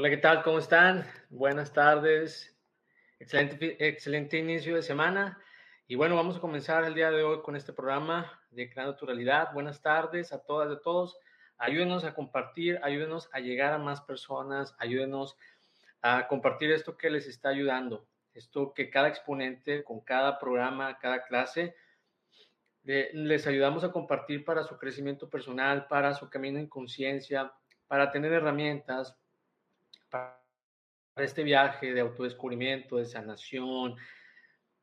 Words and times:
Hola, 0.00 0.08
¿qué 0.08 0.16
tal? 0.16 0.42
¿Cómo 0.42 0.58
están? 0.58 1.04
Buenas 1.28 1.74
tardes. 1.74 2.56
Excelente, 3.18 3.76
excelente 3.86 4.38
inicio 4.38 4.76
de 4.76 4.80
semana. 4.80 5.38
Y 5.86 5.94
bueno, 5.94 6.16
vamos 6.16 6.38
a 6.38 6.40
comenzar 6.40 6.84
el 6.84 6.94
día 6.94 7.10
de 7.10 7.22
hoy 7.22 7.42
con 7.42 7.54
este 7.54 7.74
programa 7.74 8.40
de 8.50 8.70
Crear 8.70 8.88
Naturalidad. 8.88 9.52
Buenas 9.52 9.82
tardes 9.82 10.32
a 10.32 10.42
todas 10.42 10.70
y 10.70 10.76
a 10.76 10.80
todos. 10.80 11.18
Ayúdenos 11.58 12.04
a 12.04 12.14
compartir, 12.14 12.80
ayúdenos 12.82 13.28
a 13.34 13.40
llegar 13.40 13.74
a 13.74 13.78
más 13.78 14.00
personas, 14.00 14.74
ayúdenos 14.78 15.36
a 16.00 16.28
compartir 16.28 16.72
esto 16.72 16.96
que 16.96 17.10
les 17.10 17.26
está 17.26 17.50
ayudando. 17.50 18.06
Esto 18.32 18.72
que 18.72 18.88
cada 18.88 19.08
exponente, 19.08 19.84
con 19.84 20.00
cada 20.00 20.38
programa, 20.38 20.98
cada 20.98 21.24
clase, 21.24 21.76
les 22.84 23.46
ayudamos 23.46 23.84
a 23.84 23.92
compartir 23.92 24.46
para 24.46 24.62
su 24.62 24.78
crecimiento 24.78 25.28
personal, 25.28 25.88
para 25.88 26.14
su 26.14 26.30
camino 26.30 26.58
en 26.58 26.68
conciencia, 26.68 27.52
para 27.86 28.10
tener 28.10 28.32
herramientas, 28.32 29.20
para 30.10 30.40
este 31.16 31.42
viaje 31.44 31.92
de 31.92 32.00
autodescubrimiento, 32.00 32.96
de 32.96 33.04
sanación, 33.04 33.96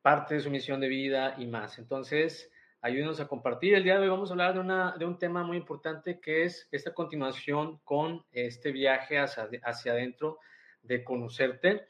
parte 0.02 0.36
de 0.36 0.40
su 0.40 0.50
misión 0.50 0.80
de 0.80 0.88
vida 0.88 1.34
y 1.38 1.46
más. 1.46 1.78
Entonces, 1.78 2.50
ayúdenos 2.80 3.20
a 3.20 3.28
compartir. 3.28 3.74
El 3.74 3.84
día 3.84 3.94
de 3.94 4.00
hoy 4.00 4.08
vamos 4.08 4.30
a 4.30 4.32
hablar 4.32 4.54
de, 4.54 4.60
una, 4.60 4.96
de 4.96 5.04
un 5.04 5.18
tema 5.18 5.42
muy 5.42 5.56
importante 5.56 6.20
que 6.20 6.44
es 6.44 6.68
esta 6.72 6.94
continuación 6.94 7.78
con 7.84 8.24
este 8.32 8.72
viaje 8.72 9.18
hacia, 9.18 9.48
hacia 9.62 9.92
adentro 9.92 10.38
de 10.82 11.04
conocerte. 11.04 11.88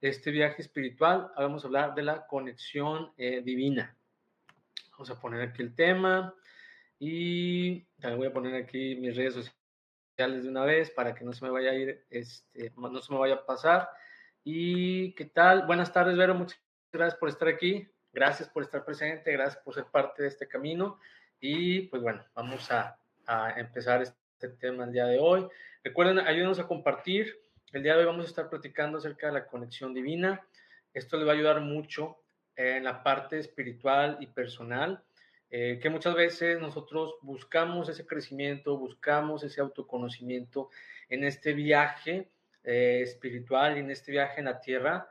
Este 0.00 0.30
viaje 0.30 0.62
espiritual, 0.62 1.30
vamos 1.36 1.64
a 1.64 1.68
hablar 1.68 1.94
de 1.94 2.02
la 2.02 2.26
conexión 2.26 3.12
eh, 3.16 3.42
divina. 3.42 3.96
Vamos 4.92 5.10
a 5.10 5.20
poner 5.20 5.42
aquí 5.42 5.62
el 5.62 5.74
tema 5.74 6.34
y 6.98 7.82
también 8.00 8.18
voy 8.18 8.26
a 8.28 8.32
poner 8.32 8.54
aquí 8.54 8.96
mis 8.96 9.14
redes 9.14 9.34
sociales 9.34 9.65
de 10.16 10.48
una 10.48 10.64
vez 10.64 10.90
para 10.90 11.14
que 11.14 11.24
no 11.24 11.32
se 11.34 11.44
me 11.44 11.50
vaya 11.50 11.70
a 11.70 11.74
ir, 11.74 12.06
este, 12.08 12.72
no 12.76 13.00
se 13.02 13.12
me 13.12 13.18
vaya 13.18 13.34
a 13.34 13.44
pasar. 13.44 13.90
¿Y 14.42 15.12
qué 15.12 15.26
tal? 15.26 15.66
Buenas 15.66 15.92
tardes, 15.92 16.16
Vero. 16.16 16.34
Muchas 16.34 16.58
gracias 16.90 17.18
por 17.18 17.28
estar 17.28 17.48
aquí. 17.48 17.86
Gracias 18.12 18.48
por 18.48 18.62
estar 18.62 18.82
presente. 18.82 19.30
Gracias 19.30 19.62
por 19.62 19.74
ser 19.74 19.84
parte 19.84 20.22
de 20.22 20.28
este 20.28 20.48
camino. 20.48 20.98
Y 21.38 21.82
pues 21.88 22.02
bueno, 22.02 22.24
vamos 22.34 22.70
a, 22.70 22.98
a 23.26 23.60
empezar 23.60 24.00
este 24.00 24.48
tema 24.58 24.84
el 24.84 24.92
día 24.92 25.04
de 25.04 25.18
hoy. 25.18 25.46
Recuerden, 25.84 26.20
ayúdenos 26.20 26.58
a 26.60 26.66
compartir. 26.66 27.38
El 27.72 27.82
día 27.82 27.92
de 27.92 28.00
hoy 28.00 28.06
vamos 28.06 28.24
a 28.24 28.28
estar 28.28 28.48
platicando 28.48 28.96
acerca 28.96 29.26
de 29.26 29.34
la 29.34 29.46
conexión 29.46 29.92
divina. 29.92 30.40
Esto 30.94 31.18
les 31.18 31.26
va 31.26 31.32
a 31.32 31.34
ayudar 31.34 31.60
mucho 31.60 32.22
en 32.54 32.84
la 32.84 33.02
parte 33.02 33.38
espiritual 33.38 34.16
y 34.20 34.28
personal. 34.28 35.04
Eh, 35.50 35.78
que 35.80 35.90
muchas 35.90 36.14
veces 36.14 36.60
nosotros 36.60 37.14
buscamos 37.22 37.88
ese 37.88 38.04
crecimiento, 38.04 38.76
buscamos 38.76 39.44
ese 39.44 39.60
autoconocimiento 39.60 40.70
en 41.08 41.24
este 41.24 41.52
viaje 41.52 42.30
eh, 42.68 43.00
espiritual 43.02 43.76
en 43.76 43.92
este 43.92 44.10
viaje 44.10 44.40
en 44.40 44.46
la 44.46 44.60
tierra. 44.60 45.08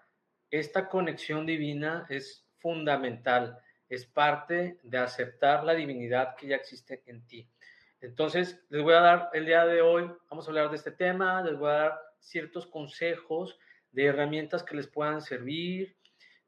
Esta 0.52 0.90
conexión 0.90 1.46
divina 1.46 2.06
es 2.10 2.46
fundamental, 2.58 3.58
es 3.88 4.06
parte 4.06 4.78
de 4.84 4.98
aceptar 4.98 5.64
la 5.64 5.74
divinidad 5.74 6.36
que 6.36 6.48
ya 6.48 6.58
existe 6.58 7.02
en 7.06 7.26
ti. 7.26 7.50
Entonces, 8.02 8.62
les 8.70 8.84
voy 8.84 8.94
a 8.94 9.00
dar 9.00 9.30
el 9.32 9.46
día 9.46 9.66
de 9.66 9.82
hoy, 9.82 10.12
vamos 10.30 10.46
a 10.46 10.52
hablar 10.52 10.70
de 10.70 10.76
este 10.76 10.92
tema, 10.92 11.42
les 11.44 11.58
voy 11.58 11.70
a 11.70 11.76
dar 11.76 12.00
ciertos 12.20 12.68
consejos 12.68 13.58
de 13.90 14.06
herramientas 14.06 14.62
que 14.62 14.76
les 14.76 14.88
puedan 14.88 15.22
servir 15.22 15.96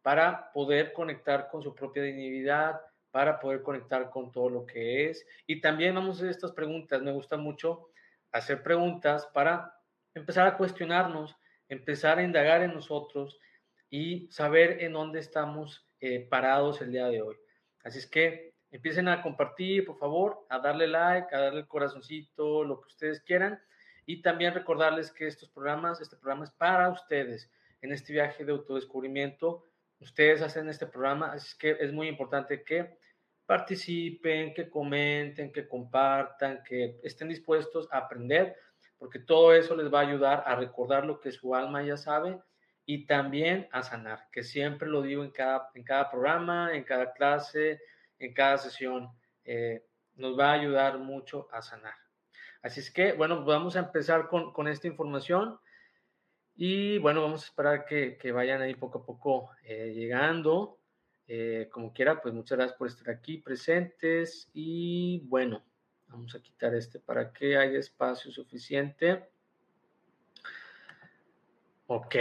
para 0.02 0.52
poder 0.52 0.92
conectar 0.92 1.47
con 1.50 1.64
su 1.64 1.74
propia 1.74 2.03
divinidad, 2.03 2.81
para 3.12 3.40
poder 3.40 3.62
conectar 3.62 4.09
con 4.09 4.31
todo 4.31 4.50
lo 4.50 4.66
que 4.66 5.09
es. 5.09 5.25
Y 5.45 5.62
también 5.62 5.95
vamos 5.95 6.18
a 6.18 6.19
hacer 6.19 6.29
estas 6.29 6.51
preguntas. 6.51 7.01
Me 7.01 7.12
gusta 7.12 7.38
mucho 7.38 7.90
hacer 8.31 8.63
preguntas 8.63 9.28
para 9.34 9.73
empezar 10.13 10.47
a 10.47 10.57
cuestionarnos, 10.57 11.35
empezar 11.69 12.19
a 12.19 12.23
indagar 12.23 12.62
en 12.62 12.73
nosotros 12.73 13.40
y 13.90 14.28
saber 14.31 14.84
en 14.84 14.94
dónde 14.94 15.19
estamos 15.19 15.88
eh, 16.00 16.28
parados 16.29 16.81
el 16.81 16.91
día 16.91 17.07
de 17.07 17.22
hoy. 17.22 17.35
Así 17.84 18.00
es 18.00 18.07
que 18.07 18.53
empiecen 18.72 19.07
a 19.07 19.22
compartir, 19.22 19.85
por 19.85 19.97
favor, 19.97 20.46
a 20.50 20.59
darle 20.59 20.88
like, 20.88 21.34
a 21.34 21.40
darle 21.40 21.62
el 21.62 21.67
corazoncito, 21.67 22.63
lo 22.63 22.81
que 22.81 22.88
ustedes 22.88 23.22
quieran. 23.22 23.59
Y 24.06 24.22
también 24.22 24.53
recordarles 24.53 25.12
que 25.12 25.28
estos 25.28 25.50
programas, 25.50 26.01
este 26.01 26.16
programa 26.16 26.46
es 26.46 26.51
para 26.51 26.90
ustedes 26.90 27.50
en 27.81 27.91
este 27.91 28.14
viaje 28.14 28.46
de 28.46 28.52
autodescubrimiento 28.52 29.64
ustedes 29.99 30.41
hacen 30.41 30.70
este 30.70 30.88
programa, 30.88 31.32
así 31.32 31.58
que 31.58 31.78
es 31.79 31.91
muy 31.91 32.08
importante 32.08 32.64
que 32.64 32.97
participen, 33.46 34.53
que 34.53 34.70
comenten, 34.70 35.52
que 35.52 35.67
compartan, 35.67 36.61
que 36.64 36.99
estén 37.02 37.29
dispuestos 37.29 37.88
a 37.91 37.99
aprender, 37.99 38.55
porque 38.97 39.20
todo 39.20 39.53
eso 39.53 39.76
les 39.76 39.91
va 39.91 39.99
a 40.02 40.08
ayudar 40.08 40.44
a 40.46 40.55
recordar 40.55 41.05
lo 41.05 41.20
que 41.20 41.32
su 41.32 41.55
alma 41.55 41.82
ya 41.84 41.97
sabe 41.97 42.40
y 42.85 43.05
también 43.05 43.67
a 43.72 43.84
sanar, 43.84 44.28
que 44.32 44.44
siempre 44.44 44.88
lo 44.88 45.02
digo 45.02 45.23
en 45.23 45.32
cada, 45.32 45.70
en 45.76 45.84
cada 45.84 46.09
programa, 46.09 46.73
en 46.73 46.84
cada 46.84 47.14
clase, 47.14 47.82
en 48.20 48.34
cada 48.34 48.58
sesión, 48.58 49.09
eh, 49.46 49.85
nos 50.16 50.38
va 50.38 50.52
a 50.52 50.53
ayudar 50.53 50.97
mucho 50.97 51.47
a 51.52 51.61
sanar. 51.61 51.94
Así 52.61 52.79
es 52.79 52.91
que, 52.91 53.14
bueno, 53.14 53.46
vamos 53.46 53.76
a 53.76 53.79
empezar 53.79 54.28
con, 54.28 54.52
con 54.52 54.67
esta 54.67 54.88
información. 54.88 55.59
Y 56.59 56.98
bueno, 56.98 57.22
vamos 57.22 57.44
a 57.44 57.46
esperar 57.46 57.86
que, 57.86 58.18
que 58.18 58.32
vayan 58.32 58.62
ahí 58.62 58.74
poco 58.74 58.98
a 58.98 59.06
poco 59.06 59.52
eh, 59.64 59.94
llegando. 59.94 60.80
Eh, 61.28 61.70
como 61.72 61.94
quiera, 61.94 62.20
pues 62.20 62.34
muchas 62.34 62.58
gracias 62.58 62.78
por 62.78 62.88
estar 62.88 63.12
aquí 63.12 63.38
presentes. 63.38 64.50
Y 64.56 65.20
bueno, 65.28 65.64
vamos 66.08 66.34
a 66.34 66.42
quitar 66.42 66.74
este 66.74 67.00
para 67.00 67.32
que 67.32 67.58
haya 67.58 67.78
espacio 67.78 68.32
suficiente. 68.32 69.30
Ok, 71.86 72.16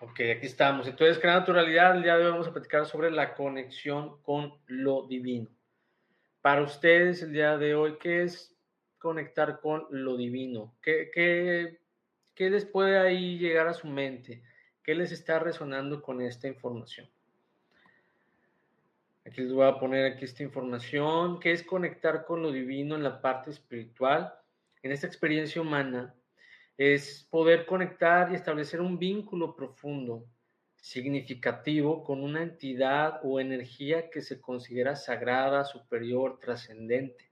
ok, 0.00 0.20
aquí 0.36 0.46
estamos. 0.46 0.88
Entonces, 0.88 1.18
crear 1.18 1.40
naturalidad, 1.40 1.94
el 1.94 2.02
día 2.02 2.16
de 2.16 2.24
hoy 2.24 2.32
vamos 2.32 2.48
a 2.48 2.52
platicar 2.52 2.86
sobre 2.86 3.10
la 3.10 3.34
conexión 3.34 4.22
con 4.22 4.54
lo 4.68 5.06
divino. 5.06 5.50
Para 6.40 6.62
ustedes, 6.62 7.22
el 7.22 7.32
día 7.32 7.58
de 7.58 7.74
hoy, 7.74 7.98
¿qué 8.00 8.22
es 8.22 8.56
conectar 8.98 9.60
con 9.60 9.86
lo 9.90 10.16
divino? 10.16 10.74
¿Qué, 10.80 11.10
qué, 11.12 11.81
qué 12.34 12.50
les 12.50 12.64
puede 12.64 12.98
ahí 12.98 13.38
llegar 13.38 13.68
a 13.68 13.74
su 13.74 13.86
mente? 13.86 14.42
¿Qué 14.82 14.94
les 14.94 15.12
está 15.12 15.38
resonando 15.38 16.02
con 16.02 16.20
esta 16.20 16.48
información? 16.48 17.08
Aquí 19.24 19.42
les 19.42 19.52
voy 19.52 19.66
a 19.66 19.78
poner 19.78 20.12
aquí 20.12 20.24
esta 20.24 20.42
información, 20.42 21.38
¿Qué 21.38 21.52
es 21.52 21.62
conectar 21.62 22.24
con 22.24 22.42
lo 22.42 22.50
divino 22.50 22.96
en 22.96 23.04
la 23.04 23.20
parte 23.20 23.50
espiritual, 23.50 24.34
en 24.82 24.90
esta 24.90 25.06
experiencia 25.06 25.62
humana 25.62 26.14
es 26.76 27.28
poder 27.30 27.66
conectar 27.66 28.32
y 28.32 28.34
establecer 28.34 28.80
un 28.80 28.98
vínculo 28.98 29.54
profundo, 29.54 30.26
significativo 30.76 32.02
con 32.02 32.24
una 32.24 32.42
entidad 32.42 33.20
o 33.22 33.38
energía 33.38 34.10
que 34.10 34.20
se 34.20 34.40
considera 34.40 34.96
sagrada, 34.96 35.64
superior, 35.64 36.40
trascendente 36.40 37.31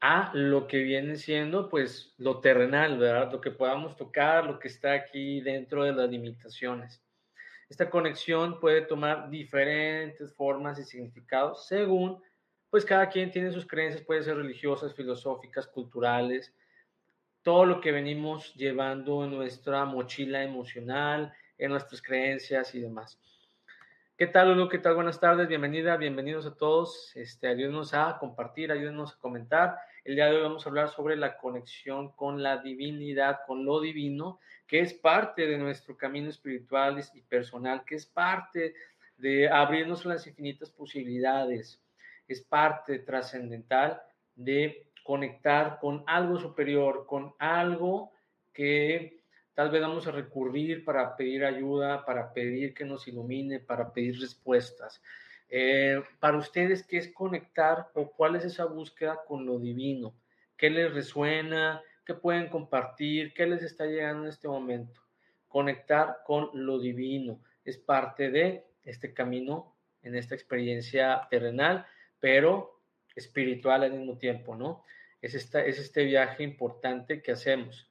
a 0.00 0.30
lo 0.34 0.66
que 0.66 0.78
viene 0.78 1.16
siendo 1.16 1.68
pues 1.68 2.14
lo 2.16 2.40
terrenal, 2.40 2.98
¿verdad? 2.98 3.32
Lo 3.32 3.40
que 3.40 3.50
podamos 3.50 3.96
tocar, 3.96 4.46
lo 4.46 4.58
que 4.58 4.68
está 4.68 4.94
aquí 4.94 5.40
dentro 5.40 5.84
de 5.84 5.92
las 5.92 6.08
limitaciones. 6.08 7.02
Esta 7.68 7.90
conexión 7.90 8.58
puede 8.58 8.82
tomar 8.82 9.30
diferentes 9.30 10.34
formas 10.34 10.78
y 10.78 10.84
significados 10.84 11.66
según 11.66 12.22
pues 12.70 12.84
cada 12.84 13.08
quien 13.08 13.30
tiene 13.30 13.50
sus 13.50 13.66
creencias, 13.66 14.04
puede 14.04 14.22
ser 14.22 14.36
religiosas, 14.36 14.94
filosóficas, 14.94 15.66
culturales, 15.66 16.54
todo 17.42 17.64
lo 17.64 17.80
que 17.80 17.90
venimos 17.90 18.54
llevando 18.54 19.24
en 19.24 19.32
nuestra 19.32 19.84
mochila 19.84 20.42
emocional, 20.42 21.32
en 21.58 21.70
nuestras 21.70 22.00
creencias 22.00 22.74
y 22.74 22.80
demás. 22.80 23.18
¿Qué 24.16 24.26
tal, 24.26 24.50
Lulu? 24.50 24.68
¿Qué 24.68 24.78
tal? 24.78 24.94
Buenas 24.94 25.18
tardes, 25.18 25.48
bienvenida, 25.48 25.96
bienvenidos 25.96 26.46
a 26.46 26.54
todos. 26.54 27.10
Este, 27.16 27.48
ayúdenos 27.48 27.94
a 27.94 28.18
compartir, 28.20 28.70
ayúdenos 28.70 29.14
a 29.14 29.18
comentar. 29.18 29.78
El 30.02 30.14
día 30.14 30.26
de 30.26 30.36
hoy 30.36 30.42
vamos 30.42 30.64
a 30.64 30.70
hablar 30.70 30.88
sobre 30.88 31.14
la 31.14 31.36
conexión 31.36 32.12
con 32.12 32.42
la 32.42 32.56
divinidad, 32.56 33.40
con 33.46 33.66
lo 33.66 33.80
divino, 33.80 34.40
que 34.66 34.80
es 34.80 34.94
parte 34.94 35.46
de 35.46 35.58
nuestro 35.58 35.96
camino 35.96 36.30
espiritual 36.30 37.04
y 37.12 37.20
personal, 37.20 37.84
que 37.84 37.96
es 37.96 38.06
parte 38.06 38.74
de 39.18 39.50
abrirnos 39.50 40.06
las 40.06 40.26
infinitas 40.26 40.70
posibilidades, 40.70 41.82
es 42.26 42.40
parte 42.40 43.00
trascendental 43.00 44.00
de 44.34 44.86
conectar 45.04 45.78
con 45.78 46.02
algo 46.06 46.38
superior, 46.38 47.04
con 47.06 47.34
algo 47.38 48.12
que 48.54 49.20
tal 49.52 49.70
vez 49.70 49.82
vamos 49.82 50.06
a 50.06 50.12
recurrir 50.12 50.82
para 50.82 51.14
pedir 51.14 51.44
ayuda, 51.44 52.06
para 52.06 52.32
pedir 52.32 52.72
que 52.72 52.86
nos 52.86 53.06
ilumine, 53.06 53.60
para 53.60 53.92
pedir 53.92 54.18
respuestas. 54.18 55.02
Eh, 55.50 56.00
para 56.20 56.38
ustedes, 56.38 56.86
¿qué 56.86 56.98
es 56.98 57.12
conectar 57.12 57.88
o 57.94 58.10
cuál 58.12 58.36
es 58.36 58.44
esa 58.44 58.66
búsqueda 58.66 59.18
con 59.26 59.44
lo 59.44 59.58
divino? 59.58 60.14
¿Qué 60.56 60.70
les 60.70 60.94
resuena? 60.94 61.82
¿Qué 62.04 62.14
pueden 62.14 62.48
compartir? 62.48 63.34
¿Qué 63.34 63.46
les 63.46 63.62
está 63.62 63.86
llegando 63.86 64.22
en 64.22 64.28
este 64.28 64.46
momento? 64.46 65.00
Conectar 65.48 66.18
con 66.24 66.50
lo 66.54 66.78
divino 66.78 67.42
es 67.64 67.78
parte 67.78 68.30
de 68.30 68.64
este 68.84 69.12
camino, 69.12 69.74
en 70.02 70.14
esta 70.14 70.34
experiencia 70.34 71.26
terrenal, 71.28 71.84
pero 72.20 72.80
espiritual 73.14 73.82
al 73.82 73.92
mismo 73.92 74.16
tiempo, 74.16 74.54
¿no? 74.54 74.84
Es, 75.20 75.34
es 75.34 75.78
este 75.78 76.04
viaje 76.04 76.42
importante 76.44 77.20
que 77.20 77.32
hacemos. 77.32 77.90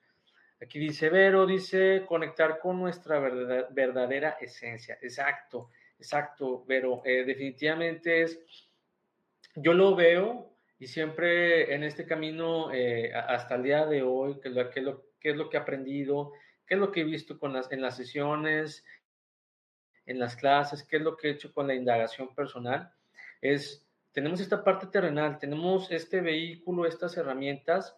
Aquí 0.62 0.80
dice 0.80 1.10
Vero, 1.10 1.46
dice 1.46 2.04
conectar 2.08 2.60
con 2.60 2.80
nuestra 2.80 3.20
verdadera 3.20 4.38
esencia. 4.42 4.98
Exacto, 5.02 5.70
exacto, 6.00 6.66
Vero. 6.66 7.02
Eh, 7.06 7.24
definitivamente 7.26 8.24
es, 8.24 8.40
yo 9.56 9.74
lo 9.74 9.96
veo 9.96 10.56
y 10.80 10.88
siempre 10.88 11.74
en 11.76 11.84
este 11.84 12.06
camino 12.06 12.72
eh, 12.72 13.14
hasta 13.14 13.56
el 13.56 13.64
día 13.64 13.86
de 13.86 14.02
hoy, 14.02 14.40
que 14.40 14.52
que, 15.20 15.30
es 15.30 15.36
lo 15.36 15.50
que 15.50 15.58
he 15.58 15.60
aprendido, 15.60 16.32
qué 16.66 16.76
es 16.76 16.80
lo 16.80 16.92
que 16.92 17.02
he 17.02 17.04
visto 17.04 17.38
con 17.38 17.54
las, 17.54 17.72
en 17.72 17.82
las 17.82 17.98
sesiones, 17.98 18.86
en 20.06 20.18
las 20.18 20.36
clases, 20.36 20.84
qué 20.84 20.98
es 20.98 21.04
lo 21.04 21.18
que 21.18 21.28
he 21.28 21.32
hecho 21.32 21.54
con 21.54 21.68
la 21.68 21.76
indagación 21.76 22.34
personal, 22.34 22.92
es 23.42 23.86
tenemos 24.12 24.40
esta 24.40 24.64
parte 24.64 24.88
terrenal, 24.88 25.38
tenemos 25.38 25.92
este 25.92 26.22
vehículo, 26.22 26.86
estas 26.86 27.16
herramientas, 27.18 27.96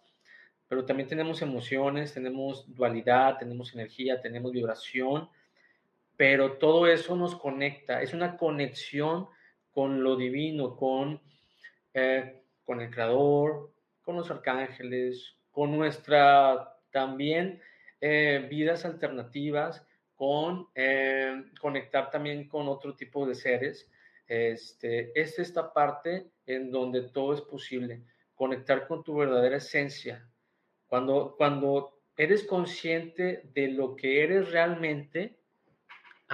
pero 0.68 0.84
también 0.84 1.08
tenemos 1.08 1.40
emociones, 1.42 2.12
tenemos 2.12 2.64
dualidad, 2.74 3.38
tenemos 3.38 3.72
energía, 3.74 4.20
tenemos 4.20 4.52
vibración, 4.52 5.28
pero 6.22 6.52
todo 6.52 6.86
eso 6.86 7.16
nos 7.16 7.34
conecta, 7.34 8.00
es 8.00 8.14
una 8.14 8.36
conexión 8.36 9.26
con 9.72 10.04
lo 10.04 10.14
divino, 10.14 10.76
con, 10.76 11.20
eh, 11.94 12.44
con 12.62 12.80
el 12.80 12.90
Creador, 12.90 13.72
con 14.02 14.14
los 14.14 14.30
arcángeles, 14.30 15.36
con 15.50 15.76
nuestra 15.76 16.78
también 16.92 17.60
eh, 18.00 18.46
vidas 18.48 18.84
alternativas, 18.84 19.84
con 20.14 20.68
eh, 20.76 21.42
conectar 21.60 22.08
también 22.08 22.46
con 22.46 22.68
otro 22.68 22.94
tipo 22.94 23.26
de 23.26 23.34
seres 23.34 23.90
este, 24.28 25.20
es 25.20 25.40
esta 25.40 25.72
parte 25.72 26.30
en 26.46 26.70
donde 26.70 27.02
todo 27.08 27.34
es 27.34 27.40
posible, 27.40 28.04
conectar 28.36 28.86
con 28.86 29.02
tu 29.02 29.16
verdadera 29.16 29.56
esencia. 29.56 30.24
Cuando, 30.86 31.34
cuando 31.36 32.00
eres 32.16 32.44
consciente 32.44 33.50
de 33.52 33.66
lo 33.66 33.96
que 33.96 34.22
eres 34.22 34.52
realmente, 34.52 35.41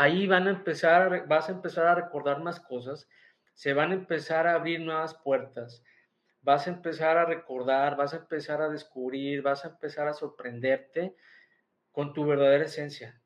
ahí 0.00 0.26
van 0.26 0.46
a 0.46 0.50
empezar, 0.50 1.26
vas 1.26 1.48
a 1.48 1.52
empezar 1.52 1.86
a 1.86 1.94
recordar 1.94 2.42
más 2.42 2.60
cosas, 2.60 3.08
se 3.54 3.72
van 3.72 3.90
a 3.90 3.94
empezar 3.94 4.46
a 4.46 4.54
abrir 4.54 4.80
nuevas 4.80 5.14
puertas, 5.14 5.82
vas 6.40 6.66
a 6.66 6.70
empezar 6.70 7.18
a 7.18 7.24
recordar, 7.24 7.96
vas 7.96 8.14
a 8.14 8.18
empezar 8.18 8.62
a 8.62 8.68
descubrir, 8.68 9.42
vas 9.42 9.64
a 9.64 9.68
empezar 9.68 10.08
a 10.08 10.14
sorprenderte 10.14 11.16
con 11.92 12.12
tu 12.12 12.24
verdadera 12.24 12.64
esencia 12.64 13.20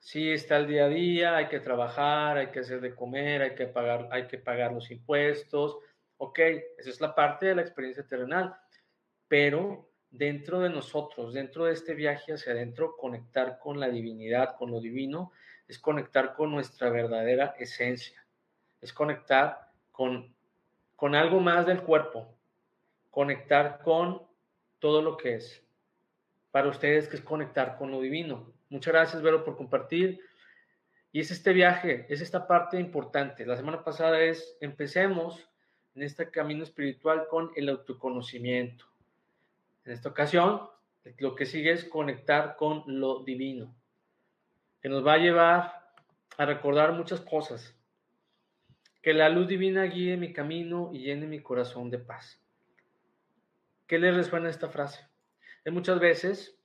sí 0.00 0.30
está 0.30 0.56
el 0.56 0.66
día 0.66 0.86
a 0.86 0.88
día, 0.88 1.36
hay 1.36 1.48
que 1.48 1.60
trabajar, 1.60 2.38
hay 2.38 2.46
que 2.48 2.60
hacer 2.60 2.80
de 2.80 2.94
comer, 2.94 3.42
hay 3.42 3.54
que 3.54 3.66
pagar, 3.66 4.08
hay 4.10 4.26
que 4.26 4.38
pagar 4.38 4.72
los 4.72 4.90
impuestos. 4.90 5.76
Ok, 6.16 6.38
esa 6.78 6.90
es 6.90 7.00
la 7.00 7.14
parte 7.14 7.46
de 7.46 7.54
la 7.54 7.62
experiencia 7.62 8.06
terrenal, 8.06 8.56
pero 9.28 9.87
dentro 10.10 10.60
de 10.60 10.70
nosotros, 10.70 11.34
dentro 11.34 11.64
de 11.64 11.72
este 11.72 11.94
viaje 11.94 12.32
hacia 12.32 12.52
adentro, 12.52 12.96
conectar 12.96 13.58
con 13.58 13.78
la 13.78 13.88
divinidad, 13.88 14.56
con 14.56 14.70
lo 14.70 14.80
divino, 14.80 15.32
es 15.66 15.78
conectar 15.78 16.34
con 16.34 16.50
nuestra 16.50 16.90
verdadera 16.90 17.54
esencia, 17.58 18.24
es 18.80 18.92
conectar 18.92 19.70
con, 19.92 20.34
con 20.96 21.14
algo 21.14 21.40
más 21.40 21.66
del 21.66 21.82
cuerpo, 21.82 22.34
conectar 23.10 23.80
con 23.82 24.22
todo 24.78 25.02
lo 25.02 25.16
que 25.16 25.34
es. 25.34 25.62
Para 26.50 26.68
ustedes, 26.68 27.08
que 27.08 27.16
es 27.16 27.22
conectar 27.22 27.76
con 27.76 27.90
lo 27.90 28.00
divino, 28.00 28.54
Muchas 28.70 28.92
gracias, 28.92 29.22
Vero, 29.22 29.44
por 29.44 29.56
compartir. 29.56 30.20
Y 31.10 31.20
es 31.20 31.30
este 31.30 31.54
viaje, 31.54 32.04
es 32.10 32.20
esta 32.20 32.46
parte 32.46 32.78
importante. 32.78 33.46
La 33.46 33.56
semana 33.56 33.82
pasada 33.82 34.20
es, 34.20 34.58
empecemos 34.60 35.48
en 35.94 36.02
este 36.02 36.30
camino 36.30 36.64
espiritual 36.64 37.26
con 37.30 37.50
el 37.56 37.70
autoconocimiento. 37.70 38.84
En 39.88 39.94
esta 39.94 40.10
ocasión, 40.10 40.68
lo 41.16 41.34
que 41.34 41.46
sigue 41.46 41.72
es 41.72 41.86
conectar 41.86 42.56
con 42.56 42.84
lo 42.86 43.24
divino, 43.24 43.74
que 44.82 44.90
nos 44.90 45.06
va 45.06 45.14
a 45.14 45.16
llevar 45.16 45.94
a 46.36 46.44
recordar 46.44 46.92
muchas 46.92 47.22
cosas. 47.22 47.74
Que 49.00 49.14
la 49.14 49.30
luz 49.30 49.48
divina 49.48 49.84
guíe 49.84 50.18
mi 50.18 50.34
camino 50.34 50.90
y 50.92 51.04
llene 51.04 51.26
mi 51.26 51.40
corazón 51.40 51.88
de 51.88 52.00
paz. 52.00 52.38
¿Qué 53.86 53.98
le 53.98 54.12
resuena 54.12 54.50
esta 54.50 54.68
frase? 54.68 55.08
De 55.64 55.70
muchas 55.70 55.98
veces 55.98 56.60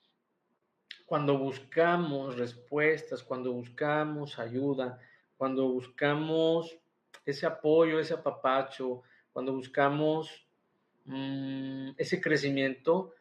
cuando 1.05 1.37
buscamos 1.37 2.37
respuestas, 2.37 3.23
cuando 3.23 3.53
buscamos 3.53 4.37
ayuda, 4.37 4.99
cuando 5.37 5.69
buscamos 5.69 6.77
ese 7.23 7.45
apoyo, 7.45 8.01
ese 8.01 8.15
apapacho, 8.15 9.03
cuando 9.31 9.53
buscamos 9.53 10.42
mm, 11.05 11.91
ese 11.97 12.21
crecimiento, 12.21 13.13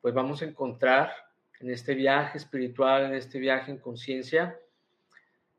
pues 0.00 0.14
vamos 0.14 0.42
a 0.42 0.44
encontrar 0.44 1.12
en 1.60 1.70
este 1.70 1.94
viaje 1.94 2.38
espiritual, 2.38 3.04
en 3.04 3.14
este 3.14 3.38
viaje 3.38 3.70
en 3.70 3.78
conciencia, 3.78 4.58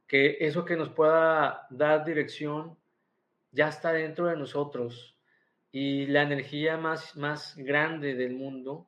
que 0.08 0.38
eso 0.40 0.66
que 0.66 0.76
nos 0.76 0.90
pueda 0.90 1.68
dar 1.70 2.06
dirección 2.06 2.78
ya 3.52 3.70
está 3.70 3.92
dentro 3.92 4.28
de 4.28 4.38
nosotros. 4.38 5.18
Y 5.72 6.06
la 6.08 6.22
energía 6.22 6.78
más, 6.78 7.16
más 7.16 7.56
grande 7.58 8.16
del 8.16 8.34
mundo 8.34 8.88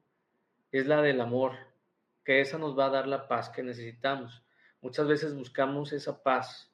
es 0.72 0.86
la 0.86 1.01
del 1.01 1.22
amor, 1.22 1.53
que 2.24 2.39
esa 2.41 2.58
nos 2.58 2.77
va 2.77 2.86
a 2.86 2.91
dar 2.91 3.08
la 3.08 3.27
paz 3.27 3.50
que 3.50 3.63
necesitamos. 3.63 4.44
Muchas 4.82 5.08
veces 5.08 5.34
buscamos 5.34 5.91
esa 5.91 6.22
paz 6.22 6.72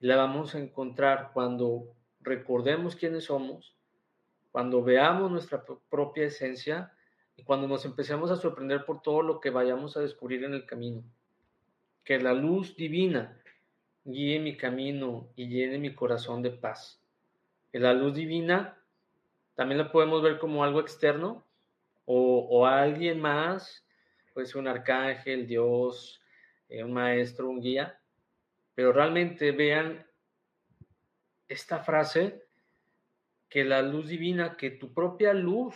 y 0.00 0.06
la 0.06 0.16
vamos 0.16 0.54
a 0.54 0.58
encontrar 0.58 1.30
cuando 1.32 1.94
recordemos 2.20 2.96
quiénes 2.96 3.24
somos, 3.24 3.77
cuando 4.58 4.82
veamos 4.82 5.30
nuestra 5.30 5.64
propia 5.88 6.24
esencia 6.24 6.92
y 7.36 7.44
cuando 7.44 7.68
nos 7.68 7.84
empecemos 7.84 8.32
a 8.32 8.36
sorprender 8.36 8.84
por 8.84 9.02
todo 9.02 9.22
lo 9.22 9.38
que 9.38 9.50
vayamos 9.50 9.96
a 9.96 10.00
descubrir 10.00 10.42
en 10.42 10.52
el 10.52 10.66
camino. 10.66 11.04
que 12.02 12.18
la 12.18 12.32
luz 12.32 12.74
divina 12.74 13.40
guíe 14.02 14.40
mi 14.40 14.56
camino 14.56 15.28
y 15.36 15.46
llene 15.46 15.78
mi 15.78 15.94
corazón 15.94 16.42
de 16.42 16.50
paz. 16.50 17.00
Que 17.70 17.78
la 17.78 17.94
luz 17.94 18.16
divina 18.16 18.82
también 19.54 19.78
la 19.78 19.92
podemos 19.92 20.24
ver 20.24 20.40
como 20.40 20.64
algo 20.64 20.80
externo 20.80 21.46
o, 22.04 22.48
o 22.50 22.66
alguien 22.66 23.20
más, 23.20 23.86
pues 24.34 24.56
un 24.56 24.66
arcángel, 24.66 25.46
Dios, 25.46 26.20
eh, 26.68 26.82
un 26.82 26.94
maestro, 26.94 27.48
un 27.48 27.60
guía, 27.60 28.00
pero 28.74 28.92
realmente 28.92 29.52
vean 29.52 30.04
esta 31.46 31.78
frase, 31.78 32.47
que 33.48 33.64
la 33.64 33.82
luz 33.82 34.08
divina, 34.08 34.56
que 34.56 34.70
tu 34.70 34.92
propia 34.92 35.32
luz 35.32 35.74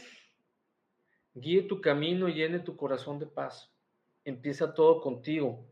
guíe 1.35 1.63
tu 1.63 1.81
camino 1.81 2.29
y 2.29 2.35
llene 2.35 2.59
tu 2.61 2.77
corazón 2.77 3.19
de 3.19 3.27
paz. 3.27 3.73
Empieza 4.25 4.75
todo 4.75 5.01
contigo. 5.01 5.67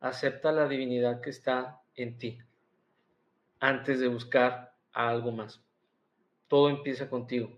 Acepta 0.00 0.50
la 0.50 0.68
divinidad 0.68 1.20
que 1.20 1.30
está 1.30 1.80
en 1.94 2.18
ti 2.18 2.38
antes 3.60 4.00
de 4.00 4.08
buscar 4.08 4.74
algo 4.92 5.30
más. 5.30 5.64
Todo 6.48 6.68
empieza 6.68 7.08
contigo. 7.08 7.50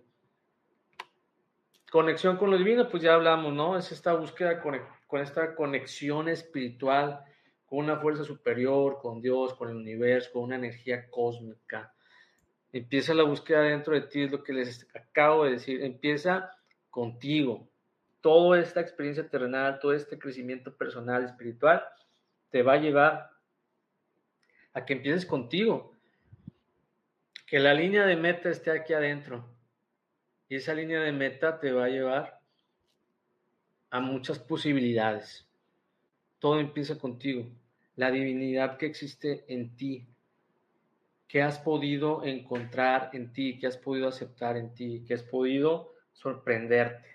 Conexión 1.90 2.36
con 2.36 2.50
lo 2.50 2.58
divino, 2.58 2.88
pues 2.88 3.02
ya 3.02 3.14
hablamos, 3.14 3.54
¿no? 3.54 3.78
Es 3.78 3.90
esta 3.90 4.12
búsqueda 4.12 4.60
con, 4.60 4.78
con 5.06 5.22
esta 5.22 5.54
conexión 5.54 6.28
espiritual 6.28 7.24
con 7.66 7.78
una 7.78 7.96
fuerza 7.96 8.24
superior, 8.24 8.98
con 9.00 9.20
Dios, 9.20 9.54
con 9.54 9.70
el 9.70 9.76
universo, 9.76 10.30
con 10.32 10.42
una 10.42 10.56
energía 10.56 11.08
cósmica. 11.10 11.94
Empieza 12.74 13.14
la 13.14 13.22
búsqueda 13.22 13.60
dentro 13.60 13.94
de 13.94 14.00
ti, 14.00 14.22
es 14.22 14.32
lo 14.32 14.42
que 14.42 14.52
les 14.52 14.84
acabo 14.96 15.44
de 15.44 15.52
decir. 15.52 15.84
Empieza 15.84 16.50
contigo. 16.90 17.70
Toda 18.20 18.58
esta 18.58 18.80
experiencia 18.80 19.28
terrenal, 19.28 19.78
todo 19.78 19.92
este 19.92 20.18
crecimiento 20.18 20.76
personal, 20.76 21.24
espiritual, 21.24 21.84
te 22.50 22.64
va 22.64 22.72
a 22.72 22.78
llevar 22.78 23.30
a 24.72 24.84
que 24.84 24.94
empieces 24.94 25.24
contigo. 25.24 25.94
Que 27.46 27.60
la 27.60 27.74
línea 27.74 28.06
de 28.06 28.16
meta 28.16 28.50
esté 28.50 28.72
aquí 28.72 28.92
adentro. 28.92 29.48
Y 30.48 30.56
esa 30.56 30.74
línea 30.74 31.00
de 31.00 31.12
meta 31.12 31.60
te 31.60 31.70
va 31.70 31.84
a 31.84 31.90
llevar 31.90 32.40
a 33.88 34.00
muchas 34.00 34.40
posibilidades. 34.40 35.46
Todo 36.40 36.58
empieza 36.58 36.98
contigo. 36.98 37.46
La 37.94 38.10
divinidad 38.10 38.78
que 38.78 38.86
existe 38.86 39.44
en 39.46 39.76
ti, 39.76 40.08
que 41.28 41.42
has 41.42 41.58
podido 41.58 42.24
encontrar 42.24 43.10
en 43.12 43.32
ti, 43.32 43.58
que 43.58 43.66
has 43.66 43.76
podido 43.76 44.08
aceptar 44.08 44.56
en 44.56 44.74
ti, 44.74 45.04
que 45.06 45.14
has 45.14 45.22
podido 45.22 45.94
sorprenderte. 46.12 47.14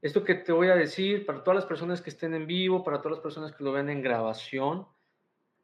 Esto 0.00 0.22
que 0.22 0.34
te 0.34 0.52
voy 0.52 0.68
a 0.68 0.76
decir, 0.76 1.26
para 1.26 1.42
todas 1.42 1.56
las 1.56 1.66
personas 1.66 2.00
que 2.00 2.10
estén 2.10 2.32
en 2.34 2.46
vivo, 2.46 2.84
para 2.84 2.98
todas 2.98 3.16
las 3.16 3.22
personas 3.22 3.52
que 3.52 3.64
lo 3.64 3.72
ven 3.72 3.88
en 3.90 4.00
grabación, 4.00 4.86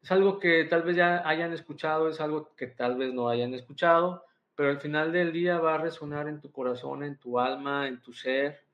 es 0.03 0.11
algo 0.11 0.39
que 0.39 0.65
tal 0.65 0.83
vez 0.83 0.97
ya 0.97 1.27
hayan 1.27 1.53
escuchado, 1.53 2.09
es 2.09 2.19
algo 2.19 2.53
que 2.55 2.67
tal 2.67 2.97
vez 2.97 3.13
no 3.13 3.29
hayan 3.29 3.53
escuchado, 3.53 4.25
pero 4.53 4.69
al 4.69 4.79
final 4.79 5.11
del 5.11 5.31
día 5.31 5.59
va 5.59 5.75
a 5.75 5.79
resonar 5.79 6.27
en 6.27 6.41
tu 6.41 6.51
corazón, 6.51 7.03
en 7.03 7.17
tu 7.17 7.39
alma, 7.39 7.87
en 7.87 8.01
tu 8.01 8.13
ser, 8.13 8.65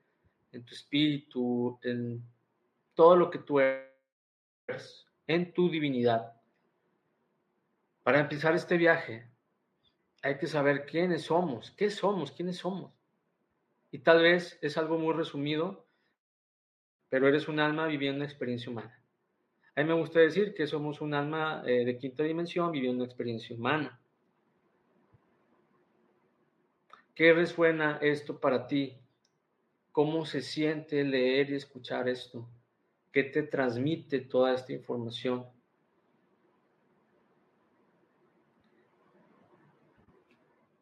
en 0.50 0.64
tu 0.64 0.74
espíritu, 0.74 1.78
en 1.82 2.22
todo 2.94 3.16
lo 3.16 3.30
que 3.30 3.38
tú 3.38 3.60
eres, 3.60 5.06
en 5.34 5.54
tu 5.54 5.70
divinidad. 5.70 6.34
Para 8.02 8.20
empezar 8.20 8.54
este 8.54 8.76
viaje, 8.76 9.26
hay 10.22 10.36
que 10.36 10.46
saber 10.46 10.84
quiénes 10.84 11.22
somos, 11.22 11.70
qué 11.70 11.88
somos, 11.88 12.32
quiénes 12.32 12.58
somos. 12.58 12.92
Y 13.90 14.00
tal 14.00 14.22
vez 14.22 14.58
es 14.60 14.76
algo 14.76 14.98
muy 14.98 15.14
resumido, 15.14 15.86
pero 17.08 17.28
eres 17.28 17.48
un 17.48 17.60
alma 17.60 17.86
viviendo 17.86 18.16
una 18.16 18.26
experiencia 18.26 18.70
humana. 18.70 19.02
A 19.74 19.82
mí 19.82 19.88
me 19.88 19.94
gusta 19.94 20.20
decir 20.20 20.52
que 20.52 20.66
somos 20.66 21.00
un 21.00 21.14
alma 21.14 21.62
eh, 21.66 21.84
de 21.86 21.96
quinta 21.96 22.24
dimensión 22.24 22.70
viviendo 22.70 23.02
una 23.02 23.10
experiencia 23.10 23.56
humana. 23.56 23.98
¿Qué 27.14 27.32
resuena 27.32 27.98
esto 28.02 28.38
para 28.38 28.66
ti? 28.66 28.98
¿Cómo 29.92 30.26
se 30.26 30.42
siente 30.42 31.02
leer 31.04 31.50
y 31.50 31.54
escuchar 31.54 32.08
esto? 32.08 32.46
¿Qué 33.12 33.24
te 33.24 33.42
transmite 33.42 34.20
toda 34.20 34.54
esta 34.54 34.72
información? 34.72 35.46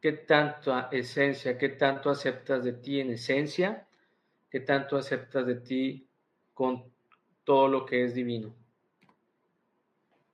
¿Qué 0.01 0.13
tanta 0.13 0.87
esencia, 0.91 1.57
qué 1.57 1.69
tanto 1.69 2.09
aceptas 2.09 2.63
de 2.63 2.73
ti 2.73 3.01
en 3.01 3.11
esencia? 3.11 3.85
¿Qué 4.49 4.61
tanto 4.61 4.97
aceptas 4.97 5.45
de 5.45 5.55
ti 5.55 6.07
con 6.53 6.91
todo 7.43 7.67
lo 7.67 7.85
que 7.85 8.05
es 8.05 8.15
divino? 8.15 8.55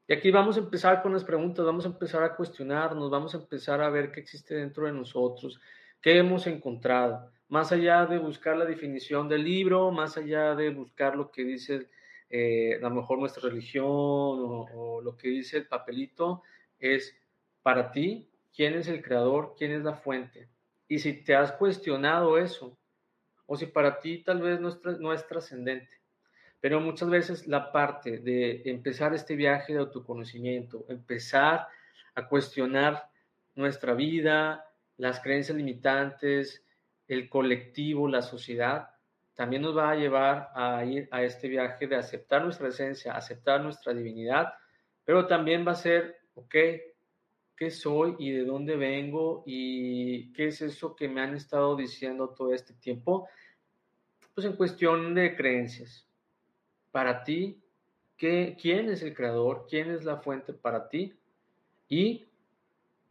Y 0.08 0.14
aquí 0.14 0.32
vamos 0.32 0.56
a 0.56 0.60
empezar 0.60 1.02
con 1.02 1.12
las 1.12 1.24
preguntas, 1.24 1.66
vamos 1.66 1.86
a 1.86 1.90
empezar 1.90 2.24
a 2.24 2.36
cuestionarnos, 2.36 3.10
vamos 3.10 3.36
a 3.36 3.40
empezar 3.40 3.82
a 3.82 3.90
ver 3.90 4.12
qué 4.12 4.22
existe 4.22 4.56
dentro 4.56 4.86
de 4.86 4.94
nosotros, 4.94 5.60
qué 6.00 6.18
hemos 6.18 6.48
encontrado 6.48 7.30
más 7.50 7.72
allá 7.72 8.06
de 8.06 8.18
buscar 8.18 8.58
la 8.58 8.66
definición 8.66 9.30
del 9.30 9.44
libro, 9.44 9.92
más 9.92 10.18
allá 10.18 10.56
de 10.56 10.70
buscar 10.70 11.16
lo 11.16 11.32
que 11.32 11.44
dice 11.44 11.88
eh, 12.30 12.76
a 12.76 12.90
lo 12.90 12.96
mejor 12.96 13.20
nuestra 13.20 13.50
religión 13.50 13.86
o, 13.88 15.02
lo 15.02 15.16
que 15.16 15.30
dice 15.30 15.58
el 15.58 15.68
papelito, 15.68 16.44
es 16.80 17.16
para 17.62 17.92
ti, 17.92 18.30
¿quién 18.54 18.74
es 18.74 18.88
el 18.88 19.02
creador? 19.02 19.56
¿Quién 19.58 19.72
es 19.72 19.84
la 19.84 19.94
fuente? 19.94 20.50
Y 20.90 21.00
si 21.00 21.14
te 21.14 21.36
has 21.36 21.54
cuestionado 21.54 22.38
eso, 22.38 22.78
o 23.46 23.56
si 23.56 23.66
para 23.66 24.00
ti 24.00 24.24
tal 24.24 24.42
vez 24.42 24.60
no 24.60 24.70
es, 24.70 24.80
no 25.00 25.14
es 25.14 25.26
trascendente, 25.28 25.90
pero 26.60 26.82
muchas 26.82 27.10
veces 27.10 27.48
la 27.48 27.72
parte 27.72 28.18
de 28.18 28.62
empezar 28.66 29.14
este 29.14 29.36
viaje 29.36 29.74
de 29.74 29.80
autoconocimiento, 29.80 30.86
empezar 30.90 31.68
a 32.16 32.28
cuestionar 32.28 33.10
nuestra 33.56 33.94
vida, 33.94 34.66
las 34.98 35.20
creencias 35.20 35.58
limitantes, 35.58 36.66
el 37.08 37.30
colectivo, 37.30 38.08
la 38.08 38.22
sociedad, 38.22 38.90
también 39.38 39.62
nos 39.62 39.78
va 39.78 39.92
a 39.92 39.96
llevar 39.96 40.50
a 40.56 40.84
ir 40.84 41.08
a 41.12 41.22
este 41.22 41.48
viaje 41.48 41.88
de 41.88 41.96
aceptar 41.96 42.44
nuestra 42.44 42.70
esencia, 42.70 43.14
aceptar 43.14 43.62
nuestra 43.62 43.94
divinidad, 43.94 44.54
pero 45.06 45.28
también 45.28 45.66
va 45.66 45.74
a 45.74 45.76
ser, 45.76 46.18
ok, 46.34 46.56
¿qué 47.56 47.72
soy 47.72 48.16
y 48.20 48.32
de 48.32 48.46
dónde 48.46 48.76
vengo 48.76 49.44
y 49.46 50.34
qué 50.34 50.48
es 50.48 50.62
eso 50.62 50.96
que 50.96 51.08
me 51.08 51.22
han 51.22 51.36
estado 51.36 51.76
diciendo 51.76 52.30
todo 52.30 52.54
este 52.54 52.74
tiempo? 52.74 53.30
Pues 54.34 54.46
en 54.46 54.56
cuestión 54.56 55.14
de 55.14 55.36
creencias. 55.36 56.08
Para 56.92 57.24
ti, 57.24 57.62
¿qué, 58.18 58.58
¿quién 58.60 58.90
es 58.90 59.02
el 59.04 59.14
creador? 59.14 59.66
¿Quién 59.70 59.92
es 59.92 60.04
la 60.04 60.18
fuente 60.18 60.54
para 60.54 60.90
ti? 60.90 61.14
Y 61.88 62.27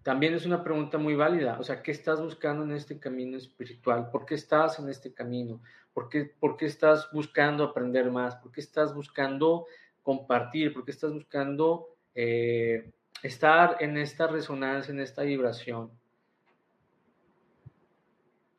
también 0.07 0.35
es 0.35 0.47
una 0.47 0.63
pregunta 0.63 0.99
muy 0.99 1.17
válida. 1.17 1.59
O 1.59 1.65
sea, 1.65 1.83
¿qué 1.83 1.91
estás 1.91 2.23
buscando 2.23 2.63
en 2.63 2.71
este 2.71 3.01
camino 3.01 3.37
espiritual? 3.37 4.09
¿Por 4.09 4.25
qué 4.25 4.37
estás 4.37 4.79
en 4.79 4.89
este 4.89 5.13
camino? 5.13 5.61
¿Por 5.93 6.09
qué, 6.09 6.27
por 6.39 6.57
qué 6.57 6.67
estás 6.67 7.11
buscando 7.11 7.65
aprender 7.65 8.09
más? 8.13 8.37
¿Por 8.37 8.53
qué 8.53 8.61
estás 8.61 8.95
buscando 8.95 9.67
compartir? 10.05 10.73
¿Por 10.73 10.85
qué 10.85 10.93
estás 10.93 11.13
buscando 11.13 11.89
eh, 12.15 12.89
estar 13.21 13.79
en 13.81 13.97
esta 13.97 14.29
resonancia, 14.29 14.93
en 14.93 15.01
esta 15.01 15.23
vibración? 15.23 15.91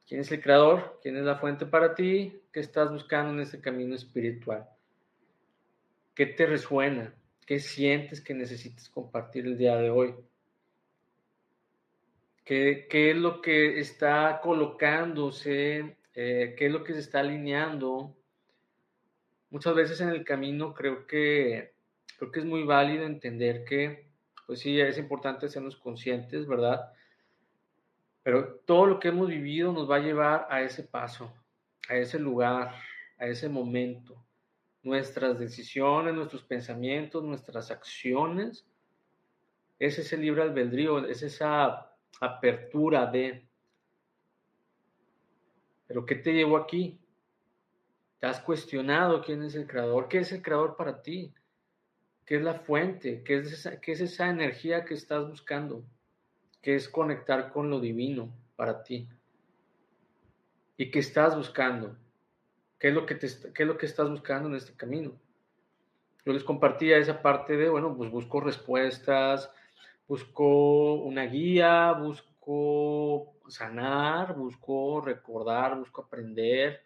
¿Quién 0.06 0.20
es 0.20 0.32
el 0.34 0.42
creador? 0.42 1.00
¿Quién 1.02 1.16
es 1.16 1.24
la 1.24 1.38
fuente 1.38 1.66
para 1.66 1.96
ti? 1.96 2.42
¿Qué 2.52 2.60
estás 2.60 2.92
buscando 2.92 3.32
en 3.32 3.40
este 3.40 3.62
camino 3.62 3.96
espiritual? 3.96 4.68
¿Qué 6.14 6.26
te 6.26 6.46
resuena? 6.46 7.16
¿Qué 7.46 7.62
sientes 7.62 8.20
que 8.20 8.34
necesitas 8.34 8.90
compartir 8.90 9.46
el 9.46 9.58
día 9.58 9.78
de 9.78 9.90
hoy? 9.90 10.14
Qué, 12.48 13.12
es 13.12 13.18
lo 13.18 13.42
que 13.42 13.80
está 13.80 14.40
colocándose, 14.42 15.98
eh, 16.14 16.56
qué 16.58 16.68
es 16.68 16.72
lo 16.72 16.84
que 16.84 16.94
se 16.94 17.00
está 17.00 17.20
alineando. 17.20 18.16
Muchas 19.50 19.76
veces 19.76 20.00
en 20.00 20.10
el 20.10 20.24
camino 20.24 20.74
creo 20.74 21.06
que, 21.06 21.74
creo 22.18 22.32
que 22.32 22.40
es 22.40 22.46
muy 22.46 22.64
válido 22.64 23.06
entender 23.06 23.66
que, 23.66 24.08
pues 24.46 24.60
sí, 24.60 24.80
es 24.80 24.98
importante 24.98 25.50
sernos 25.50 25.76
conscientes, 25.76 26.48
¿verdad? 26.48 26.90
Pero 28.24 28.62
todo 28.66 28.86
lo 28.86 29.00
que 29.00 29.10
hemos 29.10 29.28
vivido 29.28 29.74
nos 29.74 29.90
va 29.90 29.98
a 29.98 30.00
llevar 30.00 30.48
a 30.50 30.62
ese 30.62 30.84
paso, 30.84 31.34
a 31.90 31.96
ese 31.98 32.18
lugar, 32.18 32.76
a 33.18 33.28
ese 33.28 33.50
momento. 33.50 34.26
Nuestras 34.84 35.38
decisiones, 35.38 36.14
nuestros 36.14 36.44
pensamientos, 36.44 37.24
nuestras 37.24 37.72
acciones, 37.72 38.66
es 39.80 40.00
ese 40.00 40.16
libre 40.16 40.44
albedrío, 40.44 41.06
es 41.06 41.24
esa 41.24 41.97
apertura 42.20 43.06
de... 43.06 43.48
Pero 45.88 46.06
¿qué 46.06 46.16
te 46.16 46.34
llevó 46.34 46.58
aquí? 46.58 47.00
¿Te 48.20 48.28
has 48.28 48.40
cuestionado 48.40 49.22
quién 49.22 49.44
es 49.44 49.56
el 49.56 49.68
creador? 49.68 50.08
¿Qué 50.08 50.20
es 50.20 50.32
el 50.32 50.42
creador 50.42 50.76
para 50.76 51.02
ti? 51.02 51.34
¿Qué 52.26 52.36
es 52.36 52.42
la 52.42 52.56
fuente? 52.56 53.24
¿Qué 53.24 53.38
es 53.38 54.02
esa, 54.02 54.30
energía 54.30 54.84
que 54.84 54.96
estás 54.96 55.28
buscando? 55.28 55.86
¿Qué 56.62 56.76
es 56.76 56.90
conectar 56.90 57.52
con 57.52 57.70
lo 57.70 57.80
divino 57.80 58.36
para 58.56 58.84
ti? 58.84 59.08
¿Y 60.76 60.92
qué 60.92 61.00
estás 61.00 61.36
buscando? 61.36 61.96
¿Qué 62.80 62.90
es 62.90 62.94
lo 62.94 63.06
que, 63.06 63.16
te, 63.16 63.28
qué 63.54 63.64
es 63.64 63.68
lo 63.68 63.78
que 63.78 63.86
estás 63.86 64.10
buscando 64.10 64.50
en 64.50 64.56
este 64.56 64.74
camino? 64.74 65.18
Yo 66.26 66.34
les 66.34 66.44
compartía 66.44 66.98
esa 66.98 67.22
parte 67.22 67.56
de, 67.56 67.70
bueno, 67.70 67.96
pues 67.96 68.12
busco 68.12 68.42
respuestas, 68.42 69.50
busco 70.08 70.96
una 70.96 71.26
guía, 71.26 71.92
busco 71.94 73.36
sanar, 73.48 74.36
busco 74.36 75.02
recordar, 75.02 75.78
busco 75.78 76.02
aprender, 76.02 76.82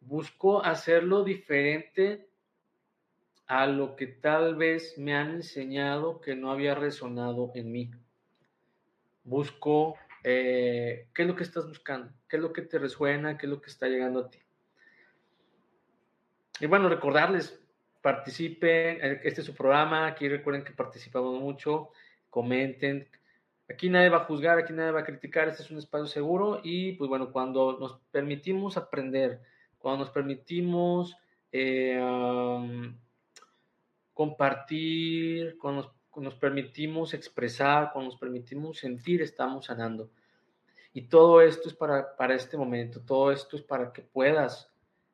busco 0.00 0.62
hacerlo 0.62 1.24
diferente 1.24 2.28
a 3.46 3.66
lo 3.66 3.96
que 3.96 4.06
tal 4.06 4.56
vez 4.56 4.96
me 4.98 5.14
han 5.14 5.30
enseñado 5.30 6.20
que 6.20 6.34
no 6.34 6.50
había 6.50 6.74
resonado 6.74 7.52
en 7.54 7.72
mí. 7.72 7.90
Busco 9.24 9.96
eh, 10.22 11.08
qué 11.14 11.22
es 11.22 11.28
lo 11.28 11.36
que 11.36 11.42
estás 11.42 11.68
buscando, 11.68 12.12
qué 12.28 12.36
es 12.36 12.42
lo 12.42 12.52
que 12.52 12.62
te 12.62 12.78
resuena, 12.78 13.36
qué 13.36 13.46
es 13.46 13.50
lo 13.50 13.60
que 13.60 13.70
está 13.70 13.88
llegando 13.88 14.20
a 14.20 14.30
ti. 14.30 14.38
Y 16.60 16.66
bueno, 16.66 16.88
recordarles, 16.88 17.60
participen, 18.00 18.98
eh, 19.02 19.20
este 19.24 19.40
es 19.40 19.46
su 19.46 19.54
programa, 19.54 20.06
aquí 20.06 20.28
recuerden 20.28 20.64
que 20.64 20.72
participamos 20.72 21.40
mucho, 21.40 21.90
comenten. 22.34 23.08
Aquí 23.70 23.88
nadie 23.88 24.08
va 24.08 24.18
a 24.18 24.24
juzgar, 24.24 24.58
aquí 24.58 24.72
nadie 24.72 24.90
va 24.90 25.00
a 25.00 25.04
criticar, 25.04 25.46
este 25.46 25.62
es 25.62 25.70
un 25.70 25.78
espacio 25.78 26.06
seguro 26.06 26.60
y 26.64 26.92
pues 26.94 27.08
bueno, 27.08 27.30
cuando 27.30 27.78
nos 27.78 28.00
permitimos 28.10 28.76
aprender, 28.76 29.40
cuando 29.78 30.04
nos 30.04 30.12
permitimos 30.12 31.16
eh, 31.52 31.96
compartir, 34.12 35.56
cuando 35.58 35.94
nos, 36.16 36.34
permitimos 36.34 37.14
expresar, 37.14 37.92
cuando 37.92 38.10
nos 38.10 38.18
permitimos 38.18 38.78
sentir, 38.78 39.22
estamos 39.22 39.66
sanando. 39.66 40.10
Y 40.92 41.02
todo 41.02 41.40
esto 41.40 41.68
es 41.68 41.74
para, 41.74 42.16
para 42.16 42.34
este 42.34 42.56
momento, 42.56 43.00
todo 43.00 43.30
esto 43.30 43.56
es 43.56 43.62
para 43.62 43.92
que 43.92 44.02
puedas 44.02 44.68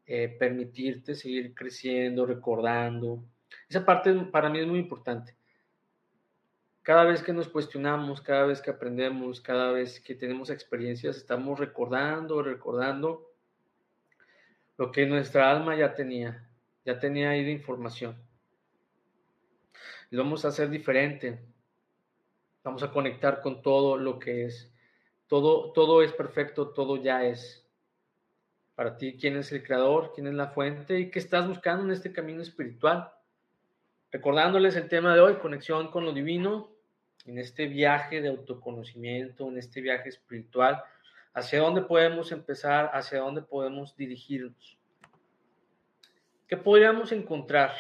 eh, 0.07 0.35
permitirte 0.39 1.15
seguir 1.15 1.55
creciendo, 1.55 2.25
recordando. 2.25 3.23
Esa 3.69 3.85
parte 3.85 4.15
para 4.33 4.49
mí 4.49 4.59
es 4.59 4.67
muy 4.67 4.79
importante. 4.79 5.40
Cada 6.83 7.05
vez 7.05 7.23
que 7.23 7.33
nos 7.33 7.49
cuestionamos, 7.49 8.21
cada 8.21 8.47
vez 8.47 8.61
que 8.61 8.71
aprendemos, 8.71 9.41
cada 9.41 9.71
vez 9.73 10.01
que 10.01 10.15
tenemos 10.15 10.51
experiencias, 10.51 11.17
estamos 11.17 11.59
recordando, 11.59 12.43
recordando 12.43 13.31
lo 14.77 14.91
que 14.91 15.07
nuestra 15.07 15.51
alma 15.51 15.77
ya 15.77 15.95
tenía, 15.95 16.49
ya 16.85 16.99
tenía 16.99 17.31
ahí 17.31 17.45
de 17.45 17.53
información 17.53 18.17
lo 20.11 20.25
vamos 20.25 20.45
a 20.45 20.49
hacer 20.49 20.69
diferente. 20.69 21.39
Vamos 22.65 22.83
a 22.83 22.91
conectar 22.91 23.41
con 23.41 23.63
todo 23.63 23.97
lo 23.97 24.19
que 24.19 24.45
es. 24.45 24.73
Todo, 25.29 25.73
todo 25.73 26.03
es 26.03 26.13
perfecto, 26.13 26.71
todo 26.71 26.97
ya 26.97 27.25
es. 27.25 27.65
Para 28.75 28.97
ti, 28.97 29.17
¿quién 29.19 29.37
es 29.37 29.53
el 29.53 29.63
creador? 29.63 30.13
¿Quién 30.15 30.27
es 30.27 30.35
la 30.35 30.49
fuente? 30.49 30.99
¿Y 30.99 31.11
qué 31.11 31.21
estás 31.21 31.47
buscando 31.47 31.85
en 31.85 31.93
este 31.93 32.13
camino 32.13 32.43
espiritual? 32.43 33.13
Recordándoles 34.13 34.75
el 34.75 34.89
tema 34.89 35.15
de 35.15 35.21
hoy, 35.21 35.35
conexión 35.37 35.93
con 35.93 36.05
lo 36.05 36.13
divino, 36.13 36.69
en 37.27 37.39
este 37.39 37.67
viaje 37.67 38.21
de 38.21 38.29
autoconocimiento, 38.29 39.47
en 39.49 39.57
este 39.57 39.81
viaje 39.81 40.09
espiritual, 40.09 40.83
hacia 41.33 41.61
dónde 41.61 41.83
podemos 41.83 42.33
empezar, 42.33 42.91
hacia 42.93 43.21
dónde 43.21 43.43
podemos 43.43 43.97
dirigirnos. 43.97 44.77
¿Qué 46.49 46.57
podríamos 46.57 47.13
encontrar? 47.13 47.73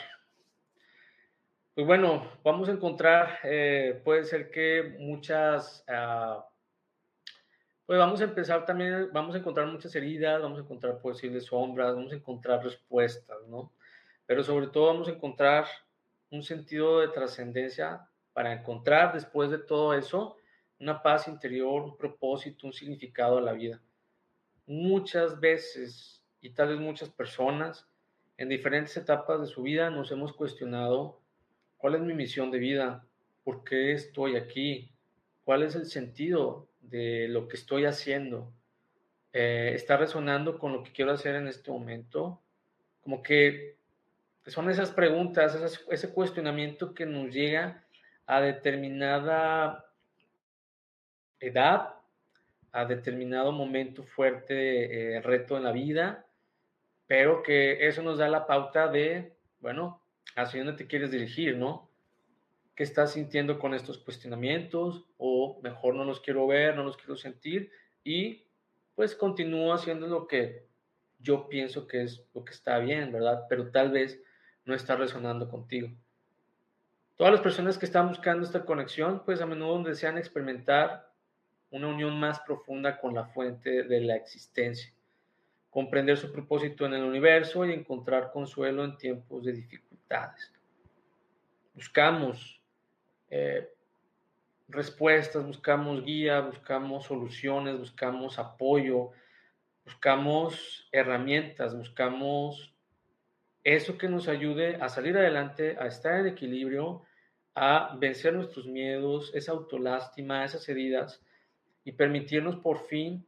Pues 1.74 1.84
bueno, 1.84 2.30
vamos 2.44 2.68
a 2.68 2.72
encontrar, 2.72 3.40
eh, 3.42 4.00
puede 4.04 4.22
ser 4.22 4.52
que 4.52 4.94
muchas, 5.00 5.84
ah, 5.88 6.46
pues 7.86 7.98
vamos 7.98 8.20
a 8.20 8.24
empezar 8.24 8.64
también, 8.64 9.10
vamos 9.12 9.34
a 9.34 9.38
encontrar 9.38 9.66
muchas 9.66 9.92
heridas, 9.96 10.40
vamos 10.40 10.60
a 10.60 10.62
encontrar 10.62 11.00
posibles 11.00 11.46
sombras, 11.46 11.96
vamos 11.96 12.12
a 12.12 12.16
encontrar 12.16 12.62
respuestas, 12.62 13.38
¿no? 13.48 13.72
Pero 14.26 14.44
sobre 14.44 14.68
todo 14.68 14.86
vamos 14.86 15.08
a 15.08 15.12
encontrar 15.12 15.66
un 16.30 16.42
sentido 16.42 17.00
de 17.00 17.08
trascendencia 17.08 18.08
para 18.32 18.52
encontrar 18.52 19.12
después 19.12 19.50
de 19.50 19.58
todo 19.58 19.94
eso 19.94 20.36
una 20.78 21.02
paz 21.02 21.28
interior, 21.28 21.82
un 21.82 21.96
propósito, 21.96 22.66
un 22.66 22.72
significado 22.72 23.38
a 23.38 23.42
la 23.42 23.52
vida. 23.52 23.82
Muchas 24.66 25.38
veces, 25.38 26.22
y 26.40 26.50
tal 26.50 26.68
vez 26.68 26.78
muchas 26.78 27.10
personas, 27.10 27.86
en 28.38 28.48
diferentes 28.48 28.96
etapas 28.96 29.40
de 29.40 29.46
su 29.46 29.62
vida 29.62 29.90
nos 29.90 30.10
hemos 30.12 30.32
cuestionado 30.32 31.20
¿Cuál 31.80 31.94
es 31.94 32.02
mi 32.02 32.12
misión 32.12 32.50
de 32.50 32.58
vida? 32.58 33.06
¿Por 33.42 33.64
qué 33.64 33.92
estoy 33.92 34.36
aquí? 34.36 34.92
¿Cuál 35.44 35.62
es 35.62 35.74
el 35.74 35.86
sentido 35.86 36.68
de 36.82 37.26
lo 37.26 37.48
que 37.48 37.56
estoy 37.56 37.86
haciendo? 37.86 38.52
Eh, 39.32 39.72
¿Está 39.74 39.96
resonando 39.96 40.58
con 40.58 40.74
lo 40.74 40.82
que 40.82 40.92
quiero 40.92 41.12
hacer 41.12 41.36
en 41.36 41.48
este 41.48 41.70
momento? 41.70 42.42
Como 43.00 43.22
que 43.22 43.78
son 44.50 44.70
esas 44.70 44.90
preguntas, 44.90 45.78
ese 45.90 46.12
cuestionamiento 46.12 46.94
que 46.94 47.06
nos 47.06 47.32
llega 47.32 47.84
a 48.26 48.40
determinada 48.40 49.86
edad, 51.40 51.94
a 52.72 52.84
determinado 52.84 53.52
momento 53.52 54.04
fuerte, 54.04 55.16
eh, 55.16 55.20
reto 55.20 55.56
en 55.56 55.64
la 55.64 55.72
vida, 55.72 56.26
pero 57.06 57.42
que 57.42 57.88
eso 57.88 58.02
nos 58.02 58.18
da 58.18 58.28
la 58.28 58.46
pauta 58.46 58.88
de, 58.88 59.36
bueno, 59.58 60.00
hacia 60.36 60.62
dónde 60.62 60.78
te 60.78 60.86
quieres 60.86 61.10
dirigir, 61.10 61.56
¿no? 61.56 61.90
¿Qué 62.76 62.84
estás 62.84 63.12
sintiendo 63.12 63.58
con 63.58 63.74
estos 63.74 63.98
cuestionamientos? 63.98 65.06
O 65.18 65.60
mejor 65.62 65.94
no 65.94 66.04
los 66.04 66.20
quiero 66.20 66.46
ver, 66.46 66.76
no 66.76 66.84
los 66.84 66.96
quiero 66.96 67.16
sentir 67.16 67.70
y 68.04 68.46
pues 68.94 69.14
continúo 69.14 69.72
haciendo 69.72 70.06
lo 70.06 70.26
que 70.26 70.66
yo 71.18 71.48
pienso 71.48 71.86
que 71.86 72.02
es 72.02 72.24
lo 72.32 72.44
que 72.44 72.52
está 72.52 72.78
bien, 72.78 73.12
¿verdad? 73.12 73.44
Pero 73.48 73.70
tal 73.70 73.90
vez 73.90 74.22
no 74.70 74.76
está 74.76 74.96
resonando 74.96 75.50
contigo. 75.50 75.90
Todas 77.16 77.32
las 77.32 77.42
personas 77.42 77.76
que 77.76 77.84
están 77.84 78.08
buscando 78.08 78.46
esta 78.46 78.64
conexión, 78.64 79.22
pues 79.24 79.42
a 79.42 79.46
menudo 79.46 79.82
desean 79.82 80.16
experimentar 80.16 81.10
una 81.70 81.88
unión 81.88 82.18
más 82.18 82.40
profunda 82.40 82.98
con 82.98 83.14
la 83.14 83.26
fuente 83.26 83.82
de 83.82 84.00
la 84.00 84.16
existencia, 84.16 84.92
comprender 85.68 86.16
su 86.16 86.32
propósito 86.32 86.86
en 86.86 86.94
el 86.94 87.02
universo 87.02 87.66
y 87.66 87.72
encontrar 87.72 88.32
consuelo 88.32 88.84
en 88.84 88.96
tiempos 88.96 89.44
de 89.44 89.52
dificultad 89.52 90.30
Buscamos 91.74 92.60
eh, 93.28 93.68
respuestas, 94.68 95.46
buscamos 95.46 96.04
guía, 96.04 96.40
buscamos 96.40 97.06
soluciones, 97.06 97.78
buscamos 97.78 98.38
apoyo, 98.38 99.10
buscamos 99.84 100.88
herramientas, 100.90 101.76
buscamos 101.76 102.74
eso 103.64 103.98
que 103.98 104.08
nos 104.08 104.28
ayude 104.28 104.76
a 104.76 104.88
salir 104.88 105.16
adelante, 105.16 105.76
a 105.78 105.86
estar 105.86 106.20
en 106.20 106.28
equilibrio, 106.28 107.04
a 107.54 107.96
vencer 107.98 108.32
nuestros 108.32 108.66
miedos, 108.66 109.32
esa 109.34 109.52
autolástima, 109.52 110.44
esas 110.44 110.68
heridas 110.68 111.22
y 111.84 111.92
permitirnos 111.92 112.56
por 112.56 112.86
fin 112.86 113.26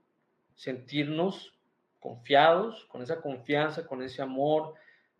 sentirnos 0.54 1.54
confiados, 1.98 2.84
con 2.86 3.02
esa 3.02 3.20
confianza, 3.20 3.86
con 3.86 4.02
ese 4.02 4.22
amor, 4.22 4.74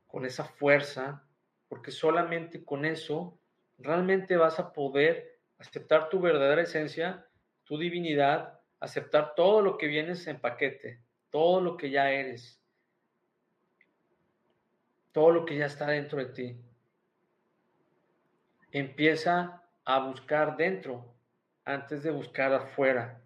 con 0.07 0.27
esa 0.27 0.45
fuerza 0.45 1.25
porque 1.73 1.91
solamente 1.91 2.67
con 2.67 2.85
eso 2.85 3.39
realmente 3.79 4.37
vas 4.37 4.59
a 4.59 4.75
poder 4.75 5.39
aceptar 5.57 6.11
tu 6.11 6.21
verdadera 6.21 6.61
esencia, 6.61 7.27
tu 7.65 7.79
divinidad, 7.79 8.61
aceptar 8.79 9.35
todo 9.35 9.63
lo 9.63 9.79
que 9.79 9.87
vienes 9.87 10.27
en 10.27 10.39
paquete, 10.39 11.01
todo 11.31 11.63
lo 11.63 11.79
que 11.79 11.89
ya 11.89 12.11
eres, 12.11 12.62
todo 15.13 15.31
lo 15.31 15.45
que 15.45 15.57
ya 15.57 15.67
está 15.67 15.89
dentro 15.89 16.19
de 16.19 16.27
ti. 16.27 16.57
Empieza 18.71 19.63
a 19.85 19.99
buscar 20.01 20.57
dentro 20.57 21.15
antes 21.65 22.03
de 22.03 22.11
buscar 22.11 22.53
afuera. 22.53 23.23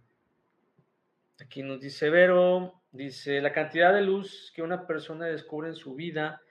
Aquí 1.40 1.62
nos 1.62 1.80
dice 1.80 2.10
Vero, 2.10 2.82
dice, 2.90 3.40
la 3.40 3.52
cantidad 3.52 3.94
de 3.94 4.02
luz 4.02 4.52
que 4.54 4.62
una 4.62 4.86
persona 4.86 5.26
descubre 5.26 5.68
en 5.68 5.76
su 5.76 5.94
vida 5.94 6.42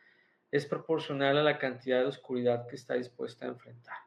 es 0.51 0.65
proporcional 0.65 1.37
a 1.37 1.43
la 1.43 1.57
cantidad 1.57 1.99
de 1.99 2.05
oscuridad 2.05 2.67
que 2.67 2.75
está 2.75 2.93
dispuesta 2.93 3.45
a 3.45 3.49
enfrentar. 3.49 3.97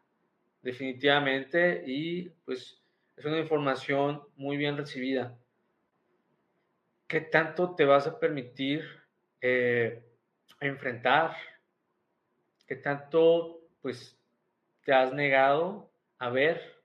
Definitivamente, 0.62 1.84
y 1.86 2.30
pues 2.44 2.80
es 3.16 3.24
una 3.24 3.38
información 3.38 4.22
muy 4.36 4.56
bien 4.56 4.76
recibida. 4.76 5.36
¿Qué 7.06 7.20
tanto 7.20 7.74
te 7.74 7.84
vas 7.84 8.06
a 8.06 8.18
permitir 8.18 8.84
eh, 9.40 10.07
enfrentar? 10.60 11.36
¿Qué 12.66 12.76
tanto 12.76 13.60
pues 13.80 14.16
te 14.84 14.92
has 14.92 15.12
negado 15.12 15.90
a 16.18 16.30
ver 16.30 16.76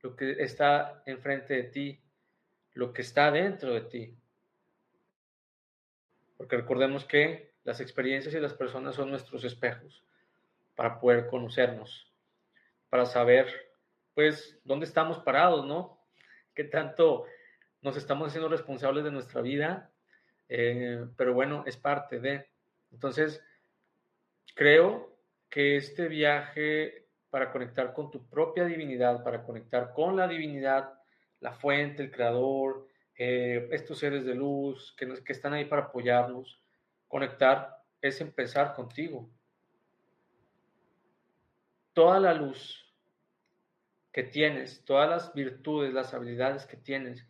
lo 0.00 0.16
que 0.16 0.42
está 0.42 1.02
enfrente 1.06 1.54
de 1.54 1.62
ti, 1.64 2.00
lo 2.74 2.92
que 2.92 3.02
está 3.02 3.30
dentro 3.30 3.74
de 3.74 3.80
ti? 3.82 4.16
Porque 6.36 6.56
recordemos 6.56 7.04
que 7.04 7.52
las 7.64 7.80
experiencias 7.80 8.34
y 8.34 8.40
las 8.40 8.54
personas 8.54 8.96
son 8.96 9.10
nuestros 9.10 9.44
espejos 9.44 10.02
para 10.74 10.98
poder 10.98 11.28
conocernos, 11.28 12.10
para 12.90 13.06
saber, 13.06 13.46
pues, 14.14 14.58
dónde 14.64 14.86
estamos 14.86 15.18
parados, 15.18 15.64
¿no? 15.66 16.00
¿Qué 16.54 16.64
tanto 16.64 17.26
nos 17.80 17.96
estamos 17.96 18.28
haciendo 18.28 18.48
responsables 18.48 19.04
de 19.04 19.10
nuestra 19.10 19.40
vida? 19.40 19.90
Eh, 20.48 21.06
pero 21.16 21.34
bueno, 21.34 21.62
es 21.66 21.76
parte 21.76 22.18
de... 22.18 22.51
Entonces, 22.92 23.42
creo 24.54 25.16
que 25.48 25.76
este 25.76 26.08
viaje 26.08 27.08
para 27.30 27.50
conectar 27.50 27.92
con 27.94 28.10
tu 28.10 28.28
propia 28.28 28.64
divinidad, 28.64 29.24
para 29.24 29.42
conectar 29.42 29.92
con 29.92 30.16
la 30.16 30.28
divinidad, 30.28 30.92
la 31.40 31.52
fuente, 31.52 32.02
el 32.02 32.10
creador, 32.10 32.86
eh, 33.16 33.68
estos 33.72 33.98
seres 33.98 34.24
de 34.24 34.34
luz 34.34 34.94
que, 34.96 35.12
que 35.24 35.32
están 35.32 35.54
ahí 35.54 35.64
para 35.64 35.82
apoyarnos, 35.82 36.62
conectar 37.08 37.82
es 38.00 38.20
empezar 38.20 38.74
contigo. 38.74 39.30
Toda 41.92 42.20
la 42.20 42.34
luz 42.34 42.82
que 44.12 44.22
tienes, 44.22 44.84
todas 44.84 45.08
las 45.08 45.32
virtudes, 45.32 45.92
las 45.92 46.12
habilidades 46.12 46.66
que 46.66 46.76
tienes, 46.76 47.26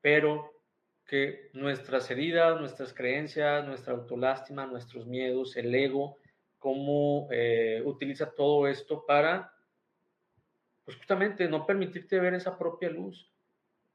pero 0.00 0.61
que 1.06 1.50
nuestras 1.52 2.10
heridas, 2.10 2.58
nuestras 2.60 2.94
creencias, 2.94 3.66
nuestra 3.66 3.94
autolástima, 3.94 4.66
nuestros 4.66 5.06
miedos, 5.06 5.56
el 5.56 5.74
ego, 5.74 6.18
cómo 6.58 7.28
eh, 7.30 7.82
utiliza 7.84 8.30
todo 8.30 8.68
esto 8.68 9.04
para, 9.04 9.52
pues 10.84 10.96
justamente, 10.96 11.48
no 11.48 11.66
permitirte 11.66 12.20
ver 12.20 12.34
esa 12.34 12.56
propia 12.56 12.88
luz 12.88 13.30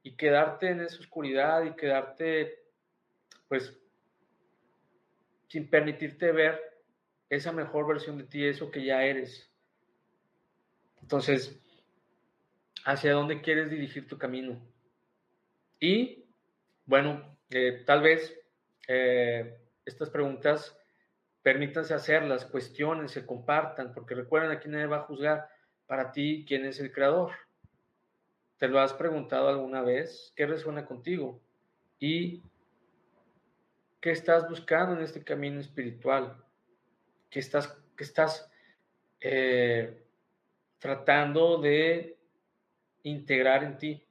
y 0.04 0.16
quedarte 0.16 0.70
en 0.70 0.82
esa 0.82 1.00
oscuridad 1.00 1.64
y 1.64 1.76
quedarte, 1.76 2.60
pues, 3.48 3.74
sin 5.48 5.70
permitirte 5.70 6.32
ver 6.32 6.60
esa 7.30 7.52
mejor 7.52 7.88
versión 7.88 8.18
de 8.18 8.26
ti, 8.26 8.46
eso 8.46 8.70
que 8.70 8.84
ya 8.84 9.04
eres. 9.04 9.50
Entonces, 11.02 11.58
¿hacia 12.86 13.14
dónde 13.14 13.42
quieres 13.42 13.70
dirigir 13.70 14.08
tu 14.08 14.18
camino? 14.18 14.62
Y, 15.80 16.26
bueno, 16.88 17.38
eh, 17.52 17.84
tal 17.86 18.02
vez 18.02 18.36
eh, 18.88 19.60
estas 19.86 20.10
preguntas 20.10 20.76
permítanse 21.44 21.94
hacerlas, 21.94 22.46
cuestionen, 22.46 23.08
se 23.08 23.26
compartan, 23.26 23.94
porque 23.94 24.16
recuerden, 24.16 24.52
aquí 24.52 24.68
nadie 24.68 24.88
va 24.88 24.98
a 24.98 25.04
juzgar 25.04 25.48
para 25.86 26.12
ti 26.12 26.44
quién 26.48 26.66
es 26.66 26.80
el 26.80 26.92
creador. 26.92 27.32
¿Te 28.58 28.68
lo 28.68 28.80
has 28.80 28.94
preguntado 28.94 29.50
alguna 29.50 29.82
vez? 29.82 30.34
¿Qué 30.36 30.46
resuena 30.46 30.86
contigo? 30.86 31.42
¿Y 32.00 32.42
qué 34.02 34.12
estás 34.12 34.50
buscando 34.50 34.96
en 34.96 35.04
este 35.04 35.24
camino 35.24 35.60
espiritual? 35.60 36.44
¿Qué 37.30 37.40
estás, 37.40 37.78
qué 37.96 38.04
estás 38.04 38.50
eh, 39.20 40.04
tratando 40.80 41.60
de 41.60 42.18
integrar 43.04 43.64
en 43.64 43.78
ti? 43.78 44.07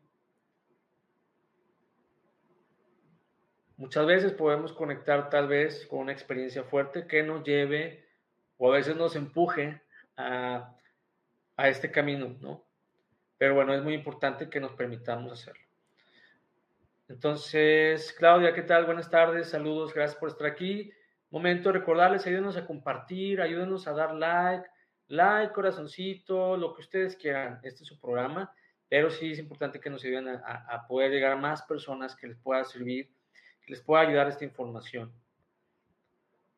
Muchas 3.76 4.06
veces 4.06 4.32
podemos 4.32 4.72
conectar 4.72 5.28
tal 5.28 5.48
vez 5.48 5.86
con 5.86 5.98
una 5.98 6.12
experiencia 6.12 6.64
fuerte 6.64 7.06
que 7.06 7.22
nos 7.22 7.44
lleve 7.44 8.08
o 8.56 8.72
a 8.72 8.76
veces 8.76 8.96
nos 8.96 9.16
empuje 9.16 9.82
a, 10.16 10.74
a 11.56 11.68
este 11.68 11.90
camino, 11.90 12.34
¿no? 12.40 12.64
Pero 13.36 13.54
bueno, 13.54 13.74
es 13.74 13.82
muy 13.82 13.92
importante 13.92 14.48
que 14.48 14.60
nos 14.60 14.72
permitamos 14.72 15.30
hacerlo. 15.30 15.60
Entonces, 17.08 18.14
Claudia, 18.14 18.54
¿qué 18.54 18.62
tal? 18.62 18.86
Buenas 18.86 19.10
tardes, 19.10 19.50
saludos, 19.50 19.92
gracias 19.92 20.18
por 20.18 20.30
estar 20.30 20.46
aquí. 20.46 20.90
Momento 21.28 21.70
recordarles, 21.70 22.26
ayúdenos 22.26 22.56
a 22.56 22.66
compartir, 22.66 23.42
ayúdenos 23.42 23.86
a 23.86 23.92
dar 23.92 24.14
like, 24.14 24.66
like, 25.08 25.52
corazoncito, 25.52 26.56
lo 26.56 26.72
que 26.72 26.80
ustedes 26.80 27.14
quieran. 27.14 27.60
Este 27.62 27.82
es 27.82 27.88
su 27.88 28.00
programa, 28.00 28.50
pero 28.88 29.10
sí 29.10 29.32
es 29.32 29.38
importante 29.38 29.80
que 29.80 29.90
nos 29.90 30.02
ayuden 30.02 30.28
a, 30.28 30.66
a 30.66 30.86
poder 30.86 31.10
llegar 31.10 31.32
a 31.32 31.36
más 31.36 31.60
personas 31.62 32.16
que 32.16 32.28
les 32.28 32.38
pueda 32.38 32.64
servir 32.64 33.14
les 33.66 33.80
pueda 33.80 34.02
ayudar 34.02 34.28
esta 34.28 34.44
información. 34.44 35.12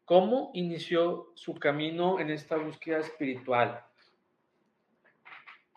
¿Cómo 0.04 0.50
inició 0.54 1.32
su 1.34 1.54
camino 1.54 2.18
en 2.18 2.30
esta 2.30 2.56
búsqueda 2.56 2.98
espiritual? 2.98 3.84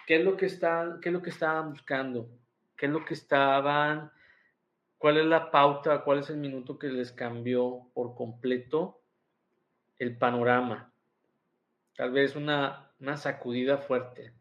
¿Qué 0.08 0.18
es 0.18 0.24
lo 0.24 0.38
que 0.38 0.46
están, 0.46 1.00
qué 1.02 1.10
es 1.10 1.14
lo 1.14 1.22
que 1.22 1.30
estaban 1.30 1.72
buscando? 1.72 2.30
¿Qué 2.78 2.86
es 2.86 2.92
lo 2.92 3.04
que 3.04 3.14
estaban? 3.14 4.12
¿Cuál 4.98 5.18
es 5.18 5.26
la 5.26 5.52
pauta? 5.52 6.04
¿Cuál 6.04 6.20
es 6.20 6.30
el 6.30 6.38
minuto 6.38 6.78
que 6.78 6.88
les 6.88 7.12
cambió 7.12 7.90
por 7.94 8.16
completo 8.16 9.02
el 10.00 10.18
panorama? 10.18 10.94
Tal 11.96 12.12
vez 12.12 12.36
una, 12.36 12.92
una 13.00 13.18
sacudida 13.18 13.78
fuerte. 13.78 14.34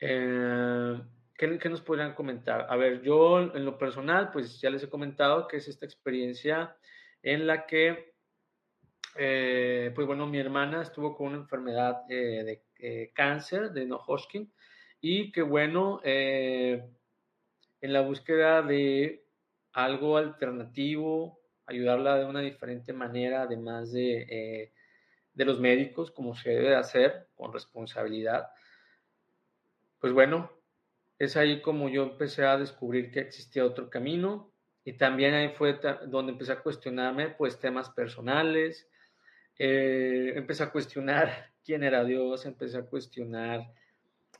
Eh, 0.00 1.00
¿Qué, 1.36 1.68
nos 1.68 1.80
podrían 1.80 2.14
comentar? 2.14 2.66
A 2.68 2.76
ver, 2.76 3.02
yo 3.02 3.40
en 3.40 3.64
lo 3.64 3.78
personal, 3.78 4.30
pues 4.32 4.60
ya 4.60 4.70
les 4.70 4.82
he 4.82 4.90
comentado 4.90 5.48
que 5.48 5.56
es 5.56 5.68
esta 5.68 5.86
experiencia 5.86 6.76
en 7.22 7.46
la 7.46 7.66
que, 7.66 8.14
eh, 9.16 9.90
pues 9.94 10.06
bueno, 10.06 10.26
mi 10.26 10.38
hermana 10.38 10.82
estuvo 10.82 11.16
con 11.16 11.28
una 11.28 11.38
enfermedad 11.38 12.02
eh, 12.08 12.44
de 12.44 12.62
eh, 12.78 13.12
cáncer 13.14 13.72
de 13.72 13.86
no 13.86 13.96
Hodgkin 13.96 14.52
y 15.00 15.32
que 15.32 15.42
bueno, 15.42 16.00
en 16.04 16.92
la 17.80 18.02
búsqueda 18.02 18.62
de 18.62 19.26
algo 19.72 20.16
alternativo, 20.16 21.40
ayudarla 21.66 22.18
de 22.18 22.24
una 22.24 22.40
diferente 22.40 22.92
manera, 22.92 23.42
además 23.42 23.90
de, 23.90 24.70
de 25.34 25.44
los 25.44 25.58
médicos, 25.58 26.12
como 26.12 26.36
se 26.36 26.50
debe 26.50 26.76
hacer, 26.76 27.26
con 27.34 27.52
responsabilidad. 27.52 28.48
Pues 29.98 30.12
bueno, 30.12 30.61
es 31.24 31.36
ahí 31.36 31.60
como 31.62 31.88
yo 31.88 32.02
empecé 32.02 32.44
a 32.44 32.58
descubrir 32.58 33.12
que 33.12 33.20
existía 33.20 33.64
otro 33.64 33.88
camino 33.88 34.50
y 34.84 34.94
también 34.94 35.34
ahí 35.34 35.50
fue 35.50 35.78
donde 36.08 36.32
empecé 36.32 36.50
a 36.50 36.60
cuestionarme 36.60 37.28
pues 37.28 37.60
temas 37.60 37.90
personales, 37.90 38.88
eh, 39.56 40.32
empecé 40.34 40.64
a 40.64 40.70
cuestionar 40.70 41.52
quién 41.64 41.84
era 41.84 42.02
Dios, 42.02 42.44
empecé 42.44 42.78
a 42.78 42.82
cuestionar 42.82 43.72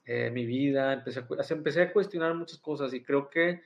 eh, 0.05 0.31
mi 0.31 0.45
vida, 0.45 0.93
empecé 0.93 1.21
a, 1.21 1.27
empecé 1.51 1.83
a 1.83 1.93
cuestionar 1.93 2.35
muchas 2.35 2.59
cosas 2.59 2.93
y 2.95 3.01
creo 3.01 3.31
que 3.31 3.63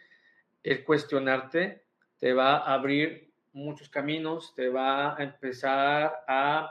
el 0.62 0.85
cuestionarte 0.85 1.85
te 2.18 2.35
va 2.35 2.59
a 2.59 2.74
abrir 2.74 3.31
muchos 3.55 3.88
caminos, 3.88 4.55
te 4.55 4.68
va 4.68 5.16
a 5.16 5.22
empezar 5.22 6.22
a, 6.29 6.70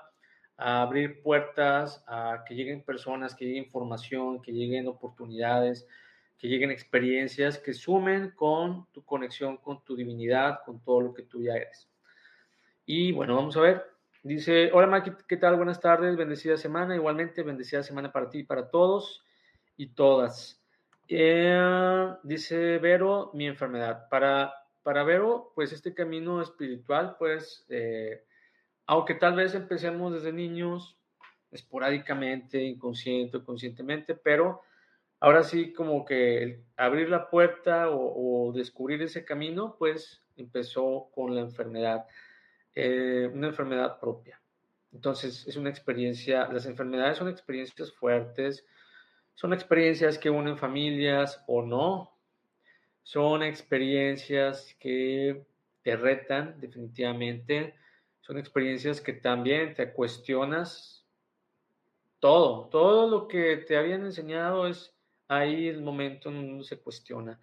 a 0.57 0.81
abrir 0.83 1.23
puertas, 1.23 2.03
a 2.05 2.43
que 2.47 2.53
lleguen 2.53 2.83
personas, 2.83 3.33
que 3.33 3.45
llegue 3.45 3.57
información, 3.57 4.43
que 4.43 4.51
lleguen 4.51 4.87
oportunidades, 4.87 5.87
que 6.37 6.47
lleguen 6.47 6.71
experiencias 6.71 7.57
que 7.57 7.73
sumen 7.73 8.31
con 8.31 8.85
tu 8.91 9.03
conexión 9.03 9.57
con 9.57 9.83
tu 9.83 9.95
divinidad, 9.95 10.59
con 10.65 10.81
todo 10.81 11.01
lo 11.01 11.13
que 11.13 11.23
tú 11.23 11.41
ya 11.41 11.55
eres. 11.55 11.89
Y 12.85 13.11
bueno, 13.11 13.35
vamos 13.35 13.57
a 13.57 13.61
ver. 13.61 13.83
Dice, 14.21 14.71
hola 14.73 14.87
Maki, 14.87 15.11
¿qué 15.27 15.37
tal? 15.37 15.55
Buenas 15.55 15.79
tardes, 15.79 16.15
bendecida 16.17 16.57
semana. 16.57 16.95
Igualmente, 16.95 17.43
bendecida 17.43 17.83
semana 17.83 18.11
para 18.11 18.29
ti 18.29 18.39
y 18.39 18.43
para 18.43 18.69
todos 18.69 19.23
y 19.77 19.87
todas. 19.87 20.61
Eh, 21.07 22.15
dice 22.23 22.79
Vero, 22.79 23.31
mi 23.33 23.45
enfermedad. 23.47 24.09
Para, 24.09 24.53
para 24.83 25.03
Vero, 25.03 25.51
pues 25.55 25.71
este 25.71 25.93
camino 25.93 26.41
espiritual, 26.41 27.15
pues, 27.19 27.65
eh, 27.69 28.23
aunque 28.87 29.15
tal 29.15 29.35
vez 29.35 29.53
empecemos 29.53 30.13
desde 30.13 30.33
niños, 30.33 30.97
esporádicamente, 31.51 32.63
inconsciente 32.63 33.43
conscientemente, 33.43 34.15
pero 34.15 34.61
ahora 35.25 35.43
sí 35.43 35.73
como 35.73 36.05
que 36.05 36.61
abrir 36.77 37.09
la 37.09 37.31
puerta 37.31 37.89
o, 37.89 38.53
descubrir 38.53 39.01
ese 39.01 39.25
camino, 39.25 39.75
pues 39.79 40.21
empezó 40.37 41.09
con 41.15 41.33
la 41.33 41.41
enfermedad, 41.41 42.05
eh, 42.75 43.27
una 43.33 43.47
enfermedad 43.47 43.99
propia. 43.99 44.39
Entonces 44.93 45.47
es 45.47 45.57
una 45.57 45.71
experiencia, 45.71 46.47
las 46.53 46.67
enfermedades 46.67 47.17
son 47.17 47.27
experiencias 47.27 47.91
fuertes, 47.91 48.67
son 49.33 49.51
experiencias 49.51 50.19
que 50.19 50.29
unen 50.29 50.59
familias 50.59 51.43
o 51.47 51.63
no, 51.63 52.15
son 53.01 53.41
experiencias 53.41 54.75
que 54.79 55.43
te 55.81 55.95
retan 55.95 56.59
definitivamente, 56.59 57.73
son 58.21 58.37
experiencias 58.37 59.01
que 59.01 59.13
también 59.13 59.73
te 59.73 59.91
cuestionas 59.91 61.03
todo, 62.19 62.69
todo 62.69 63.09
lo 63.09 63.27
que 63.27 63.57
te 63.57 63.75
habían 63.75 64.05
enseñado 64.05 64.67
es 64.67 64.94
ahí 65.27 65.67
el 65.67 65.81
momento 65.81 66.31
no 66.31 66.63
se 66.63 66.79
cuestiona. 66.79 67.39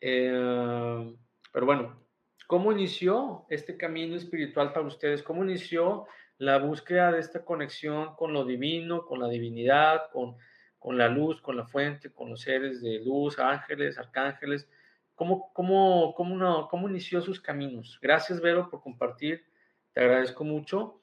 Eh, 0.00 1.14
pero 1.52 1.66
bueno, 1.66 2.00
¿cómo 2.46 2.72
inició 2.72 3.46
este 3.48 3.76
camino 3.76 4.16
espiritual 4.16 4.72
para 4.72 4.86
ustedes? 4.86 5.22
¿Cómo 5.22 5.44
inició 5.44 6.06
la 6.38 6.58
búsqueda 6.58 7.12
de 7.12 7.20
esta 7.20 7.44
conexión 7.44 8.14
con 8.14 8.32
lo 8.32 8.44
divino, 8.44 9.06
con 9.06 9.20
la 9.20 9.28
divinidad, 9.28 10.10
con, 10.12 10.36
con 10.78 10.98
la 10.98 11.08
luz, 11.08 11.40
con 11.40 11.56
la 11.56 11.66
fuente, 11.66 12.12
con 12.12 12.30
los 12.30 12.42
seres 12.42 12.82
de 12.82 13.00
luz, 13.00 13.38
ángeles, 13.38 13.98
arcángeles? 13.98 14.68
¿Cómo, 15.14 15.50
cómo, 15.54 16.14
cómo, 16.14 16.68
cómo 16.68 16.88
inició 16.88 17.22
sus 17.22 17.40
caminos? 17.40 17.98
Gracias, 18.02 18.40
Vero, 18.40 18.68
por 18.68 18.82
compartir. 18.82 19.46
Te 19.94 20.00
agradezco 20.00 20.44
mucho. 20.44 21.00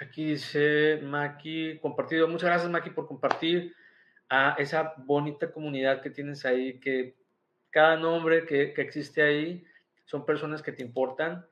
Aquí 0.00 0.24
dice 0.24 1.00
Maki, 1.02 1.78
compartido. 1.78 2.28
Muchas 2.28 2.50
gracias, 2.50 2.70
Maki, 2.70 2.90
por 2.90 3.06
compartir 3.06 3.74
a 4.34 4.56
esa 4.58 4.94
bonita 4.98 5.52
comunidad 5.52 6.02
que 6.02 6.10
tienes 6.10 6.44
ahí, 6.44 6.80
que 6.80 7.14
cada 7.70 7.96
nombre 7.96 8.44
que, 8.44 8.74
existe 8.76 9.22
ahí 9.22 9.64
son 10.04 10.26
personas 10.26 10.60
que 10.60 10.72
te 10.72 10.82
importan 10.82 11.46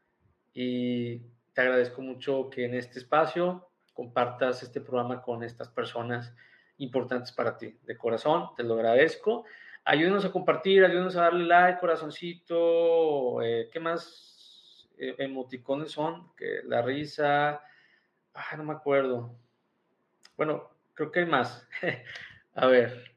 y 0.53 1.19
te 1.53 1.61
agradezco 1.61 2.03
mucho 2.03 2.51
que 2.51 2.65
en 2.65 2.75
este 2.75 2.99
espacio 2.99 3.69
compartas 3.93 4.65
este 4.65 4.81
programa 4.81 5.23
con 5.23 5.45
estas 5.45 5.69
personas 5.69 6.35
importantes 6.79 7.31
para 7.31 7.57
ti. 7.57 7.79
De 7.85 7.97
corazón, 7.97 8.49
te 8.57 8.65
lo 8.65 8.75
agradezco. 8.75 9.45
Ayúdenos 9.85 10.25
a 10.25 10.33
compartir, 10.33 10.85
ayúdenos 10.85 11.17
a 11.17 11.23
darle 11.23 11.45
like, 11.47 11.79
corazoncito, 11.79 13.43
eh, 13.43 13.69
¿qué 13.73 13.79
más 13.79 14.89
eh, 14.99 15.15
emoticones 15.19 15.93
son? 15.93 16.35
Que 16.37 16.63
la 16.65 16.83
risa, 16.83 17.63
ah, 18.35 18.57
no 18.57 18.65
me 18.65 18.73
acuerdo. 18.73 19.37
Bueno, 20.37 20.69
creo 20.95 21.13
que 21.13 21.21
hay 21.21 21.27
más. 21.27 21.69
a 22.55 22.67
ver, 22.67 23.15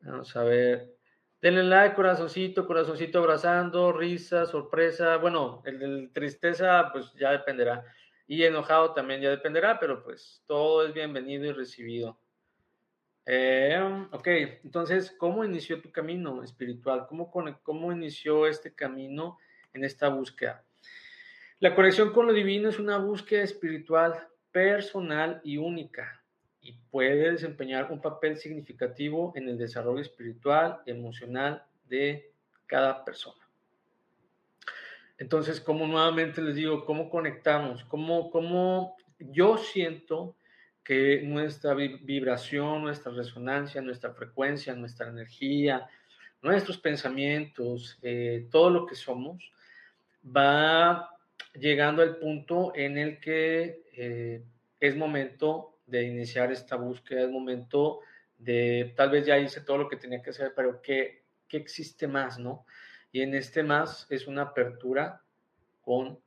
vamos 0.00 0.34
a 0.36 0.44
ver. 0.44 0.94
Denle 1.40 1.62
like, 1.64 1.94
corazoncito, 1.94 2.66
corazoncito 2.66 3.18
abrazando, 3.18 3.92
risa, 3.92 4.46
sorpresa. 4.46 5.18
Bueno, 5.18 5.62
el 5.66 5.78
de 5.78 6.08
tristeza, 6.08 6.88
pues 6.90 7.12
ya 7.14 7.32
dependerá. 7.32 7.84
Y 8.26 8.42
enojado 8.44 8.94
también 8.94 9.20
ya 9.20 9.28
dependerá, 9.28 9.78
pero 9.78 10.02
pues 10.02 10.42
todo 10.46 10.86
es 10.86 10.94
bienvenido 10.94 11.44
y 11.44 11.52
recibido. 11.52 12.18
Eh, 13.26 13.78
ok, 14.12 14.26
entonces, 14.64 15.14
¿cómo 15.18 15.44
inició 15.44 15.82
tu 15.82 15.92
camino 15.92 16.42
espiritual? 16.42 17.06
¿Cómo, 17.06 17.30
¿Cómo 17.30 17.92
inició 17.92 18.46
este 18.46 18.74
camino 18.74 19.38
en 19.74 19.84
esta 19.84 20.08
búsqueda? 20.08 20.64
La 21.58 21.74
conexión 21.74 22.12
con 22.12 22.26
lo 22.26 22.32
divino 22.32 22.70
es 22.70 22.78
una 22.78 22.96
búsqueda 22.96 23.42
espiritual 23.42 24.28
personal 24.50 25.42
y 25.44 25.58
única 25.58 26.23
y 26.64 26.72
puede 26.90 27.32
desempeñar 27.32 27.92
un 27.92 28.00
papel 28.00 28.38
significativo 28.38 29.32
en 29.36 29.48
el 29.48 29.58
desarrollo 29.58 30.00
espiritual, 30.00 30.80
emocional 30.86 31.62
de 31.86 32.32
cada 32.66 33.04
persona. 33.04 33.46
Entonces, 35.18 35.60
como 35.60 35.86
nuevamente 35.86 36.42
les 36.42 36.56
digo, 36.56 36.84
¿cómo 36.84 37.10
conectamos? 37.10 37.84
¿Cómo, 37.84 38.30
cómo 38.30 38.96
yo 39.18 39.58
siento 39.58 40.36
que 40.82 41.22
nuestra 41.22 41.74
vibración, 41.74 42.82
nuestra 42.82 43.12
resonancia, 43.12 43.80
nuestra 43.80 44.12
frecuencia, 44.12 44.74
nuestra 44.74 45.08
energía, 45.08 45.86
nuestros 46.42 46.78
pensamientos, 46.78 47.98
eh, 48.02 48.48
todo 48.50 48.70
lo 48.70 48.86
que 48.86 48.94
somos, 48.94 49.50
va 50.24 51.10
llegando 51.54 52.02
al 52.02 52.16
punto 52.16 52.72
en 52.74 52.98
el 52.98 53.20
que 53.20 53.82
eh, 53.92 54.42
es 54.80 54.96
momento 54.96 55.73
de 55.86 56.04
iniciar 56.04 56.52
esta 56.52 56.76
búsqueda, 56.76 57.22
es 57.22 57.30
momento 57.30 58.00
de, 58.38 58.92
tal 58.96 59.10
vez 59.10 59.26
ya 59.26 59.38
hice 59.38 59.60
todo 59.60 59.78
lo 59.78 59.88
que 59.88 59.96
tenía 59.96 60.22
que 60.22 60.30
hacer, 60.30 60.52
pero 60.54 60.80
¿qué, 60.82 61.24
qué 61.48 61.56
existe 61.56 62.06
más, 62.06 62.38
no? 62.38 62.66
Y 63.12 63.22
en 63.22 63.34
este 63.34 63.62
más 63.62 64.06
es 64.10 64.26
una 64.26 64.42
apertura 64.42 65.22
con 65.82 66.18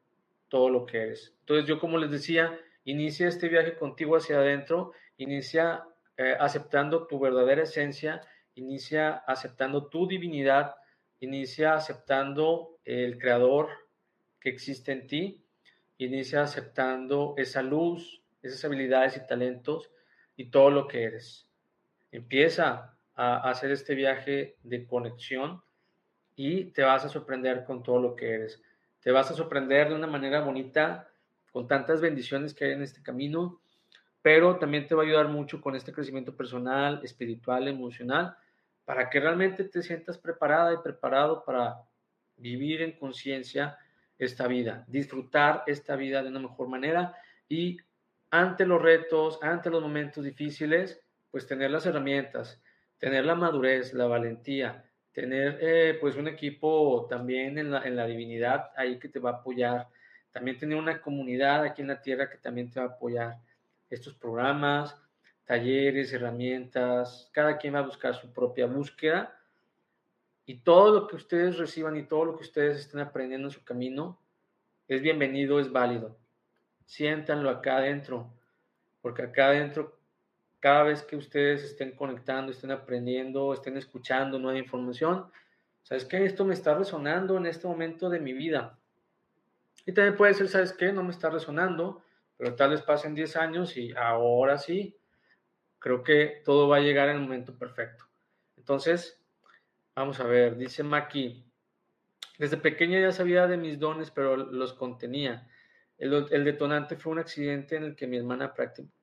todo 0.47 0.69
lo 0.69 0.85
que 0.85 1.01
eres. 1.01 1.35
Entonces 1.39 1.67
yo, 1.67 1.79
como 1.79 1.97
les 1.97 2.11
decía, 2.11 2.57
Inicia 2.87 3.27
este 3.27 3.49
viaje 3.49 3.75
contigo 3.75 4.15
hacia 4.15 4.37
adentro, 4.37 4.93
inicia 5.17 5.83
eh, 6.15 6.37
aceptando 6.39 7.05
tu 7.05 7.19
verdadera 7.19 7.63
esencia, 7.63 8.21
inicia 8.55 9.11
aceptando 9.27 9.87
tu 9.87 10.07
divinidad, 10.07 10.73
inicia 11.19 11.73
aceptando 11.73 12.79
el 12.85 13.17
creador 13.17 13.67
que 14.39 14.47
existe 14.47 14.93
en 14.93 15.05
ti, 15.05 15.43
inicia 15.97 16.43
aceptando 16.43 17.33
esa 17.35 17.61
luz, 17.61 18.23
esas 18.47 18.65
habilidades 18.65 19.17
y 19.17 19.27
talentos 19.27 19.91
y 20.36 20.49
todo 20.49 20.69
lo 20.69 20.88
que 20.88 21.03
eres. 21.03 21.47
Empieza 22.12 22.97
a 23.15 23.49
hacer 23.49 23.71
este 23.71 23.95
viaje 23.95 24.57
de 24.63 24.86
conexión 24.86 25.62
y 26.36 26.65
te 26.65 26.83
vas 26.83 27.03
a 27.03 27.10
sorprender 27.10 27.65
con 27.65 27.83
todo 27.83 27.99
lo 27.99 28.15
que 28.15 28.33
eres. 28.33 28.62
Te 29.01 29.12
vas 29.12 29.31
a 29.31 29.33
sorprender 29.33 29.89
de 29.89 29.95
una 29.95 30.07
manera 30.07 30.41
bonita 30.41 31.10
con 31.51 31.67
tantas 31.67 31.99
bendiciones 32.01 32.53
que 32.53 32.65
hay 32.65 32.71
en 32.73 32.83
este 32.83 33.01
camino, 33.01 33.60
pero 34.21 34.57
también 34.57 34.86
te 34.86 34.93
va 34.93 35.03
a 35.03 35.05
ayudar 35.05 35.27
mucho 35.29 35.60
con 35.60 35.75
este 35.75 35.91
crecimiento 35.91 36.36
personal, 36.36 37.01
espiritual, 37.03 37.67
emocional, 37.67 38.36
para 38.86 39.10
que 39.10 39.19
realmente 39.19 39.63
te 39.63 39.81
sientas 39.81 40.17
preparada 40.17 40.73
y 40.73 40.77
preparado 40.83 41.43
para 41.43 41.77
vivir 42.38 42.81
en 42.83 42.93
conciencia 42.99 43.77
esta 44.19 44.47
vida, 44.47 44.86
disfrutar 44.88 45.63
esta 45.67 45.95
vida 45.95 46.21
de 46.21 46.29
una 46.29 46.39
mejor 46.39 46.67
manera 46.67 47.15
y 47.49 47.77
ante 48.29 48.65
los 48.65 48.81
retos, 48.81 49.39
ante 49.41 49.69
los 49.69 49.81
momentos 49.81 50.23
difíciles, 50.23 51.01
pues 51.31 51.47
tener 51.47 51.71
las 51.71 51.85
herramientas, 51.85 52.61
tener 52.97 53.25
la 53.25 53.35
madurez, 53.35 53.93
la 53.93 54.07
valentía, 54.07 54.85
tener 55.11 55.57
eh, 55.61 55.97
pues 55.99 56.15
un 56.15 56.27
equipo 56.27 57.07
también 57.09 57.57
en 57.57 57.71
la, 57.71 57.83
en 57.83 57.95
la 57.95 58.05
divinidad 58.05 58.71
ahí 58.75 58.99
que 58.99 59.09
te 59.09 59.19
va 59.19 59.31
a 59.31 59.33
apoyar, 59.35 59.87
también 60.31 60.57
tener 60.57 60.77
una 60.77 61.01
comunidad 61.01 61.63
aquí 61.63 61.81
en 61.81 61.87
la 61.87 62.01
tierra 62.01 62.29
que 62.29 62.37
también 62.37 62.69
te 62.69 62.79
va 62.79 62.87
a 62.87 62.89
apoyar. 62.89 63.37
Estos 63.89 64.13
programas, 64.13 64.95
talleres, 65.45 66.11
herramientas, 66.11 67.29
cada 67.31 67.57
quien 67.57 67.75
va 67.75 67.79
a 67.79 67.83
buscar 67.83 68.13
su 68.15 68.31
propia 68.33 68.67
búsqueda 68.67 69.39
y 70.45 70.59
todo 70.59 70.93
lo 70.93 71.07
que 71.07 71.15
ustedes 71.15 71.57
reciban 71.57 71.95
y 71.97 72.03
todo 72.03 72.25
lo 72.25 72.35
que 72.35 72.43
ustedes 72.43 72.79
estén 72.79 72.99
aprendiendo 72.99 73.47
en 73.47 73.53
su 73.53 73.63
camino 73.63 74.19
es 74.87 75.01
bienvenido, 75.01 75.59
es 75.59 75.71
válido. 75.71 76.17
Siéntanlo 76.88 77.50
acá 77.50 77.78
adentro, 77.78 78.34
porque 79.02 79.21
acá 79.23 79.47
adentro, 79.47 80.00
cada 80.62 80.84
vez 80.84 81.04
que 81.04 81.17
ustedes 81.17 81.62
estén 81.65 81.91
conectando, 81.91 82.50
estén 82.50 82.71
aprendiendo, 82.71 83.54
estén 83.54 83.76
escuchando 83.76 84.39
nueva 84.39 84.58
información, 84.58 85.30
¿sabes 85.84 86.06
qué? 86.06 86.23
Esto 86.23 86.45
me 86.45 86.54
está 86.54 86.76
resonando 86.76 87.36
en 87.36 87.45
este 87.45 87.67
momento 87.67 88.10
de 88.10 88.21
mi 88.21 88.32
vida. 88.32 88.80
Y 89.86 89.91
también 89.91 90.15
puede 90.15 90.34
ser, 90.34 90.47
¿sabes 90.47 90.71
qué? 90.71 90.93
No 90.93 91.04
me 91.04 91.12
está 91.12 91.30
resonando, 91.30 92.04
pero 92.38 92.56
tal 92.56 92.69
vez 92.69 92.82
pasen 92.82 93.13
10 93.13 93.36
años 93.36 93.76
y 93.76 93.93
ahora 93.93 94.58
sí, 94.58 94.97
creo 95.80 96.04
que 96.04 96.41
todo 96.45 96.69
va 96.69 96.78
a 96.78 96.82
llegar 96.82 97.10
en 97.10 97.17
el 97.17 97.21
momento 97.21 97.58
perfecto. 97.60 98.06
Entonces, 98.56 99.21
vamos 99.93 100.21
a 100.21 100.23
ver, 100.23 100.56
dice 100.56 100.84
Maki, 100.84 101.52
desde 102.39 102.56
pequeña 102.56 103.02
ya 103.02 103.12
sabía 103.12 103.45
de 103.45 103.58
mis 103.58 103.78
dones, 103.78 104.10
pero 104.10 104.38
los 104.38 104.71
contenía. 104.71 105.50
El, 105.97 106.43
detonante 106.43 106.95
fue 106.95 107.13
un 107.13 107.19
accidente 107.19 107.75
en 107.75 107.83
el 107.83 107.95
que 107.95 108.05
mi 108.05 108.17
hermana 108.17 108.53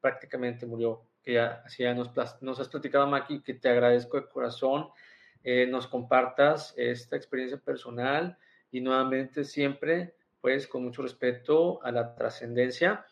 prácticamente 0.01 0.65
murió, 0.65 1.03
que 1.23 1.35
ya, 1.35 1.63
así 1.65 1.83
ya 1.83 1.93
nos, 1.93 2.17
has 2.17 2.69
platicado, 2.69 3.07
Maki, 3.09 3.43
que 3.43 3.55
te 3.55 3.69
agradezco 3.69 4.21
de 4.21 4.29
corazón, 4.29 4.89
eh, 5.43 5.67
nos 5.67 5.89
compartas 5.89 6.73
esta 6.77 7.17
experiencia 7.17 7.59
personal 7.59 8.39
y 8.71 8.81
nuevamente 8.81 9.45
siempre 9.45 10.15
pues 10.41 10.67
con 10.69 10.85
mucho 10.85 11.03
respeto 11.03 11.83
a 11.83 11.91
la 11.91 12.15
trascendencia 12.15 13.07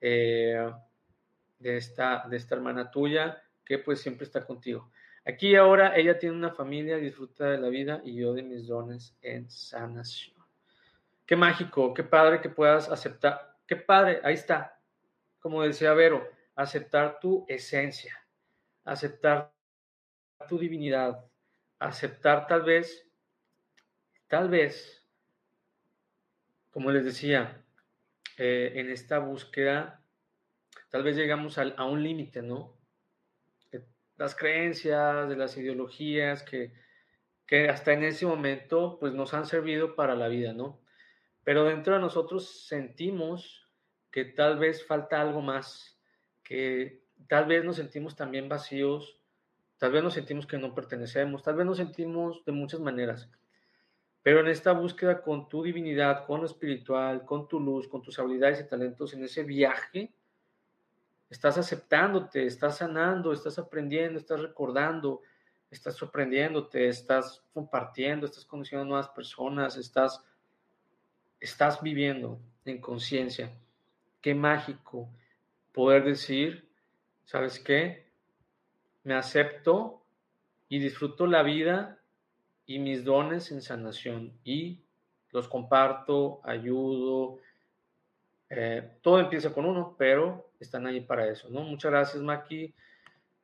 eh, 0.00 0.70
de, 1.58 1.76
esta, 1.76 2.26
de 2.28 2.36
esta 2.36 2.54
hermana 2.54 2.90
tuya 2.90 3.42
que 3.64 3.78
pues 3.78 4.00
siempre 4.00 4.24
está 4.24 4.44
contigo. 4.44 4.90
Aquí 5.24 5.54
ahora 5.54 5.96
ella 5.96 6.18
tiene 6.18 6.34
una 6.34 6.52
familia, 6.54 6.96
disfruta 6.96 7.50
de 7.50 7.58
la 7.58 7.68
vida 7.68 8.00
y 8.04 8.14
yo 8.14 8.32
de 8.32 8.42
mis 8.42 8.66
dones 8.66 9.14
en 9.20 9.50
sanación. 9.50 10.37
Qué 11.28 11.36
mágico, 11.36 11.92
qué 11.92 12.04
padre 12.04 12.40
que 12.40 12.48
puedas 12.48 12.88
aceptar, 12.88 13.54
qué 13.66 13.76
padre, 13.76 14.18
ahí 14.24 14.32
está, 14.32 14.80
como 15.40 15.62
decía 15.62 15.92
Vero, 15.92 16.26
aceptar 16.54 17.20
tu 17.20 17.44
esencia, 17.48 18.18
aceptar 18.82 19.52
tu 20.48 20.58
divinidad, 20.58 21.22
aceptar 21.78 22.46
tal 22.46 22.62
vez, 22.62 23.06
tal 24.26 24.48
vez 24.48 25.06
como 26.70 26.90
les 26.92 27.04
decía, 27.04 27.62
eh, 28.38 28.72
en 28.76 28.88
esta 28.88 29.18
búsqueda, 29.18 30.02
tal 30.88 31.02
vez 31.02 31.14
llegamos 31.14 31.58
a, 31.58 31.84
un 31.84 32.02
límite, 32.02 32.40
¿no? 32.40 32.74
las 34.16 34.34
creencias, 34.34 35.28
de 35.28 35.36
las 35.36 35.58
ideologías 35.58 36.42
que, 36.42 36.72
que 37.46 37.68
hasta 37.68 37.92
en 37.92 38.04
ese 38.04 38.24
momento 38.24 38.96
pues 38.98 39.12
nos 39.12 39.34
han 39.34 39.44
servido 39.44 39.94
para 39.94 40.14
la 40.14 40.28
vida, 40.28 40.54
¿no? 40.54 40.80
Pero 41.48 41.64
dentro 41.64 41.94
de 41.94 42.00
nosotros 42.00 42.66
sentimos 42.66 43.66
que 44.10 44.26
tal 44.26 44.58
vez 44.58 44.86
falta 44.86 45.18
algo 45.18 45.40
más, 45.40 45.98
que 46.44 47.06
tal 47.26 47.46
vez 47.46 47.64
nos 47.64 47.76
sentimos 47.76 48.14
también 48.14 48.50
vacíos, 48.50 49.18
tal 49.78 49.92
vez 49.92 50.02
nos 50.02 50.12
sentimos 50.12 50.46
que 50.46 50.58
no 50.58 50.74
pertenecemos, 50.74 51.42
tal 51.42 51.56
vez 51.56 51.64
nos 51.64 51.78
sentimos 51.78 52.44
de 52.44 52.52
muchas 52.52 52.80
maneras. 52.80 53.30
Pero 54.22 54.40
en 54.40 54.48
esta 54.48 54.72
búsqueda 54.72 55.22
con 55.22 55.48
tu 55.48 55.62
divinidad, 55.62 56.26
con 56.26 56.40
lo 56.40 56.46
espiritual, 56.46 57.24
con 57.24 57.48
tu 57.48 57.58
luz, 57.58 57.88
con 57.88 58.02
tus 58.02 58.18
habilidades 58.18 58.60
y 58.60 58.68
talentos, 58.68 59.14
en 59.14 59.24
ese 59.24 59.42
viaje, 59.42 60.12
estás 61.30 61.56
aceptándote, 61.56 62.44
estás 62.44 62.76
sanando, 62.76 63.32
estás 63.32 63.58
aprendiendo, 63.58 64.18
estás 64.18 64.42
recordando, 64.42 65.22
estás 65.70 65.96
sorprendiéndote, 65.96 66.88
estás 66.88 67.42
compartiendo, 67.54 68.26
estás 68.26 68.44
conociendo 68.44 68.84
nuevas 68.84 69.08
personas, 69.08 69.78
estás, 69.78 70.22
estás 71.40 71.82
viviendo 71.82 72.40
en 72.64 72.80
conciencia. 72.80 73.52
Qué 74.20 74.34
mágico 74.34 75.08
poder 75.72 76.04
decir, 76.04 76.68
¿sabes 77.24 77.60
qué? 77.60 78.06
Me 79.04 79.14
acepto 79.14 80.02
y 80.68 80.78
disfruto 80.78 81.26
la 81.26 81.42
vida 81.42 81.98
y 82.66 82.78
mis 82.78 83.04
dones 83.04 83.50
en 83.52 83.62
sanación 83.62 84.32
y 84.44 84.82
los 85.30 85.48
comparto, 85.48 86.40
ayudo, 86.44 87.38
Eh, 88.50 88.96
todo 89.02 89.20
empieza 89.20 89.52
con 89.52 89.66
uno, 89.66 89.94
pero 89.98 90.52
están 90.58 90.86
ahí 90.86 91.00
para 91.02 91.28
eso, 91.28 91.50
¿no? 91.50 91.60
Muchas 91.60 91.90
gracias, 91.90 92.22
Maki. 92.22 92.74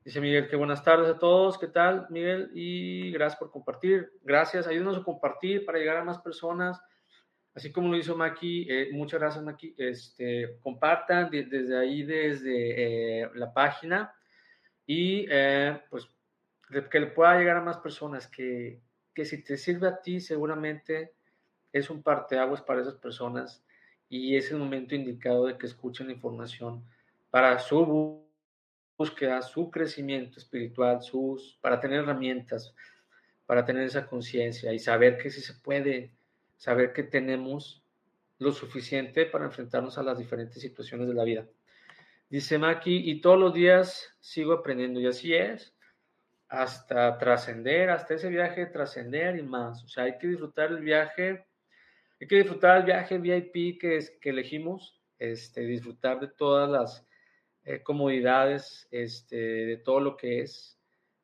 Dice 0.02 0.20
Miguel 0.20 0.48
que 0.48 0.56
buenas 0.56 0.82
tardes 0.82 1.08
a 1.08 1.18
todos. 1.18 1.58
¿Qué 1.58 1.66
tal, 1.66 2.06
Miguel? 2.08 2.50
Y 2.54 3.10
gracias 3.12 3.38
por 3.38 3.50
compartir. 3.50 4.12
Gracias. 4.22 4.66
Ayúdenos 4.66 4.96
a 4.96 5.02
compartir 5.02 5.64
para 5.66 5.78
llegar 5.78 5.98
a 5.98 6.04
más 6.04 6.18
personas. 6.18 6.80
Así 7.54 7.70
como 7.70 7.88
lo 7.88 7.96
hizo 7.96 8.16
Maki, 8.16 8.66
eh, 8.68 8.88
muchas 8.92 9.20
gracias, 9.20 9.44
Maki. 9.44 9.74
Este, 9.78 10.58
compartan 10.60 11.30
desde 11.30 11.78
ahí, 11.78 12.02
desde 12.02 13.22
eh, 13.22 13.30
la 13.34 13.52
página 13.52 14.12
y 14.86 15.26
eh, 15.30 15.80
pues 15.88 16.08
que 16.90 17.00
le 17.00 17.06
pueda 17.06 17.38
llegar 17.38 17.56
a 17.56 17.62
más 17.62 17.78
personas. 17.78 18.26
Que, 18.26 18.80
que 19.14 19.24
si 19.24 19.42
te 19.42 19.56
sirve 19.56 19.86
a 19.86 20.00
ti, 20.00 20.20
seguramente 20.20 21.12
es 21.72 21.90
un 21.90 22.02
parteaguas 22.02 22.62
para 22.62 22.80
esas 22.80 22.94
personas 22.94 23.64
y 24.08 24.36
es 24.36 24.50
el 24.50 24.58
momento 24.58 24.94
indicado 24.94 25.46
de 25.46 25.56
que 25.56 25.66
escuchen 25.66 26.08
la 26.08 26.12
información 26.12 26.84
para 27.30 27.58
su 27.58 28.24
búsqueda, 28.96 29.42
su 29.42 29.70
crecimiento 29.70 30.38
espiritual, 30.38 31.02
sus, 31.02 31.58
para 31.60 31.80
tener 31.80 32.00
herramientas, 32.00 32.74
para 33.46 33.64
tener 33.64 33.84
esa 33.84 34.06
conciencia 34.06 34.72
y 34.72 34.78
saber 34.78 35.18
que 35.18 35.30
si 35.30 35.40
se 35.40 35.54
puede, 35.54 36.12
saber 36.56 36.92
que 36.92 37.02
tenemos 37.02 37.82
lo 38.38 38.52
suficiente 38.52 39.26
para 39.26 39.46
enfrentarnos 39.46 39.98
a 39.98 40.02
las 40.02 40.18
diferentes 40.18 40.60
situaciones 40.60 41.08
de 41.08 41.14
la 41.14 41.24
vida. 41.24 41.46
Dice 42.28 42.58
Maki, 42.58 43.10
y 43.10 43.20
todos 43.20 43.38
los 43.38 43.54
días 43.54 44.16
sigo 44.20 44.52
aprendiendo, 44.52 45.00
y 45.00 45.06
así 45.06 45.34
es, 45.34 45.74
hasta 46.48 47.16
trascender, 47.18 47.90
hasta 47.90 48.14
ese 48.14 48.28
viaje 48.28 48.66
trascender 48.66 49.36
y 49.36 49.42
más. 49.42 49.82
O 49.84 49.88
sea, 49.88 50.04
hay 50.04 50.18
que 50.18 50.28
disfrutar 50.28 50.70
el 50.70 50.80
viaje, 50.80 51.46
hay 52.20 52.26
que 52.26 52.36
disfrutar 52.36 52.78
el 52.78 52.84
viaje 52.84 53.18
VIP 53.18 53.80
que, 53.80 53.96
es, 53.96 54.10
que 54.20 54.30
elegimos, 54.30 55.00
este, 55.18 55.62
disfrutar 55.62 56.20
de 56.20 56.28
todas 56.28 56.68
las 56.68 57.06
eh, 57.64 57.82
comodidades, 57.82 58.88
este, 58.90 59.36
de 59.36 59.76
todo 59.78 60.00
lo 60.00 60.16
que 60.16 60.40
es. 60.40 60.78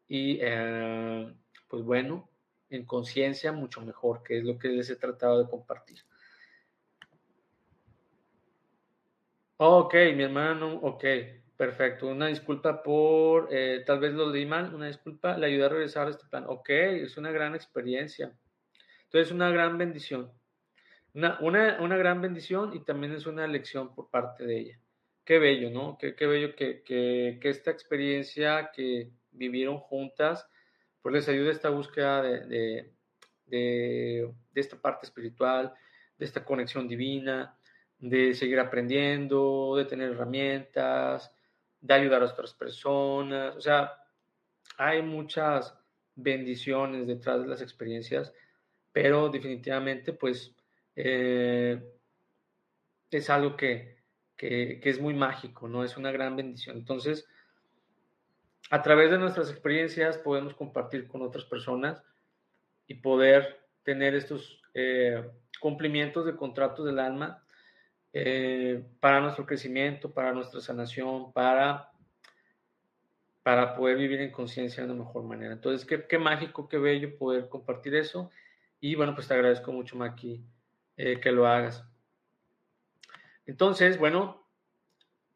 Y 0.08 0.38
eh, 0.40 1.34
pues 1.68 1.84
bueno, 1.84 2.29
en 2.70 2.86
conciencia 2.86 3.52
mucho 3.52 3.80
mejor, 3.82 4.22
que 4.22 4.38
es 4.38 4.44
lo 4.44 4.58
que 4.58 4.68
les 4.68 4.88
he 4.90 4.96
tratado 4.96 5.42
de 5.42 5.50
compartir. 5.50 6.00
Ok, 9.58 9.94
mi 10.16 10.22
hermano, 10.22 10.76
ok, 10.76 11.04
perfecto. 11.56 12.06
Una 12.08 12.28
disculpa 12.28 12.82
por, 12.82 13.48
eh, 13.50 13.82
tal 13.84 14.00
vez 14.00 14.14
lo 14.14 14.30
leí 14.30 14.46
mal, 14.46 14.74
una 14.74 14.86
disculpa, 14.86 15.36
le 15.36 15.46
ayudé 15.46 15.64
a 15.64 15.68
regresar 15.68 16.06
a 16.06 16.10
este 16.10 16.24
plan. 16.26 16.44
Ok, 16.46 16.70
es 16.70 17.18
una 17.18 17.30
gran 17.30 17.54
experiencia. 17.54 18.32
Entonces, 19.04 19.32
una 19.32 19.50
gran 19.50 19.76
bendición. 19.76 20.32
Una, 21.12 21.38
una, 21.40 21.96
gran 21.96 22.20
bendición 22.22 22.74
y 22.74 22.84
también 22.84 23.12
es 23.12 23.26
una 23.26 23.46
lección 23.46 23.94
por 23.94 24.08
parte 24.10 24.46
de 24.46 24.58
ella 24.58 24.80
qué 25.30 25.38
bello, 25.38 25.70
¿no? 25.70 25.96
Qué, 25.96 26.16
qué 26.16 26.26
bello 26.26 26.56
que, 26.56 26.82
que, 26.82 27.38
esta 27.42 27.70
experiencia 27.70 28.72
que 28.74 29.12
vivieron 29.30 29.78
juntas, 29.78 30.44
pues 31.02 31.14
les 31.14 31.28
ayude 31.28 31.50
esta 31.50 31.70
búsqueda 31.70 32.22
de, 32.22 32.92
de, 33.46 34.32
esta 34.54 34.76
parte 34.76 35.06
espiritual, 35.06 35.72
de 36.18 36.24
esta 36.24 36.44
conexión 36.44 36.86
divina, 36.88 37.56
de 37.98 38.34
seguir 38.34 38.58
aprendiendo, 38.58 39.74
de 39.76 39.84
tener 39.84 40.12
herramientas, 40.12 41.32
de 41.80 41.94
ayudar 41.94 42.22
a 42.22 42.26
otras 42.26 42.54
personas. 42.54 43.56
O 43.56 43.60
sea, 43.60 43.92
hay 44.76 45.02
muchas 45.02 45.74
bendiciones 46.14 47.06
detrás 47.06 47.40
de 47.40 47.48
las 47.48 47.62
experiencias, 47.62 48.32
pero 48.92 49.28
definitivamente, 49.28 50.12
pues, 50.12 50.54
eh, 50.96 51.82
es 53.10 53.30
algo 53.30 53.56
que, 53.56 54.00
que, 54.36 54.80
es 54.82 55.00
muy 55.00 55.14
mágico, 55.14 55.68
¿no? 55.68 55.84
Es 55.84 55.96
una 55.96 56.10
gran 56.10 56.36
bendición. 56.36 56.76
Entonces, 56.78 57.28
a 58.70 58.82
través 58.82 59.10
de 59.10 59.18
nuestras 59.18 59.50
experiencias 59.50 60.16
podemos 60.16 60.54
compartir 60.54 61.08
con 61.08 61.22
otras 61.22 61.44
personas 61.44 62.02
y 62.86 62.94
poder 62.94 63.60
tener 63.82 64.14
estos 64.14 64.62
eh, 64.74 65.28
cumplimientos 65.60 66.24
de 66.24 66.36
contratos 66.36 66.86
del 66.86 67.00
alma 67.00 67.44
eh, 68.12 68.84
para 69.00 69.20
nuestro 69.20 69.44
crecimiento, 69.44 70.12
para 70.12 70.32
nuestra 70.32 70.60
sanación, 70.60 71.32
para, 71.32 71.90
para 73.42 73.74
poder 73.74 73.96
vivir 73.96 74.20
en 74.20 74.30
conciencia 74.30 74.84
de 74.84 74.90
una 74.90 75.04
mejor 75.04 75.24
manera. 75.24 75.52
Entonces, 75.52 75.84
qué, 75.84 76.06
qué, 76.06 76.18
mágico, 76.18 76.68
qué 76.68 76.78
bello 76.78 77.18
poder 77.18 77.48
compartir 77.48 77.96
eso. 77.96 78.30
Y 78.80 78.94
bueno, 78.94 79.16
pues 79.16 79.26
te 79.26 79.34
agradezco 79.34 79.72
mucho, 79.72 79.96
Maki, 79.96 80.44
eh, 80.96 81.18
que 81.20 81.32
lo 81.32 81.46
hagas. 81.46 81.84
Entonces, 83.46 83.98
bueno, 83.98 84.46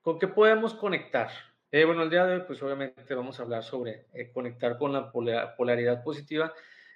¿con 0.03 0.21
qué 0.21 0.29
podemos 0.29 0.73
conectar? 0.73 1.31
Eh, 1.71 1.85
bueno, 1.85 2.03
el 2.03 2.11
día 2.11 2.25
de 2.25 2.35
hoy, 2.37 2.43
pues 2.47 2.63
obviamente 2.63 3.15
vamos 3.15 3.39
a 3.39 3.43
hablar 3.43 3.63
sobre 3.65 4.07
eh, 4.13 4.31
conectar 4.33 4.79
con 4.79 4.93
la 4.93 5.11
polaridad 5.11 6.05
positiva, 6.05 6.53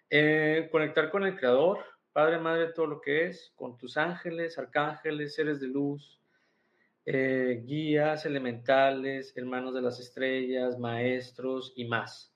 eh, 0.09 0.68
conectar 0.70 1.11
con 1.11 1.24
el 1.24 1.37
Creador, 1.37 1.85
Padre, 2.12 2.38
Madre, 2.38 2.72
todo 2.72 2.87
lo 2.87 3.00
que 3.00 3.26
es, 3.26 3.52
con 3.57 3.76
tus 3.76 3.96
ángeles, 3.96 4.59
arcángeles, 4.59 5.35
seres 5.35 5.61
de 5.61 5.66
luz, 5.68 6.20
guías 7.04 8.26
elementales, 8.26 9.35
hermanos 9.35 9.72
de 9.74 9.81
las 9.81 9.98
estrellas, 9.98 10.78
maestros 10.78 11.72
y 11.74 11.87
más. 11.87 12.35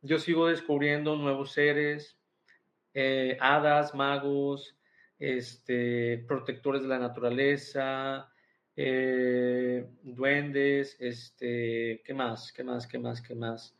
Yo 0.00 0.18
sigo 0.18 0.46
descubriendo 0.46 1.16
nuevos 1.16 1.52
seres, 1.52 2.16
hadas, 3.40 3.94
magos, 3.96 4.76
este, 5.18 6.24
protectores 6.28 6.82
de 6.82 6.88
la 6.88 6.98
naturaleza, 6.98 8.30
eh, 8.76 9.88
duendes, 10.02 10.96
este, 11.00 12.02
¿qué 12.04 12.14
más? 12.14 12.52
¿Qué 12.52 12.62
más? 12.62 12.86
¿Qué 12.86 12.98
más? 12.98 13.22
¿Qué 13.22 13.34
más? 13.34 13.74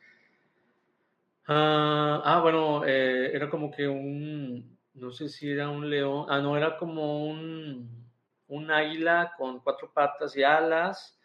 Ah, 1.47 2.23
ah 2.25 2.41
bueno, 2.41 2.85
eh, 2.87 3.31
era 3.35 3.49
como 3.51 3.71
que 3.71 3.87
un, 3.87 4.79
no 4.95 5.13
sé 5.13 5.29
si 5.29 5.51
era 5.51 5.69
un 5.69 5.89
león, 5.89 6.27
ah, 6.29 6.41
no, 6.41 6.57
era 6.57 6.77
como 6.79 7.27
un, 7.29 8.07
un 8.49 8.71
águila 8.71 9.35
con 9.37 9.61
cuatro 9.61 9.93
patas 9.93 10.37
y 10.37 10.43
alas. 10.43 11.19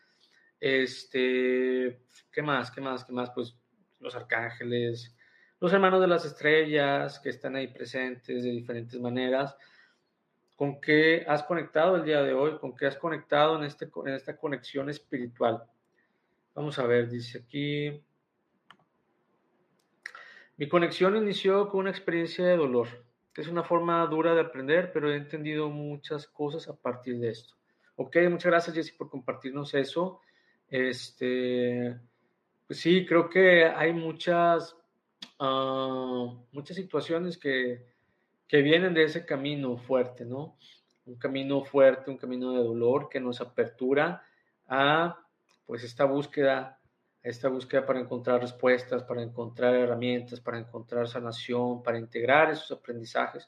Este, 0.60 2.04
¿qué 2.32 2.42
más? 2.42 2.70
¿Qué 2.72 2.82
más? 2.82 3.04
¿Qué 3.06 3.14
más? 3.14 3.32
Pues 3.32 3.56
los 4.00 4.16
arcángeles, 4.16 5.16
los 5.60 5.72
hermanos 5.74 6.02
de 6.02 6.08
las 6.08 6.26
estrellas 6.26 7.20
que 7.20 7.30
están 7.30 7.56
ahí 7.56 7.68
presentes 7.68 8.44
de 8.44 8.50
diferentes 8.52 9.00
maneras 9.00 9.56
con 10.62 10.80
qué 10.80 11.26
has 11.28 11.42
conectado 11.42 11.96
el 11.96 12.06
día 12.06 12.22
de 12.22 12.34
hoy, 12.34 12.60
con 12.60 12.76
qué 12.76 12.86
has 12.86 12.96
conectado 12.96 13.58
en, 13.58 13.64
este, 13.64 13.90
en 14.06 14.14
esta 14.14 14.38
conexión 14.38 14.92
espiritual. 14.92 15.64
Vamos 16.54 16.78
a 16.78 16.86
ver, 16.86 17.10
dice 17.10 17.40
aquí. 17.40 18.00
Mi 20.58 20.70
conexión 20.70 21.18
inició 21.18 21.68
con 21.68 21.80
una 21.80 21.90
experiencia 21.90 22.46
de 22.46 22.58
dolor, 22.58 22.88
es 23.36 23.48
una 23.48 23.64
forma 23.64 24.06
dura 24.06 24.36
de 24.36 24.42
aprender, 24.42 24.92
pero 24.94 25.12
he 25.12 25.16
entendido 25.16 25.68
muchas 25.72 26.28
cosas 26.28 26.68
a 26.68 26.76
partir 26.76 27.18
de 27.18 27.32
esto. 27.32 27.56
Ok, 27.96 28.18
muchas 28.30 28.52
gracias 28.52 28.76
Jessy 28.76 28.92
por 28.92 29.10
compartirnos 29.10 29.74
eso. 29.74 30.22
Este, 30.68 32.00
pues 32.68 32.80
sí, 32.80 33.04
creo 33.08 33.32
que 33.32 33.66
hay 33.66 33.94
muchas, 33.94 34.78
uh, 35.40 36.38
muchas 36.52 36.78
situaciones 36.78 37.40
que, 37.40 37.91
que 38.52 38.62
vienen 38.62 38.94
de 38.94 39.06
ese 39.06 39.26
camino 39.26 39.78
fuerte, 39.78 40.26
¿no? 40.26 40.58
Un 41.06 41.16
camino 41.16 41.64
fuerte, 41.64 42.12
un 42.12 42.18
camino 42.18 42.52
de 42.52 42.62
dolor 42.62 43.08
que 43.08 43.22
nos 43.22 43.40
apertura 43.40 44.24
a, 44.68 45.26
pues, 45.66 45.86
esta 45.86 46.04
búsqueda, 46.04 46.78
esta 47.24 47.48
búsqueda 47.48 47.86
para 47.86 48.02
encontrar 48.02 48.42
respuestas, 48.42 49.04
para 49.04 49.24
encontrar 49.24 49.74
herramientas, 49.74 50.42
para 50.42 50.60
encontrar 50.60 51.08
sanación, 51.08 51.82
para 51.82 51.98
integrar 51.98 52.52
esos 52.52 52.70
aprendizajes, 52.72 53.48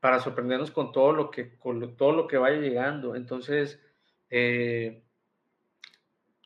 para 0.00 0.20
sorprendernos 0.20 0.70
con 0.70 0.92
todo 0.92 1.12
lo 1.12 1.30
que, 1.30 1.56
con 1.56 1.96
todo 1.96 2.12
lo 2.12 2.26
que 2.26 2.36
vaya 2.36 2.58
llegando. 2.58 3.16
Entonces, 3.16 3.80
eh, 4.28 5.02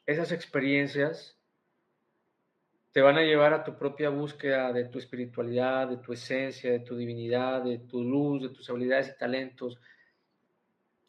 esas 0.06 0.30
experiencias 0.30 1.36
te 2.94 3.02
van 3.02 3.18
a 3.18 3.22
llevar 3.22 3.52
a 3.52 3.64
tu 3.64 3.76
propia 3.76 4.08
búsqueda 4.08 4.72
de 4.72 4.84
tu 4.84 5.00
espiritualidad, 5.00 5.88
de 5.88 5.96
tu 5.96 6.12
esencia, 6.12 6.70
de 6.70 6.78
tu 6.78 6.96
divinidad, 6.96 7.64
de 7.64 7.78
tu 7.78 8.04
luz, 8.04 8.40
de 8.40 8.50
tus 8.50 8.70
habilidades 8.70 9.08
y 9.08 9.18
talentos. 9.18 9.80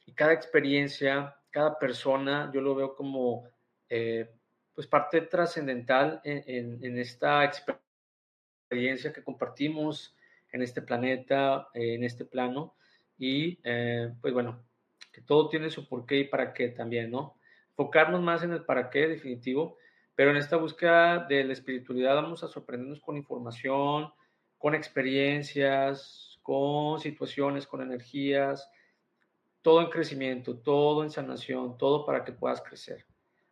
Y 0.07 0.13
cada 0.13 0.33
experiencia, 0.33 1.35
cada 1.51 1.77
persona, 1.77 2.49
yo 2.51 2.61
lo 2.61 2.73
veo 2.73 2.95
como 2.95 3.47
eh, 3.87 4.27
pues 4.73 4.87
parte 4.87 5.21
trascendental 5.21 6.21
en, 6.23 6.97
esta 6.97 7.43
experiencia 7.45 9.13
que 9.13 9.23
compartimos 9.23 10.17
en 10.53 10.63
este 10.63 10.81
planeta, 10.81 11.67
en 11.75 12.03
este 12.03 12.25
plano. 12.25 12.73
Y 13.15 13.59
eh, 13.63 14.11
pues 14.21 14.33
bueno, 14.33 14.65
que 15.11 15.21
todo 15.21 15.49
tiene 15.49 15.69
su 15.69 15.87
porqué 15.87 16.17
y 16.17 16.23
para 16.23 16.51
qué 16.51 16.69
también, 16.69 17.11
¿no? 17.11 17.37
Enfocarnos 17.69 18.23
más 18.23 18.41
en 18.41 18.53
el 18.53 18.65
para 18.65 18.89
qué 18.89 19.07
definitivo 19.07 19.77
pero 20.15 20.31
en 20.31 20.37
esta 20.37 20.57
búsqueda 20.57 21.25
de 21.27 21.43
la 21.43 21.53
espiritualidad 21.53 22.15
vamos 22.15 22.43
a 22.43 22.47
sorprendernos 22.47 23.01
con 23.01 23.17
información, 23.17 24.11
con 24.57 24.73
experiencias, 24.73 26.39
con 26.41 26.99
situaciones, 26.99 27.67
con 27.67 27.81
energías, 27.81 28.69
todo 29.61 29.81
en 29.81 29.89
crecimiento, 29.89 30.57
todo 30.57 31.03
en 31.03 31.09
sanación, 31.09 31.77
todo 31.77 32.05
para 32.05 32.23
que 32.23 32.31
puedas 32.31 32.61
crecer. 32.61 33.05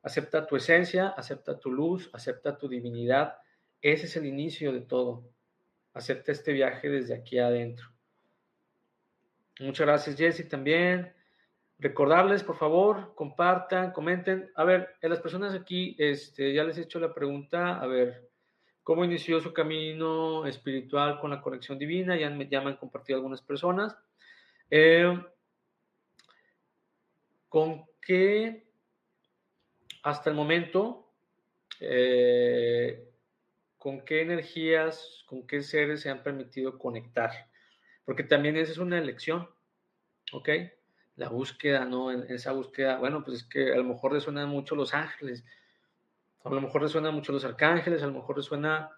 Acepta 0.04 0.46
tu 0.46 0.56
esencia, 0.56 1.10
acepta 1.10 1.60
tu 1.60 1.72
luz, 1.72 2.10
acepta 2.14 2.58
tu 2.58 2.68
divinidad. 2.68 3.38
Ese 3.82 4.06
es 4.06 4.16
el 4.16 4.26
inicio 4.26 4.72
de 4.72 4.82
todo. 4.82 5.30
Acepta 5.94 6.32
este 6.32 6.54
viaje 6.54 6.90
desde 6.90 7.16
aquí 7.16 7.40
adentro. 7.40 7.88
Muchas 9.60 9.88
gracias, 9.88 10.16
Jesse, 10.16 10.48
también. 10.48 11.14
Recordarles, 11.84 12.44
por 12.44 12.56
favor, 12.56 13.14
compartan, 13.14 13.92
comenten. 13.92 14.50
A 14.56 14.64
ver, 14.64 14.96
a 15.04 15.08
las 15.10 15.20
personas 15.20 15.54
aquí, 15.54 15.98
este, 16.00 16.54
ya 16.54 16.64
les 16.64 16.78
he 16.78 16.84
hecho 16.84 16.98
la 16.98 17.14
pregunta, 17.14 17.78
a 17.78 17.86
ver, 17.88 18.30
¿cómo 18.84 19.04
inició 19.04 19.42
su 19.42 19.52
camino 19.52 20.46
espiritual 20.46 21.20
con 21.20 21.32
la 21.32 21.42
conexión 21.42 21.78
divina? 21.78 22.16
Ya 22.16 22.30
me, 22.30 22.48
ya 22.48 22.62
me 22.62 22.70
han 22.70 22.78
compartido 22.78 23.18
algunas 23.18 23.42
personas. 23.42 23.98
Eh, 24.70 25.14
¿Con 27.50 27.86
qué 28.02 28.66
hasta 30.04 30.30
el 30.30 30.38
momento, 30.38 31.12
eh, 31.82 33.12
con 33.78 34.06
qué 34.06 34.22
energías, 34.22 35.26
con 35.28 35.46
qué 35.46 35.62
seres 35.62 36.00
se 36.00 36.10
han 36.10 36.24
permitido 36.24 36.80
conectar? 36.80 37.50
Porque 38.06 38.24
también 38.24 38.56
esa 38.56 38.72
es 38.72 38.78
una 38.78 38.98
elección, 38.98 39.50
¿ok? 40.32 40.48
La 41.16 41.30
búsqueda, 41.30 41.86
¿no? 41.86 42.12
En 42.12 42.24
esa 42.30 42.52
búsqueda, 42.52 42.98
bueno, 42.98 43.24
pues 43.24 43.40
es 43.40 43.44
que 43.44 43.72
a 43.72 43.78
lo 43.78 43.84
mejor 43.84 44.14
resuenan 44.14 44.50
mucho 44.50 44.76
los 44.76 44.94
ángeles, 44.94 45.44
a 46.44 46.50
lo 46.50 46.62
mejor 46.62 46.82
resuenan 46.82 47.14
mucho 47.14 47.32
los 47.32 47.46
arcángeles, 47.46 48.04
a 48.04 48.08
lo 48.08 48.14
mejor 48.14 48.36
resuena, 48.36 48.92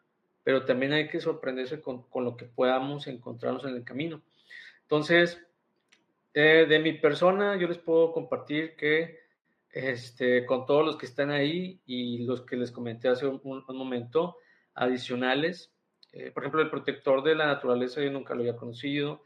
pero 0.44 0.66
también 0.66 0.94
hay 0.94 1.08
que 1.08 1.20
sorprenderse 1.20 1.82
con, 1.82 2.04
con 2.04 2.24
lo 2.24 2.36
que 2.36 2.46
podamos 2.46 3.08
encontrarnos 3.08 3.66
en 3.66 3.76
el 3.76 3.84
camino. 3.84 4.22
Entonces, 4.82 5.46
eh, 6.34 6.66
de 6.68 6.80
mi 6.80 6.94
persona, 6.94 7.56
yo 7.56 7.68
les 7.68 7.78
puedo 7.78 8.12
compartir 8.12 8.76
que 8.76 9.20
este, 9.72 10.46
con 10.46 10.66
todos 10.66 10.86
los 10.86 10.98
que 10.98 11.06
están 11.06 11.32
ahí 11.32 11.82
y 11.86 12.26
los 12.26 12.42
que 12.42 12.56
les 12.56 12.72
comenté 12.72 13.08
hace 13.08 13.26
un, 13.26 13.42
momento, 13.68 14.38
adicionales, 14.74 15.72
eh, 16.12 16.32
por 16.32 16.44
ejemplo, 16.44 16.62
el 16.62 16.70
protector 16.70 17.24
de 17.24 17.36
la 17.36 17.48
naturaleza 17.48 18.02
yo 18.02 18.12
nunca 18.12 18.34
lo 18.36 18.42
había 18.42 18.56
conocido, 18.56 19.22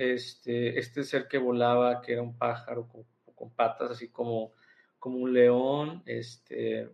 este, 0.00 0.78
este 0.78 1.04
ser 1.04 1.28
que 1.28 1.38
volaba, 1.38 2.00
que 2.00 2.12
era 2.12 2.22
un 2.22 2.36
pájaro 2.36 2.88
con, 3.34 3.50
patas, 3.54 3.92
así 3.92 4.08
como, 4.08 4.52
como 4.98 5.18
un 5.18 5.32
león, 5.32 6.02
este, 6.04 6.90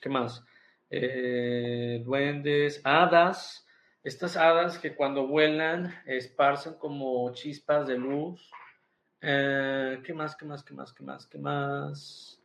¿qué 0.00 0.08
más? 0.08 0.44
Eh, 0.90 2.00
duendes, 2.04 2.80
hadas, 2.84 3.66
estas 4.04 4.36
hadas 4.36 4.78
que 4.78 4.94
cuando 4.94 5.26
vuelan 5.26 5.92
esparcen 6.06 6.74
como 6.74 7.32
chispas 7.32 7.86
de 7.88 7.98
luz, 7.98 8.50
eh, 9.24 10.02
¿Qué 10.04 10.12
más? 10.12 10.34
¿Qué 10.34 10.44
más? 10.44 10.64
¿Qué 10.64 10.74
más? 10.74 10.92
¿Qué 10.92 11.04
más? 11.04 11.26
¿Qué 11.26 11.38
más? 11.38 12.40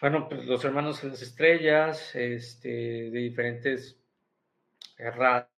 Bueno, 0.00 0.26
pues 0.28 0.46
los 0.46 0.64
hermanos 0.64 1.02
de 1.02 1.10
las 1.10 1.20
estrellas, 1.20 2.14
este, 2.14 2.68
de 3.10 3.18
diferentes 3.18 3.98
razas, 4.96 5.50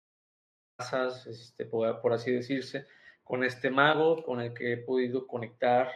este, 1.26 1.64
por, 1.66 2.12
así 2.12 2.32
decirse, 2.32 2.86
con 3.22 3.44
este 3.44 3.70
mago 3.70 4.22
con 4.22 4.40
el 4.40 4.54
que 4.54 4.72
he 4.72 4.76
podido 4.78 5.26
conectar 5.26 5.88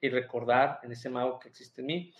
y 0.00 0.08
recordar 0.08 0.80
en 0.82 0.92
ese 0.92 1.08
mago 1.08 1.38
que 1.38 1.48
existe 1.48 1.80
en 1.80 1.86
mí. 1.86 2.14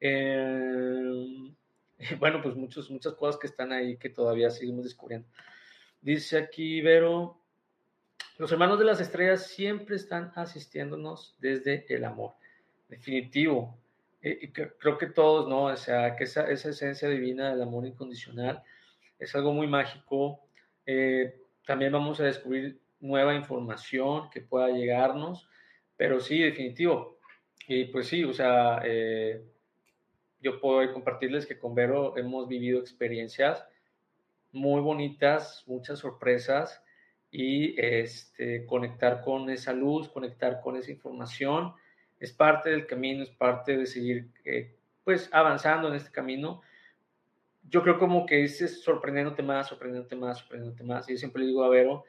Eh, 0.00 1.54
bueno, 2.18 2.40
pues 2.42 2.54
muchos, 2.56 2.90
muchas 2.90 3.14
cosas 3.14 3.38
que 3.40 3.46
están 3.46 3.72
ahí 3.72 3.96
que 3.96 4.10
todavía 4.10 4.50
seguimos 4.50 4.84
descubriendo. 4.84 5.28
Dice 6.00 6.38
aquí 6.38 6.80
Vero, 6.80 7.40
los 8.38 8.50
hermanos 8.52 8.78
de 8.78 8.86
las 8.86 9.00
estrellas 9.00 9.46
siempre 9.46 9.96
están 9.96 10.32
asistiéndonos 10.34 11.36
desde 11.40 11.84
el 11.94 12.04
amor. 12.04 12.32
Definitivo. 12.88 13.78
Eh, 14.22 14.52
creo 14.52 14.98
que 14.98 15.06
todos, 15.06 15.48
¿no? 15.48 15.64
O 15.64 15.76
sea, 15.76 16.16
que 16.16 16.24
esa, 16.24 16.50
esa, 16.50 16.70
esencia 16.70 17.08
divina 17.08 17.50
del 17.50 17.62
amor 17.62 17.86
incondicional 17.86 18.62
es 19.18 19.34
algo 19.34 19.52
muy 19.52 19.66
mágico. 19.66 20.40
Eh, 20.86 21.39
también 21.66 21.92
vamos 21.92 22.20
a 22.20 22.24
descubrir 22.24 22.80
nueva 23.00 23.34
información 23.34 24.30
que 24.30 24.40
pueda 24.40 24.68
llegarnos, 24.68 25.48
pero 25.96 26.20
sí, 26.20 26.40
definitivo. 26.40 27.18
Y 27.66 27.84
pues 27.86 28.08
sí, 28.08 28.24
o 28.24 28.32
sea, 28.32 28.80
eh, 28.84 29.42
yo 30.40 30.60
puedo 30.60 30.92
compartirles 30.92 31.46
que 31.46 31.58
con 31.58 31.74
Vero 31.74 32.16
hemos 32.16 32.48
vivido 32.48 32.80
experiencias 32.80 33.64
muy 34.52 34.80
bonitas, 34.80 35.62
muchas 35.66 36.00
sorpresas 36.00 36.82
y 37.30 37.80
este, 37.80 38.66
conectar 38.66 39.22
con 39.22 39.50
esa 39.50 39.72
luz, 39.72 40.08
conectar 40.08 40.60
con 40.60 40.76
esa 40.76 40.90
información. 40.90 41.74
Es 42.18 42.32
parte 42.32 42.70
del 42.70 42.86
camino, 42.86 43.22
es 43.22 43.30
parte 43.30 43.76
de 43.76 43.86
seguir 43.86 44.30
eh, 44.44 44.74
pues 45.04 45.28
avanzando 45.32 45.88
en 45.88 45.94
este 45.94 46.10
camino. 46.10 46.62
Yo 47.70 47.82
creo 47.82 47.98
como 47.98 48.26
que 48.26 48.44
es 48.44 48.82
sorprendiéndote 48.82 49.42
más, 49.42 49.68
sorprendiéndote 49.68 50.16
más, 50.16 50.38
sorprendiéndote 50.38 50.84
más. 50.84 51.08
Y 51.08 51.12
yo 51.12 51.18
siempre 51.18 51.40
le 51.40 51.48
digo 51.48 51.64
a 51.64 51.68
Vero, 51.68 52.04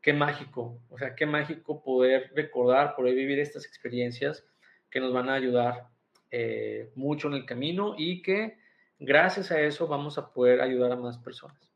qué 0.00 0.12
mágico, 0.12 0.80
o 0.88 0.98
sea, 0.98 1.14
qué 1.14 1.26
mágico 1.26 1.82
poder 1.82 2.32
recordar, 2.34 2.96
poder 2.96 3.14
vivir 3.14 3.38
estas 3.38 3.64
experiencias 3.66 4.44
que 4.90 5.00
nos 5.00 5.12
van 5.12 5.28
a 5.28 5.34
ayudar 5.34 5.88
eh, 6.30 6.90
mucho 6.94 7.28
en 7.28 7.34
el 7.34 7.46
camino 7.46 7.94
y 7.96 8.22
que 8.22 8.58
gracias 8.98 9.52
a 9.52 9.60
eso 9.60 9.86
vamos 9.86 10.18
a 10.18 10.32
poder 10.32 10.60
ayudar 10.60 10.92
a 10.92 10.96
más 10.96 11.18
personas. 11.18 11.70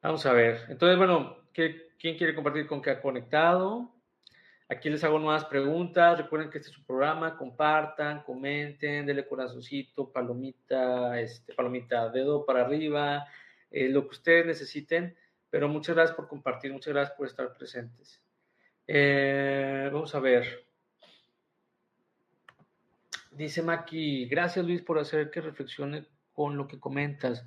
Vamos 0.00 0.24
a 0.24 0.32
ver. 0.32 0.60
Entonces, 0.68 0.96
bueno, 0.96 1.36
¿quién 1.52 1.90
quiere 1.98 2.34
compartir 2.34 2.66
con 2.66 2.80
qué 2.80 2.90
ha 2.90 3.02
conectado? 3.02 3.92
Aquí 4.70 4.88
les 4.88 5.02
hago 5.02 5.18
nuevas 5.18 5.44
preguntas. 5.46 6.16
Recuerden 6.16 6.48
que 6.48 6.58
este 6.58 6.70
es 6.70 6.76
su 6.76 6.84
programa. 6.84 7.36
Compartan, 7.36 8.22
comenten, 8.22 9.04
denle 9.04 9.26
corazoncito, 9.26 10.12
palomita, 10.12 11.20
este, 11.20 11.52
palomita, 11.54 12.08
dedo 12.08 12.46
para 12.46 12.60
arriba, 12.60 13.26
eh, 13.72 13.88
lo 13.88 14.04
que 14.04 14.10
ustedes 14.14 14.46
necesiten. 14.46 15.16
Pero 15.50 15.68
muchas 15.68 15.96
gracias 15.96 16.14
por 16.14 16.28
compartir, 16.28 16.72
muchas 16.72 16.94
gracias 16.94 17.16
por 17.16 17.26
estar 17.26 17.52
presentes. 17.52 18.22
Eh, 18.86 19.90
vamos 19.92 20.14
a 20.14 20.20
ver. 20.20 20.64
Dice 23.32 23.62
Maki, 23.62 24.26
gracias 24.26 24.64
Luis 24.64 24.82
por 24.82 25.00
hacer 25.00 25.30
que 25.32 25.40
reflexione 25.40 26.06
con 26.32 26.56
lo 26.56 26.68
que 26.68 26.78
comentas. 26.78 27.44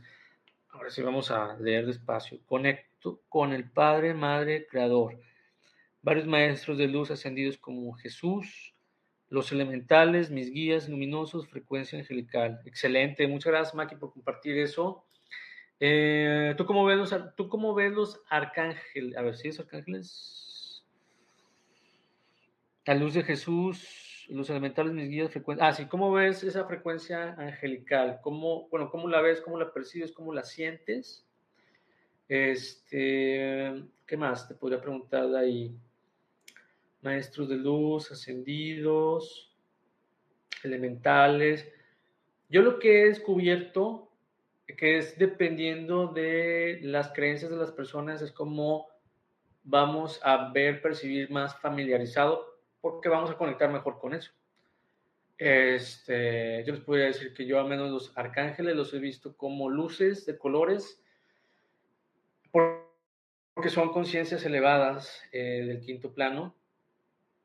Ahora 0.71 0.89
sí 0.89 1.01
vamos 1.01 1.31
a 1.31 1.55
leer 1.57 1.85
despacio. 1.85 2.39
Conecto 2.45 3.21
con 3.29 3.53
el 3.53 3.69
Padre, 3.69 4.13
Madre, 4.13 4.67
Creador. 4.67 5.17
Varios 6.03 6.27
maestros 6.27 6.77
de 6.77 6.87
luz 6.87 7.09
ascendidos 7.09 7.57
como 7.57 7.93
Jesús, 7.93 8.75
los 9.29 9.51
elementales, 9.51 10.29
mis 10.29 10.51
guías 10.51 10.87
luminosos, 10.87 11.47
frecuencia 11.47 11.97
angelical. 11.97 12.61
Excelente. 12.65 13.27
Muchas 13.27 13.51
gracias, 13.51 13.73
Maki, 13.73 13.95
por 13.95 14.13
compartir 14.13 14.57
eso. 14.59 15.07
Eh, 15.79 16.53
¿tú, 16.55 16.65
cómo 16.65 16.85
ves 16.85 16.97
los, 16.97 17.35
¿Tú 17.35 17.49
cómo 17.49 17.73
ves 17.73 17.91
los 17.91 18.21
arcángeles? 18.29 19.17
A 19.17 19.21
ver, 19.21 19.35
¿sí 19.35 19.47
es 19.47 19.59
arcángeles? 19.59 20.85
La 22.85 22.95
luz 22.95 23.13
de 23.13 23.23
Jesús, 23.23 24.27
los 24.29 24.49
elementales, 24.49 24.93
mis 24.93 25.09
guías, 25.09 25.31
frecuencia. 25.31 25.65
Ah, 25.65 25.73
sí, 25.73 25.85
¿cómo 25.85 26.11
ves 26.11 26.43
esa 26.43 26.65
frecuencia 26.65 27.33
angelical? 27.37 28.19
¿Cómo, 28.21 28.67
bueno, 28.69 28.89
cómo 28.91 29.07
la 29.07 29.21
ves, 29.21 29.41
cómo 29.41 29.57
la 29.57 29.73
percibes, 29.73 30.11
cómo 30.11 30.33
la 30.33 30.43
sientes? 30.43 31.25
Este, 32.27 33.83
¿qué 34.05 34.17
más 34.17 34.47
te 34.47 34.55
podría 34.55 34.81
preguntar 34.81 35.33
ahí? 35.35 35.75
Maestros 37.03 37.49
de 37.49 37.55
luz, 37.55 38.11
ascendidos, 38.11 39.53
elementales. 40.63 41.67
Yo 42.49 42.61
lo 42.61 42.79
que 42.79 43.01
he 43.01 43.05
descubierto, 43.09 44.09
que 44.77 44.97
es 44.97 45.17
dependiendo 45.17 46.07
de 46.07 46.79
las 46.83 47.09
creencias 47.09 47.51
de 47.51 47.57
las 47.57 47.71
personas, 47.71 48.21
es 48.21 48.31
como 48.31 48.87
vamos 49.63 50.19
a 50.23 50.51
ver, 50.51 50.81
percibir 50.81 51.31
más 51.31 51.59
familiarizado 51.59 52.59
porque 52.81 53.09
vamos 53.09 53.31
a 53.31 53.37
conectar 53.37 53.71
mejor 53.71 53.99
con 53.99 54.13
eso. 54.13 54.31
Este, 55.37 56.63
yo 56.65 56.73
les 56.73 56.83
podría 56.83 57.05
decir 57.05 57.33
que 57.33 57.45
yo 57.45 57.59
al 57.59 57.67
menos 57.67 57.89
los 57.89 58.17
arcángeles 58.17 58.75
los 58.75 58.93
he 58.93 58.99
visto 58.99 59.35
como 59.35 59.69
luces 59.69 60.25
de 60.25 60.37
colores, 60.37 61.01
porque 62.51 63.69
son 63.69 63.91
conciencias 63.91 64.45
elevadas 64.45 65.21
eh, 65.31 65.63
del 65.65 65.79
quinto 65.79 66.13
plano, 66.13 66.55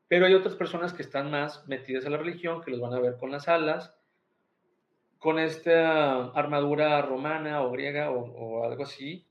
pero 0.09 0.25
hay 0.25 0.33
otras 0.33 0.55
personas 0.55 0.91
que 0.91 1.03
están 1.03 1.29
más 1.29 1.65
metidas 1.67 2.03
en 2.03 2.11
la 2.11 2.17
religión, 2.17 2.61
que 2.61 2.71
los 2.71 2.81
van 2.81 2.93
a 2.93 2.99
ver 2.99 3.15
con 3.17 3.31
las 3.31 3.47
alas, 3.47 3.95
con 5.19 5.37
esta 5.37 6.31
armadura 6.31 6.99
romana 7.03 7.61
o 7.61 7.71
griega 7.71 8.09
o, 8.09 8.63
algo 8.63 8.83
así. 8.83 9.23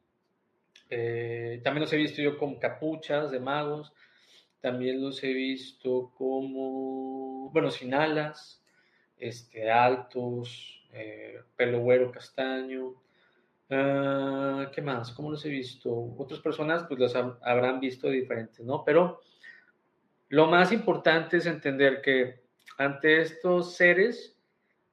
Eh, 0.88 1.60
también 1.64 1.82
los 1.82 1.92
he 1.92 1.96
visto 1.96 2.22
yo 2.22 2.38
con 2.38 2.60
capuchas 2.60 3.32
de 3.32 3.40
magos. 3.40 3.92
También 4.60 5.02
los 5.02 5.22
he 5.24 5.32
visto 5.32 6.12
como, 6.16 7.50
bueno, 7.50 7.70
sin 7.70 7.92
alas, 7.92 8.62
este, 9.18 9.70
altos, 9.70 10.86
eh, 10.92 11.40
pelo 11.56 11.80
güero 11.80 12.12
castaño. 12.12 12.94
Ah, 13.70 14.70
¿Qué 14.72 14.80
más? 14.80 15.10
¿Cómo 15.10 15.30
los 15.32 15.44
he 15.44 15.48
visto? 15.48 15.92
Otras 16.16 16.40
personas 16.40 16.84
pues 16.84 17.00
los 17.00 17.16
habrán 17.16 17.80
visto 17.80 18.08
diferentes, 18.08 18.64
¿no? 18.64 18.84
Pero 18.84 19.20
Lo 20.28 20.46
más 20.46 20.72
importante 20.72 21.38
es 21.38 21.46
entender 21.46 22.02
que 22.02 22.42
ante 22.76 23.22
estos 23.22 23.74
seres 23.74 24.36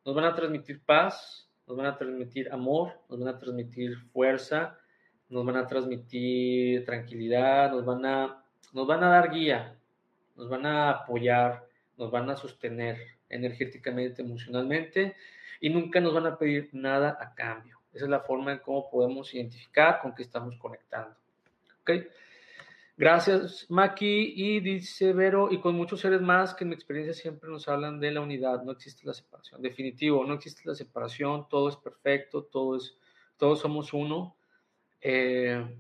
nos 0.05 0.15
van 0.15 0.25
a 0.25 0.33
transmitir 0.33 0.81
paz, 0.83 1.49
nos 1.67 1.75
van 1.75 1.88
a 1.88 1.97
transmitir 1.97 2.51
amor, 2.51 2.93
nos 3.09 3.19
van 3.19 3.29
a 3.29 3.38
transmitir 3.38 3.97
fuerza, 4.13 4.77
nos 5.27 5.45
van 5.45 5.57
a 5.57 5.67
transmitir 5.67 6.86
tranquilidad, 6.86 7.71
nos 7.71 7.83
van 7.83 8.05
a, 8.05 8.43
nos 8.71 8.88
van 8.88 9.03
a 9.03 9.09
dar 9.09 9.31
guía, 9.31 9.77
nos 10.36 10.47
van 10.47 10.65
a 10.65 10.89
apoyar, 10.91 11.65
nos 11.97 12.11
van 12.11 12.29
a 12.29 12.38
sostener 12.38 12.97
energéticamente, 13.27 14.21
emocionalmente 14.21 15.15
y 15.59 15.69
nunca 15.69 15.99
nos 15.99 16.13
van 16.13 16.27
a 16.27 16.38
pedir 16.38 16.69
nada 16.71 17.17
a 17.19 17.33
cambio. 17.33 17.79
Esa 17.93 18.05
es 18.05 18.09
la 18.09 18.19
forma 18.19 18.51
en 18.51 18.59
cómo 18.59 18.89
podemos 18.89 19.33
identificar 19.33 19.99
con 20.01 20.13
qué 20.13 20.23
estamos 20.23 20.55
conectando. 20.57 21.15
¿Ok? 21.81 21.91
Gracias, 22.97 23.65
Maki. 23.69 24.33
Y 24.35 24.61
dice 24.61 25.11
Vero, 25.11 25.49
y 25.51 25.59
con 25.59 25.75
muchos 25.75 25.99
seres 25.99 26.21
más 26.21 26.53
que 26.53 26.63
en 26.63 26.69
mi 26.69 26.75
experiencia 26.75 27.13
siempre 27.13 27.49
nos 27.49 27.67
hablan 27.67 27.99
de 27.99 28.11
la 28.11 28.21
unidad, 28.21 28.63
no 28.63 28.71
existe 28.71 29.05
la 29.05 29.13
separación. 29.13 29.61
Definitivo, 29.61 30.23
no 30.23 30.33
existe 30.35 30.61
la 30.65 30.75
separación, 30.75 31.47
todo 31.49 31.67
es 31.67 31.75
perfecto, 31.75 32.43
todo 32.43 32.77
es, 32.77 32.97
todos 33.37 33.59
somos 33.59 33.91
uno. 33.91 34.37
Eh, 35.01 35.77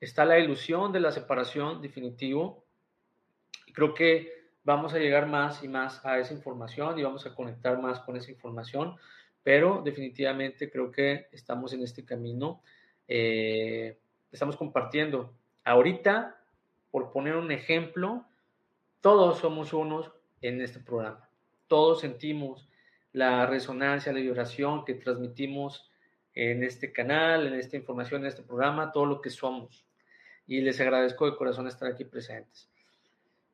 está 0.00 0.24
la 0.24 0.40
ilusión 0.40 0.90
de 0.90 0.98
la 0.98 1.12
separación, 1.12 1.80
definitivo. 1.80 2.64
Creo 3.72 3.94
que 3.94 4.32
vamos 4.64 4.94
a 4.94 4.98
llegar 4.98 5.28
más 5.28 5.62
y 5.62 5.68
más 5.68 6.04
a 6.04 6.18
esa 6.18 6.34
información 6.34 6.98
y 6.98 7.04
vamos 7.04 7.24
a 7.24 7.34
conectar 7.36 7.80
más 7.80 8.00
con 8.00 8.16
esa 8.16 8.32
información, 8.32 8.96
pero 9.44 9.80
definitivamente 9.84 10.70
creo 10.70 10.90
que 10.90 11.28
estamos 11.30 11.72
en 11.72 11.82
este 11.82 12.04
camino, 12.04 12.62
eh, 13.06 13.98
estamos 14.30 14.56
compartiendo 14.56 15.34
Ahorita, 15.64 16.40
por 16.90 17.12
poner 17.12 17.36
un 17.36 17.52
ejemplo, 17.52 18.24
todos 19.00 19.38
somos 19.38 19.72
unos 19.72 20.10
en 20.40 20.60
este 20.60 20.80
programa. 20.80 21.28
Todos 21.68 22.00
sentimos 22.00 22.68
la 23.12 23.46
resonancia, 23.46 24.12
la 24.12 24.20
vibración 24.20 24.84
que 24.84 24.94
transmitimos 24.94 25.90
en 26.34 26.64
este 26.64 26.92
canal, 26.92 27.46
en 27.46 27.54
esta 27.54 27.76
información, 27.76 28.22
en 28.22 28.28
este 28.28 28.42
programa, 28.42 28.92
todo 28.92 29.06
lo 29.06 29.20
que 29.20 29.30
somos. 29.30 29.84
Y 30.46 30.60
les 30.60 30.80
agradezco 30.80 31.30
de 31.30 31.36
corazón 31.36 31.66
estar 31.66 31.88
aquí 31.88 32.04
presentes. 32.04 32.68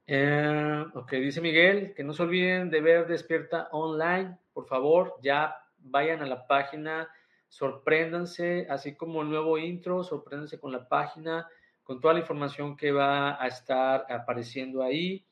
Eh, 0.07 0.85
ok, 0.95 1.13
dice 1.13 1.41
Miguel, 1.41 1.93
que 1.95 2.03
no 2.03 2.15
se 2.15 2.23
olviden 2.23 2.71
de 2.71 2.81
ver 2.81 3.07
Despierta 3.07 3.69
Online, 3.73 4.39
por 4.55 4.67
favor, 4.67 5.17
ya 5.23 5.55
vayan 5.81 6.23
a 6.23 6.27
la 6.27 6.47
página, 6.47 7.09
sorpréndanse, 7.49 8.67
así 8.71 8.95
como 8.95 9.21
el 9.23 9.29
nuevo 9.29 9.59
intro, 9.59 10.03
sorpréndanse 10.03 10.59
con 10.59 10.73
la 10.73 10.89
página, 10.89 11.47
con 11.89 12.03
toda 12.03 12.13
la 12.13 12.21
información 12.21 12.77
que 12.77 12.93
va 12.93 13.43
a 13.43 13.47
estar 13.47 14.05
apareciendo 14.11 14.83
ahí, 14.83 15.25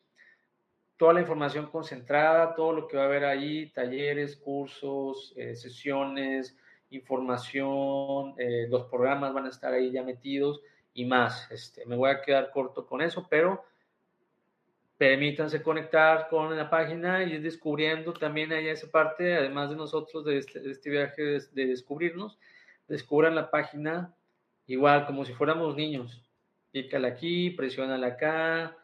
toda 0.96 1.12
la 1.12 1.20
información 1.20 1.66
concentrada, 1.66 2.54
todo 2.54 2.72
lo 2.72 2.88
que 2.88 2.96
va 2.96 3.02
a 3.02 3.06
haber 3.06 3.26
ahí, 3.26 3.70
talleres, 3.72 4.36
cursos, 4.36 5.34
eh, 5.36 5.54
sesiones, 5.54 6.56
información, 6.88 8.36
eh, 8.38 8.68
los 8.70 8.84
programas 8.84 9.34
van 9.34 9.44
a 9.44 9.50
estar 9.50 9.74
ahí 9.74 9.90
ya 9.90 10.02
metidos 10.02 10.62
y 10.94 11.04
más. 11.04 11.46
Este, 11.50 11.84
me 11.84 11.94
voy 11.94 12.08
a 12.08 12.22
quedar 12.22 12.50
corto 12.50 12.86
con 12.86 13.02
eso, 13.02 13.26
pero 13.28 13.62
permítanse 14.96 15.62
conectar 15.62 16.26
con 16.30 16.56
la 16.56 16.70
página 16.70 17.22
y 17.22 17.34
ir 17.34 17.42
descubriendo 17.42 18.14
también 18.14 18.50
ahí 18.54 18.68
esa 18.68 18.90
parte, 18.90 19.36
además 19.36 19.68
de 19.68 19.76
nosotros 19.76 20.24
de 20.24 20.38
este, 20.38 20.70
este 20.70 20.88
viaje 20.88 21.22
de, 21.22 21.42
de 21.52 21.66
descubrirnos, 21.66 22.38
descubran 22.88 23.34
la 23.34 23.50
página 23.50 24.14
igual 24.66 25.04
como 25.04 25.26
si 25.26 25.34
fuéramos 25.34 25.76
niños 25.76 26.25
pícale 26.82 27.08
aquí, 27.08 27.50
presiónala 27.52 28.08
acá, 28.08 28.76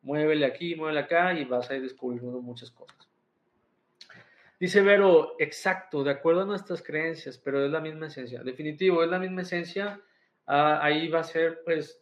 muévele 0.00 0.46
aquí, 0.46 0.74
muévele 0.74 1.00
acá 1.00 1.34
y 1.34 1.44
vas 1.44 1.68
a 1.70 1.76
ir 1.76 1.82
descubriendo 1.82 2.40
muchas 2.40 2.70
cosas. 2.70 2.96
Dice 4.58 4.80
Vero, 4.80 5.36
exacto, 5.38 6.02
de 6.02 6.10
acuerdo 6.10 6.40
a 6.42 6.46
nuestras 6.46 6.82
creencias, 6.82 7.36
pero 7.36 7.62
es 7.62 7.70
la 7.70 7.80
misma 7.80 8.06
esencia. 8.06 8.42
Definitivo, 8.42 9.04
es 9.04 9.10
la 9.10 9.18
misma 9.18 9.42
esencia. 9.42 10.00
Ah, 10.46 10.80
ahí 10.82 11.08
va 11.08 11.20
a 11.20 11.24
ser, 11.24 11.60
pues, 11.66 12.00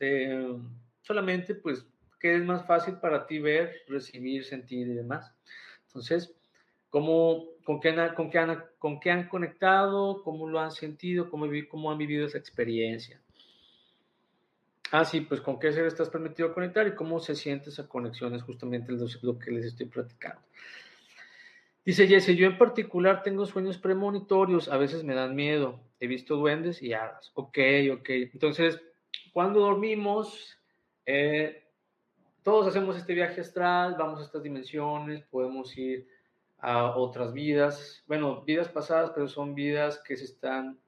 solamente, 1.02 1.56
pues, 1.56 1.84
que 2.20 2.36
es 2.36 2.44
más 2.44 2.64
fácil 2.64 2.94
para 2.98 3.26
ti 3.26 3.40
ver, 3.40 3.74
recibir, 3.88 4.44
sentir 4.44 4.86
y 4.86 4.94
demás. 4.94 5.34
Entonces, 5.88 6.36
¿cómo, 6.88 7.46
con, 7.64 7.80
qué 7.80 7.88
han, 7.88 8.14
con, 8.14 8.30
qué 8.30 8.38
han, 8.38 8.64
¿con 8.78 9.00
qué 9.00 9.10
han 9.10 9.28
conectado? 9.28 10.22
¿Cómo 10.22 10.48
lo 10.48 10.60
han 10.60 10.70
sentido? 10.70 11.28
¿Cómo, 11.28 11.48
cómo 11.68 11.90
han 11.90 11.98
vivido 11.98 12.26
esa 12.26 12.38
experiencia? 12.38 13.20
Ah, 14.92 15.04
sí, 15.04 15.20
pues 15.20 15.40
con 15.40 15.58
qué 15.58 15.72
ser 15.72 15.86
estás 15.86 16.10
permitido 16.10 16.54
conectar 16.54 16.86
y 16.86 16.94
cómo 16.94 17.18
se 17.18 17.34
siente 17.34 17.70
esa 17.70 17.88
conexión 17.88 18.34
es 18.34 18.42
justamente 18.42 18.92
lo 18.92 19.38
que 19.38 19.50
les 19.50 19.64
estoy 19.64 19.86
platicando. 19.86 20.40
Dice 21.84 22.06
Jesse, 22.08 22.36
yo 22.36 22.46
en 22.46 22.58
particular 22.58 23.22
tengo 23.22 23.46
sueños 23.46 23.78
premonitorios, 23.78 24.68
a 24.68 24.76
veces 24.76 25.04
me 25.04 25.14
dan 25.14 25.36
miedo, 25.36 25.80
he 26.00 26.06
visto 26.06 26.36
duendes 26.36 26.82
y 26.82 26.92
hadas. 26.92 27.30
Ok, 27.34 27.58
ok. 27.92 28.08
Entonces, 28.32 28.80
cuando 29.32 29.60
dormimos, 29.60 30.58
eh, 31.04 31.64
todos 32.42 32.66
hacemos 32.66 32.96
este 32.96 33.14
viaje 33.14 33.40
astral, 33.40 33.96
vamos 33.98 34.20
a 34.20 34.24
estas 34.24 34.42
dimensiones, 34.42 35.22
podemos 35.24 35.76
ir 35.78 36.08
a 36.58 36.96
otras 36.96 37.32
vidas, 37.32 38.02
bueno, 38.06 38.42
vidas 38.42 38.68
pasadas, 38.68 39.10
pero 39.14 39.28
son 39.28 39.54
vidas 39.54 40.02
que 40.04 40.16
se 40.16 40.24
están 40.24 40.78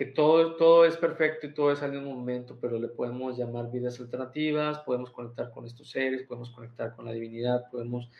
que 0.00 0.06
todo, 0.06 0.56
todo 0.56 0.86
es 0.86 0.96
perfecto 0.96 1.46
y 1.46 1.52
todo 1.52 1.72
es 1.72 1.82
al 1.82 1.92
mismo 1.92 2.14
momento, 2.14 2.56
pero 2.58 2.78
le 2.78 2.88
podemos 2.88 3.36
llamar 3.36 3.70
vidas 3.70 4.00
alternativas, 4.00 4.78
podemos 4.78 5.10
conectar 5.10 5.50
con 5.50 5.66
estos 5.66 5.90
seres, 5.90 6.22
podemos 6.22 6.48
conectar 6.48 6.96
con 6.96 7.04
la 7.04 7.12
divinidad, 7.12 7.68
podemos 7.70 8.10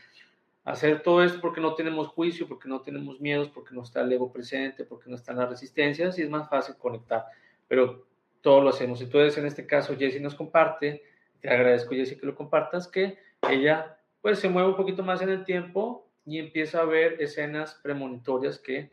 hacer 0.62 1.02
todo 1.02 1.24
esto 1.24 1.40
porque 1.40 1.62
no 1.62 1.74
tenemos 1.74 2.08
juicio, 2.08 2.46
porque 2.46 2.68
no 2.68 2.82
tenemos 2.82 3.18
miedos, 3.18 3.48
porque 3.48 3.74
no 3.74 3.82
está 3.82 4.02
el 4.02 4.12
ego 4.12 4.30
presente, 4.30 4.84
porque 4.84 5.08
no 5.08 5.16
están 5.16 5.38
las 5.38 5.48
resistencias 5.48 6.18
y 6.18 6.22
es 6.22 6.28
más 6.28 6.50
fácil 6.50 6.74
conectar, 6.76 7.24
pero 7.66 8.04
todo 8.42 8.60
lo 8.60 8.68
hacemos. 8.68 9.00
Entonces, 9.00 9.38
en 9.38 9.46
este 9.46 9.66
caso, 9.66 9.96
Jessie 9.96 10.20
nos 10.20 10.34
comparte, 10.34 11.02
te 11.40 11.48
agradezco 11.48 11.94
Jessie 11.94 12.18
que 12.18 12.26
lo 12.26 12.34
compartas, 12.34 12.88
que 12.88 13.16
ella 13.48 13.96
pues 14.20 14.38
se 14.38 14.50
mueve 14.50 14.68
un 14.68 14.76
poquito 14.76 15.02
más 15.02 15.22
en 15.22 15.30
el 15.30 15.46
tiempo 15.46 16.06
y 16.26 16.40
empieza 16.40 16.82
a 16.82 16.84
ver 16.84 17.22
escenas 17.22 17.80
premonitorias 17.82 18.58
que 18.58 18.92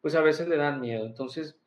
pues 0.00 0.14
a 0.14 0.20
veces 0.20 0.46
le 0.46 0.56
dan 0.56 0.80
miedo. 0.80 1.04
Entonces, 1.04 1.58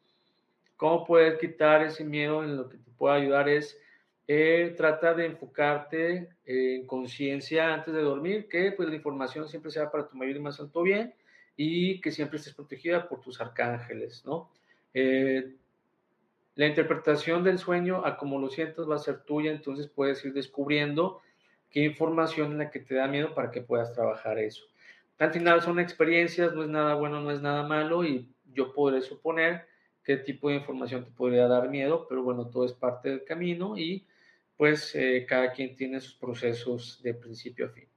¿Cómo 0.82 1.06
puedes 1.06 1.38
quitar 1.38 1.84
ese 1.84 2.04
miedo? 2.04 2.44
En 2.44 2.58
lo 2.58 2.68
que 2.68 2.76
te 2.76 2.90
puede 2.98 3.16
ayudar 3.16 3.48
es 3.48 3.80
eh, 4.28 4.74
trata 4.76 5.14
de 5.14 5.28
enfocarte 5.28 6.30
en 6.44 6.88
conciencia 6.88 7.72
antes 7.72 7.94
de 7.94 8.02
dormir, 8.02 8.48
que 8.50 8.72
pues 8.72 8.90
la 8.90 8.96
información 8.96 9.48
siempre 9.48 9.70
sea 9.70 9.92
para 9.92 10.08
tu 10.08 10.18
mayor 10.18 10.38
y 10.38 10.40
más 10.40 10.60
alto 10.60 10.82
bien 10.82 11.14
y 11.56 12.02
que 12.02 12.10
siempre 12.10 12.40
estés 12.40 12.56
protegida 12.56 13.08
por 13.08 13.22
tus 13.22 13.40
arcángeles, 13.40 14.26
¿no? 14.26 14.50
Eh, 14.96 15.54
la 16.56 16.66
interpretación 16.66 17.44
del 17.44 17.60
sueño 17.60 18.04
a 18.04 18.18
como 18.18 18.40
lo 18.40 18.50
sientas 18.50 18.90
va 18.90 18.96
a 18.96 18.98
ser 18.98 19.22
tuya, 19.22 19.52
entonces 19.52 19.86
puedes 19.86 20.26
ir 20.26 20.34
descubriendo 20.34 21.22
qué 21.70 21.82
información 21.82 22.54
es 22.54 22.58
la 22.58 22.72
que 22.72 22.80
te 22.80 22.96
da 22.96 23.08
miedo 23.08 23.36
para 23.36 23.52
que 23.52 23.62
puedas 23.62 23.94
trabajar 23.94 24.40
eso. 24.40 24.64
Al 25.20 25.32
final 25.32 25.62
son 25.62 25.80
experiencias, 25.80 26.56
no 26.56 26.64
es 26.64 26.70
nada 26.70 26.96
bueno, 26.96 27.22
no 27.22 27.30
es 27.30 27.40
nada 27.40 27.62
malo 27.68 28.04
y 28.04 28.34
yo 28.52 28.74
podré 28.74 29.04
suponer 29.04 29.70
qué 30.04 30.18
tipo 30.18 30.49
de 30.49 30.56
información 30.56 31.06
te 31.06 31.12
podría 31.12 31.47
dar 31.47 31.70
miedo, 31.70 32.08
pero 32.08 32.24
bueno, 32.24 32.47
todo 32.47 32.66
es 32.66 32.74
parte 32.74 33.10
del 33.10 33.24
camino 33.24 33.78
y 33.78 34.06
pues 34.58 34.93
eh, 34.95 35.26
cada 35.28 35.52
quien 35.52 35.76
tiene 35.76 35.99
sus 35.99 36.16
procesos 36.16 37.02
de 37.02 37.14
principio 37.14 37.66
a 37.66 37.70
fin. 37.70 37.88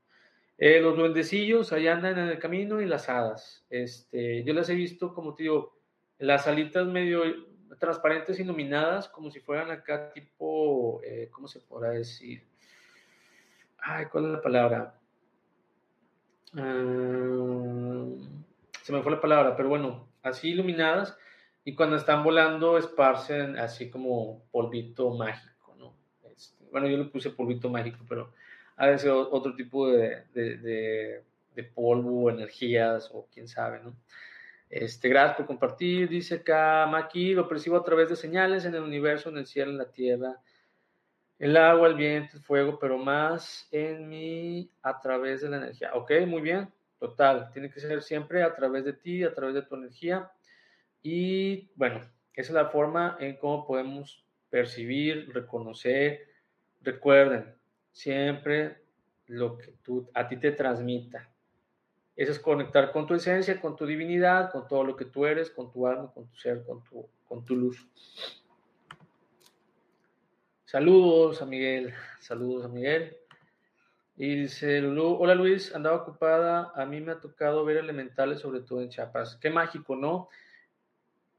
Eh, 0.57 0.81
los 0.81 0.97
duendecillos 0.97 1.73
ahí 1.73 1.89
andan 1.89 2.19
en 2.19 2.29
el 2.29 2.39
camino 2.39 2.81
y 2.81 2.87
las 2.87 3.09
hadas. 3.09 3.67
Este, 3.69 4.45
yo 4.45 4.55
las 4.55 4.69
he 4.71 4.75
visto, 4.75 5.13
como 5.13 5.35
te 5.35 5.43
digo, 5.45 5.77
las 6.19 6.47
alitas 6.47 6.87
medio 6.87 7.23
transparentes, 7.79 8.39
iluminadas, 8.39 9.09
como 9.09 9.31
si 9.31 9.41
fueran 9.41 9.71
acá 9.71 10.13
tipo, 10.13 11.01
eh, 11.03 11.29
¿cómo 11.31 11.49
se 11.49 11.61
podrá 11.61 11.91
decir? 11.91 12.47
Ay, 13.79 14.07
¿cuál 14.07 14.27
es 14.27 14.31
la 14.31 14.41
palabra? 14.41 15.01
Ah, 16.57 18.07
se 18.83 18.93
me 18.93 19.03
fue 19.03 19.13
la 19.13 19.21
palabra, 19.21 19.57
pero 19.57 19.69
bueno, 19.69 20.09
así 20.23 20.51
iluminadas 20.51 21.19
y 21.65 21.75
cuando 21.75 21.97
están 21.97 22.23
volando 22.23 22.77
esparcen 22.77 23.59
así 23.59 23.91
como 23.91 24.45
polvito 24.51 25.11
mágico, 25.11 25.75
¿no? 25.79 25.97
Este, 26.31 26.65
bueno, 26.71 26.87
yo 26.89 26.99
le 26.99 27.05
puse 27.05 27.31
polvito 27.31 27.71
mágico, 27.71 28.05
pero 28.09 28.33
ha 28.77 28.89
de 28.89 28.99
ser 28.99 29.13
otro 29.13 29.55
tipo 29.55 29.89
de, 29.89 30.25
de, 30.35 31.23
de, 31.55 31.65
polvo, 31.65 32.29
energías 32.29 33.11
o 33.13 33.29
quién 33.33 33.49
sabe, 33.49 33.81
¿no? 33.81 33.97
Este, 34.69 35.09
gracias 35.09 35.37
por 35.37 35.47
compartir. 35.47 36.09
Dice 36.09 36.37
acá 36.37 36.87
Maki, 36.91 37.33
lo 37.33 37.49
percibo 37.49 37.77
a 37.77 37.85
través 37.85 38.09
de 38.09 38.17
señales 38.17 38.65
en 38.65 38.75
el 38.75 38.83
universo, 38.83 39.29
en 39.29 39.39
el 39.39 39.47
cielo, 39.47 39.71
en 39.71 39.79
la 39.79 39.91
tierra, 39.91 40.41
el 41.39 41.57
agua, 41.57 41.89
el 41.89 41.95
viento, 41.95 42.37
el 42.37 42.43
fuego, 42.43 42.79
pero 42.79 42.99
más 42.99 43.69
en 43.71 44.09
mí 44.09 44.71
a 44.83 45.01
través 45.01 45.43
de 45.43 45.49
la 45.49 45.59
energía. 45.59 45.95
Ok, 45.95 46.11
muy 46.27 46.43
bien, 46.43 46.69
total. 46.99 47.51
Tiene 47.53 47.71
que 47.71 47.81
ser 47.81 48.03
siempre 48.03 48.43
a 48.43 48.55
través 48.55 48.85
de 48.85 48.93
ti, 48.93 49.23
a 49.23 49.33
través 49.33 49.55
de 49.55 49.63
tu 49.63 49.77
energía. 49.77 50.31
Y 51.05 51.71
bueno, 51.77 52.01
esa 52.33 52.49
es 52.49 52.51
la 52.51 52.71
forma 52.71 53.19
en 53.21 53.37
cómo 53.37 53.67
podemos 53.67 54.25
percibir, 54.49 55.31
reconocer, 55.35 56.27
recuerden, 56.81 57.55
siempre 57.93 58.79
lo 59.27 59.59
que 59.59 59.73
tú, 59.83 60.11
a 60.15 60.27
ti 60.27 60.39
te 60.39 60.51
transmita. 60.53 61.31
Eso 62.17 62.33
es 62.33 62.39
conectar 62.39 62.91
con 62.91 63.07
tu 63.07 63.15
esencia, 63.15 63.61
con 63.61 63.77
tu 63.77 63.85
divinidad, 63.85 64.51
con 64.51 64.67
todo 64.67 64.83
lo 64.83 64.97
que 64.97 65.05
tú 65.05 65.27
eres, 65.27 65.51
con 65.51 65.71
tu 65.71 65.87
alma, 65.87 66.11
con 66.11 66.27
tu 66.27 66.37
ser, 66.37 66.65
con 66.65 66.83
tu, 66.83 67.07
con 67.29 67.45
tu 67.45 67.55
luz. 67.55 67.87
Saludos 70.65 71.43
a 71.43 71.47
Miguel, 71.47 71.93
saludos 72.19 72.65
a 72.65 72.69
Miguel. 72.69 73.15
Y 74.17 74.37
dice 74.37 74.83
hola 74.87 75.35
Luis, 75.35 75.75
andaba 75.75 75.97
ocupada, 75.97 76.73
a 76.75 76.87
mí 76.87 77.03
me 77.03 77.13
ha 77.13 77.21
tocado 77.21 77.63
ver 77.67 77.77
elementales, 77.77 78.41
sobre 78.41 78.61
todo 78.61 78.81
en 78.81 78.89
Chiapas. 78.89 79.37
Qué 79.37 79.51
mágico, 79.51 79.97
¿no? 79.97 80.31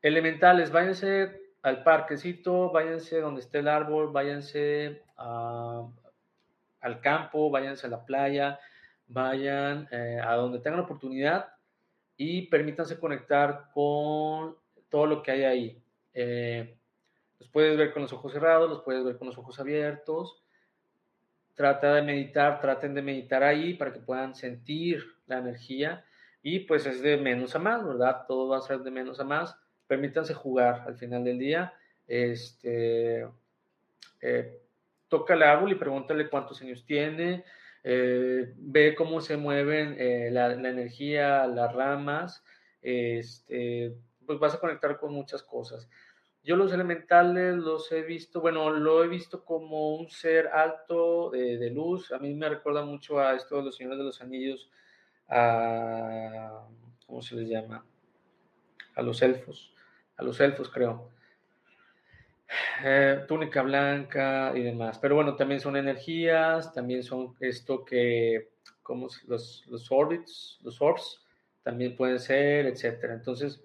Elementales, 0.06 0.72
váyanse 0.72 1.41
al 1.64 1.82
parquecito, 1.82 2.70
váyanse 2.70 3.20
donde 3.22 3.41
esté 3.41 3.58
el 3.58 3.68
árbol, 3.68 4.12
váyanse 4.12 5.01
al 5.18 5.89
campo, 7.01 7.49
váyanse 7.49 7.88
a 7.88 7.89
la 7.89 8.06
playa, 8.06 8.60
vayan 9.08 9.88
eh, 9.89 10.22
a 10.24 10.36
donde 10.36 10.60
tengan 10.60 10.82
oportunidad 10.82 11.47
y 12.18 12.43
permítanse 12.49 12.99
conectar 12.99 13.72
con 13.74 14.56
todo 14.89 15.08
lo 15.08 15.24
que 15.24 15.32
hay 15.32 15.43
ahí. 15.43 15.84
Eh, 16.14 16.78
los 17.39 17.49
puedes 17.49 17.76
ver 17.76 17.91
con 17.91 18.03
los 18.03 18.14
ojos 18.14 18.32
cerrados, 18.32 18.70
los 18.70 18.84
puedes 18.84 19.03
ver 19.03 19.18
con 19.18 19.30
los 19.30 19.39
ojos 19.39 19.60
abiertos. 19.60 20.39
Trata 21.56 21.95
de 21.95 22.03
meditar, 22.03 22.62
traten 22.62 22.93
de 22.93 23.01
meditar 23.01 23.41
ahí 23.41 23.74
para 23.74 23.91
que 23.91 24.01
puedan 24.01 24.36
sentir 24.36 25.03
la 25.26 25.39
energía 25.39 26.06
y 26.43 26.60
pues 26.60 26.86
es 26.86 27.01
de 27.01 27.18
menos 27.18 27.56
a 27.56 27.60
más, 27.60 27.84
¿verdad? 27.84 28.26
Todo 28.28 28.49
va 28.49 28.60
a 28.60 28.62
ser 28.62 28.82
de 28.82 28.91
menos 28.91 29.20
a 29.20 29.24
más 29.24 29.64
permítanse 29.88 30.34
jugar 30.34 30.84
al 30.88 30.98
final 30.98 31.24
del 31.24 31.40
día. 31.40 31.74
Este, 32.08 33.28
eh, 34.22 34.62
toca 35.08 35.34
el 35.34 35.44
árbol 35.44 35.72
y 35.72 35.76
pregúntale 35.76 36.30
cuántos 36.30 36.62
años 36.62 36.86
tiene, 36.86 37.44
eh, 37.84 38.54
ve 38.58 38.96
cómo 38.96 39.22
se 39.22 39.38
mueven 39.38 39.96
eh, 40.00 40.30
la, 40.32 40.52
energía, 40.54 41.46
las 41.48 41.74
ramas, 41.74 42.44
este, 42.82 43.96
pues 44.26 44.40
vas 44.40 44.56
a 44.56 44.60
conectar 44.60 44.98
con 45.00 45.14
muchas 45.14 45.44
cosas. 45.44 45.88
Yo 46.44 46.56
los 46.56 46.72
elementales 46.74 47.56
los 47.56 47.92
he 47.92 48.04
visto, 48.04 48.40
bueno, 48.40 48.70
lo 48.70 49.04
he 49.04 49.08
visto 49.08 49.44
como 49.44 49.96
un 49.96 50.10
ser 50.10 50.48
alto 50.48 51.32
de, 51.32 51.72
luz. 51.72 52.12
A 52.12 52.20
mí 52.20 52.34
me 52.36 52.50
recuerda 52.50 52.86
mucho 52.86 53.20
a 53.20 53.36
esto 53.36 53.58
de 53.58 53.64
los 53.64 53.76
Señores 53.76 53.98
de 53.98 54.04
los 54.04 54.22
Anillos, 54.22 54.70
a, 55.28 56.68
¿cómo 57.08 57.22
se 57.22 57.36
les 57.36 57.50
llama? 57.50 57.84
A 58.96 59.02
los 59.02 59.22
elfos 59.24 59.74
a 60.18 60.24
los 60.24 60.39
elfos, 60.39 60.70
creo. 60.70 61.11
Eh, 62.84 63.26
túnica 63.28 63.61
blanca 63.61 64.53
y 64.55 64.61
demás. 64.61 64.99
Pero 64.99 65.16
bueno, 65.16 65.36
también 65.36 65.59
son 65.59 65.76
energías, 65.76 66.74
también 66.74 67.03
son 67.03 67.36
esto 67.39 67.84
que, 67.84 68.49
como 68.82 69.07
los, 69.28 69.66
los 69.68 69.91
orbits, 69.91 70.59
los 70.61 70.82
orbs, 70.82 71.22
también 71.63 71.95
pueden 71.95 72.20
ser, 72.20 72.68
etcétera. 72.68 73.13
Entonces, 73.13 73.61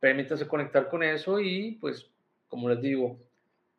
permítanse 0.00 0.48
conectar 0.48 0.88
con 0.88 1.02
eso 1.02 1.38
y, 1.40 1.72
pues, 1.80 2.10
como 2.48 2.68
les 2.68 2.80
digo, 2.80 3.18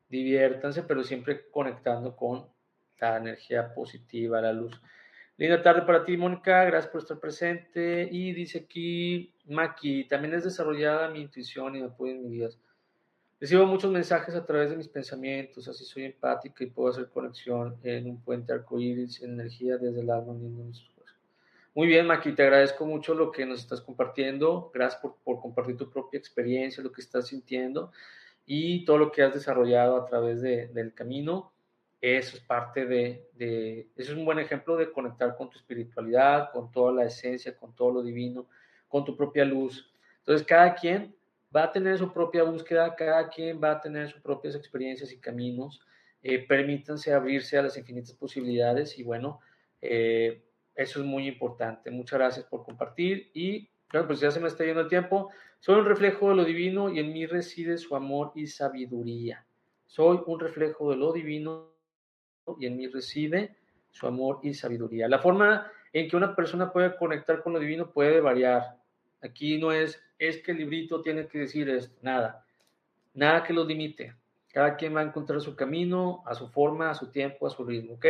diviértanse, 0.10 0.84
pero 0.84 1.04
siempre 1.04 1.50
conectando 1.50 2.16
con 2.16 2.48
la 3.00 3.18
energía 3.18 3.74
positiva, 3.74 4.42
la 4.42 4.54
luz. 4.54 4.82
Linda 5.38 5.62
tarde 5.62 5.82
para 5.82 6.06
ti, 6.06 6.16
Mónica. 6.16 6.64
Gracias 6.64 6.90
por 6.90 7.02
estar 7.02 7.20
presente. 7.20 8.08
Y 8.10 8.32
dice 8.32 8.60
aquí, 8.60 9.34
Maki, 9.48 10.08
también 10.08 10.34
es 10.34 10.46
desarrollada 10.46 11.10
mi 11.10 11.22
intuición 11.22 11.76
y 11.76 11.82
me 11.82 11.88
apoyo 11.88 12.14
en 12.14 12.24
mi 12.24 12.30
vida. 12.30 12.50
Recibo 13.38 13.66
muchos 13.66 13.92
mensajes 13.92 14.34
a 14.34 14.46
través 14.46 14.70
de 14.70 14.78
mis 14.78 14.88
pensamientos, 14.88 15.68
así 15.68 15.84
soy 15.84 16.06
empática 16.06 16.64
y 16.64 16.68
puedo 16.68 16.90
hacer 16.90 17.10
conexión 17.10 17.76
en 17.84 18.10
un 18.10 18.22
puente 18.22 18.54
arcoíris, 18.54 19.22
energía 19.22 19.78
desde 19.78 20.00
el 20.00 20.10
alma 20.10 20.34
Muy 21.74 21.88
bien, 21.88 22.08
Maki, 22.08 22.32
te 22.32 22.44
agradezco 22.44 22.86
mucho 22.86 23.14
lo 23.14 23.34
que 23.34 23.46
nos 23.46 23.60
estás 23.60 23.82
compartiendo. 23.82 24.72
Gracias 24.74 25.02
por, 25.02 25.42
compartir 25.42 25.76
tu 25.76 25.90
propia 25.90 26.18
experiencia, 26.18 26.82
lo 26.82 26.94
que 26.94 27.02
estás 27.02 27.28
sintiendo 27.28 27.92
y 28.46 28.86
todo 28.86 28.98
lo 29.00 29.12
que 29.12 29.22
has 29.22 29.34
desarrollado 29.34 29.98
a 29.98 30.06
través 30.06 30.42
de, 30.42 30.68
del 30.68 30.94
camino. 30.94 31.52
Eso 32.08 32.38
es 32.38 32.44
parte 32.44 32.86
de, 32.86 33.90
eso 33.96 34.12
es 34.12 34.16
un 34.16 34.26
buen 34.26 34.38
ejemplo 34.38 34.78
de 34.78 34.92
conectar 34.92 35.36
con 35.36 35.50
tu 35.50 35.58
espiritualidad, 35.58 36.52
con 36.52 36.72
toda 36.72 36.94
la 36.94 37.06
esencia, 37.06 37.58
con 37.58 37.76
todo 37.76 37.94
lo 37.94 38.04
divino, 38.04 38.48
con 38.88 39.04
tu 39.04 39.18
propia 39.18 39.44
luz. 39.44 39.92
Entonces, 40.20 40.46
cada 40.46 40.76
quien 40.76 41.16
va 41.54 41.64
a 41.64 41.72
tener 41.72 41.98
su 41.98 42.14
propia 42.14 42.44
búsqueda, 42.44 42.96
cada 42.96 43.28
quien 43.28 43.60
va 43.60 43.72
a 43.72 43.82
tener 43.82 44.08
sus 44.12 44.22
propias 44.22 44.54
experiencias 44.54 45.12
y 45.12 45.18
caminos. 45.18 45.82
Eh, 46.22 46.46
permítanse 46.46 47.12
abrirse 47.12 47.58
a 47.58 47.64
las 47.64 47.76
infinitas 47.76 48.14
posibilidades 48.14 49.00
y 49.00 49.04
bueno, 49.04 49.40
eh, 49.82 50.44
eso 50.76 51.00
es 51.00 51.06
muy 51.08 51.28
importante. 51.28 51.90
Muchas 51.90 52.20
gracias 52.20 52.46
por 52.46 52.64
compartir 52.64 53.32
y 53.34 53.68
claro, 53.88 54.06
pues 54.06 54.20
ya 54.20 54.30
se 54.30 54.40
me 54.40 54.48
está 54.48 54.64
yendo 54.64 54.82
el 54.82 54.90
tiempo. 54.90 55.32
Soy 55.60 55.80
un 55.80 55.86
reflejo 55.86 56.30
de 56.30 56.36
lo 56.36 56.46
divino 56.46 56.88
y 56.94 57.00
en 57.00 57.12
mí 57.12 57.26
reside 57.26 57.80
su 57.80 57.96
amor 57.96 58.32
y 58.36 58.46
sabiduría. 58.46 59.44
Soy 59.88 60.22
un 60.28 60.40
reflejo 60.40 60.92
de 60.92 60.98
lo 60.98 61.12
divino 61.12 61.74
y 62.60 62.66
en 62.66 62.78
mí 62.78 62.88
reside 62.88 63.56
su 63.92 64.08
amor 64.08 64.40
y 64.44 64.54
sabiduría. 64.54 65.08
La 65.08 65.20
forma 65.20 65.72
en 65.94 66.10
que 66.10 66.18
una 66.18 66.36
persona 66.36 66.72
puede 66.72 66.96
conectar 66.98 67.42
con 67.42 67.54
lo 67.54 67.60
divino 67.60 67.92
puede 67.92 68.20
variar. 68.20 68.76
Aquí 69.22 69.58
no 69.58 69.72
es, 69.72 70.04
es 70.20 70.42
que 70.44 70.52
el 70.52 70.58
librito 70.58 71.02
tiene 71.02 71.28
que 71.28 71.40
decir 71.40 71.70
esto, 71.70 71.98
nada, 72.02 72.46
nada 73.14 73.44
que 73.44 73.54
lo 73.54 73.64
limite. 73.64 74.14
Cada 74.52 74.76
quien 74.76 74.96
va 74.96 75.02
a 75.02 75.06
encontrar 75.06 75.42
su 75.42 75.56
camino, 75.56 76.22
a 76.26 76.36
su 76.36 76.50
forma, 76.50 76.90
a 76.90 76.96
su 76.96 77.12
tiempo, 77.12 77.48
a 77.48 77.50
su 77.50 77.64
ritmo, 77.64 77.94
¿ok? 77.94 78.06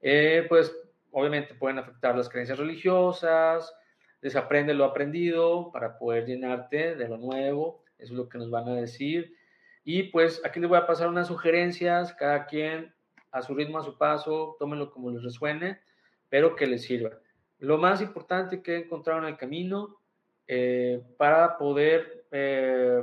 Eh, 0.00 0.46
pues 0.48 0.74
obviamente 1.10 1.54
pueden 1.54 1.78
afectar 1.78 2.16
las 2.16 2.28
creencias 2.28 2.58
religiosas, 2.58 3.74
desaprende 4.20 4.74
lo 4.74 4.84
aprendido 4.84 5.70
para 5.72 5.98
poder 5.98 6.26
llenarte 6.26 6.96
de 6.96 7.08
lo 7.08 7.18
nuevo, 7.18 7.82
eso 7.98 8.12
es 8.12 8.18
lo 8.18 8.28
que 8.28 8.38
nos 8.38 8.50
van 8.50 8.68
a 8.68 8.74
decir. 8.74 9.36
Y 9.84 10.04
pues 10.04 10.40
aquí 10.44 10.60
les 10.60 10.68
voy 10.68 10.78
a 10.78 10.86
pasar 10.86 11.08
unas 11.08 11.28
sugerencias, 11.28 12.14
cada 12.14 12.46
quien 12.46 12.94
a 13.32 13.42
su 13.42 13.54
ritmo, 13.54 13.78
a 13.78 13.82
su 13.82 13.96
paso, 13.96 14.56
tómenlo 14.58 14.90
como 14.90 15.10
les 15.10 15.22
resuene, 15.22 15.80
pero 16.28 16.54
que 16.54 16.66
les 16.66 16.82
sirva. 16.82 17.10
Lo 17.58 17.78
más 17.78 18.00
importante 18.00 18.62
que 18.62 18.76
encontraron 18.76 19.24
en 19.24 19.30
el 19.30 19.36
camino 19.36 19.98
eh, 20.46 21.02
para 21.16 21.56
poder 21.56 22.26
eh, 22.30 23.02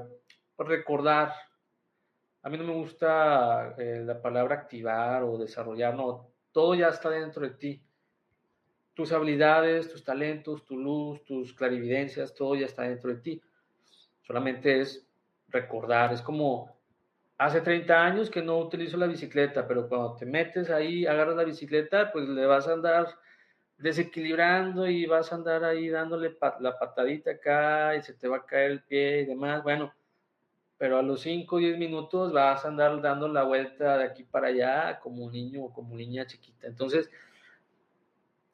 recordar, 0.57 1.34
a 2.43 2.49
mí 2.49 2.57
no 2.57 2.63
me 2.63 2.73
gusta 2.73 3.75
eh, 3.77 4.03
la 4.05 4.21
palabra 4.21 4.55
activar 4.55 5.23
o 5.23 5.38
desarrollar, 5.38 5.95
no, 5.95 6.32
todo 6.51 6.75
ya 6.75 6.89
está 6.89 7.09
dentro 7.09 7.41
de 7.41 7.55
ti. 7.55 7.82
Tus 8.93 9.11
habilidades, 9.11 9.89
tus 9.91 10.03
talentos, 10.03 10.65
tu 10.65 10.77
luz, 10.77 11.23
tus 11.23 11.53
clarividencias, 11.53 12.34
todo 12.34 12.55
ya 12.55 12.65
está 12.65 12.84
dentro 12.84 13.09
de 13.09 13.21
ti. 13.21 13.41
Solamente 14.21 14.82
es 14.82 15.07
recordar, 15.47 16.13
es 16.13 16.21
como 16.21 16.78
hace 17.39 17.61
30 17.61 18.05
años 18.05 18.29
que 18.29 18.41
no 18.41 18.57
utilizo 18.57 18.97
la 18.97 19.07
bicicleta, 19.07 19.65
pero 19.65 19.87
cuando 19.87 20.13
te 20.15 20.25
metes 20.25 20.69
ahí, 20.69 21.07
agarras 21.07 21.37
la 21.37 21.45
bicicleta, 21.45 22.11
pues 22.11 22.27
le 22.27 22.45
vas 22.45 22.67
a 22.67 22.73
andar 22.73 23.07
desequilibrando 23.77 24.87
y 24.87 25.05
vas 25.05 25.31
a 25.31 25.35
andar 25.35 25.63
ahí 25.63 25.87
dándole 25.87 26.37
la 26.59 26.77
patadita 26.77 27.31
acá 27.31 27.95
y 27.95 28.01
se 28.01 28.13
te 28.13 28.27
va 28.27 28.37
a 28.37 28.45
caer 28.45 28.71
el 28.71 28.83
pie 28.83 29.21
y 29.21 29.25
demás. 29.25 29.63
Bueno, 29.63 29.93
pero 30.77 30.99
a 30.99 31.01
los 31.01 31.21
5 31.21 31.55
o 31.55 31.59
10 31.59 31.77
minutos 31.77 32.33
vas 32.33 32.65
a 32.65 32.67
andar 32.67 33.01
dando 33.01 33.29
la 33.29 33.43
vuelta 33.43 33.97
de 33.97 34.03
aquí 34.03 34.23
para 34.23 34.47
allá 34.47 34.99
como 34.99 35.31
niño 35.31 35.63
o 35.63 35.73
como 35.73 35.95
niña 35.95 36.27
chiquita. 36.27 36.67
Entonces, 36.67 37.09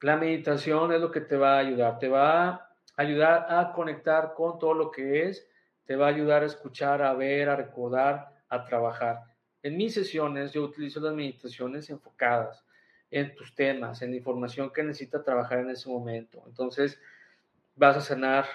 la 0.02 0.16
meditación 0.16 0.94
es 0.94 1.02
lo 1.02 1.10
que 1.10 1.22
te 1.22 1.38
va 1.38 1.56
a 1.56 1.60
ayudar. 1.60 1.98
Te 1.98 2.08
va 2.08 2.50
a 2.50 2.70
ayudar 2.98 3.48
a 3.50 3.74
conectar 3.74 4.36
con 4.36 4.60
todo 4.60 4.76
lo 4.76 4.92
que 4.92 5.24
es, 5.24 5.50
te 5.86 5.96
va 5.96 6.06
a 6.06 6.10
ayudar 6.10 6.44
a 6.44 6.46
escuchar, 6.46 7.02
a 7.02 7.16
ver, 7.16 7.50
a 7.50 7.56
recordar 7.56 8.35
a 8.50 8.66
trabajar. 8.66 9.20
En 9.64 9.78
mis 9.78 9.94
sesiones 9.94 10.52
yo 10.52 10.64
utilizo 10.64 11.00
las 11.00 11.14
meditaciones 11.14 11.90
enfocadas 11.90 12.64
en 13.12 13.36
tus 13.36 13.56
temas, 13.56 14.02
en 14.02 14.12
la 14.12 14.18
información 14.18 14.72
que 14.72 14.84
necesita 14.84 15.24
trabajar 15.24 15.60
en 15.60 15.70
ese 15.70 15.90
momento. 15.90 16.44
Entonces, 16.48 17.00
vas 17.76 17.98
a 17.98 18.02
sanar 18.02 18.46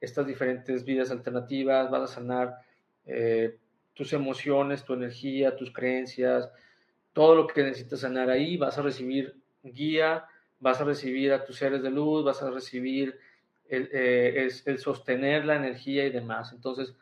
estas 0.00 0.26
diferentes 0.26 0.84
vidas 0.84 1.10
alternativas, 1.10 1.90
vas 1.90 2.10
a 2.10 2.14
sanar 2.14 2.58
eh, 3.06 3.58
tus 3.94 4.12
emociones, 4.12 4.84
tu 4.84 4.94
energía, 4.94 5.56
tus 5.56 5.72
creencias, 5.72 6.50
todo 7.12 7.34
lo 7.34 7.46
que 7.46 7.62
necesitas 7.62 8.00
sanar 8.00 8.30
ahí, 8.30 8.56
vas 8.56 8.76
a 8.76 8.82
recibir 8.82 9.36
guía, 9.62 10.26
vas 10.60 10.80
a 10.80 10.84
recibir 10.84 11.32
a 11.32 11.44
tus 11.44 11.56
seres 11.56 11.82
de 11.82 11.90
luz, 11.90 12.24
vas 12.24 12.42
a 12.42 12.50
recibir 12.50 13.18
el, 13.68 13.88
eh, 13.92 14.48
el 14.66 14.78
sostener 14.78 15.44
la 15.44 15.56
energía 15.56 16.04
y 16.04 16.10
demás. 16.10 16.52
Entonces, 16.52 16.94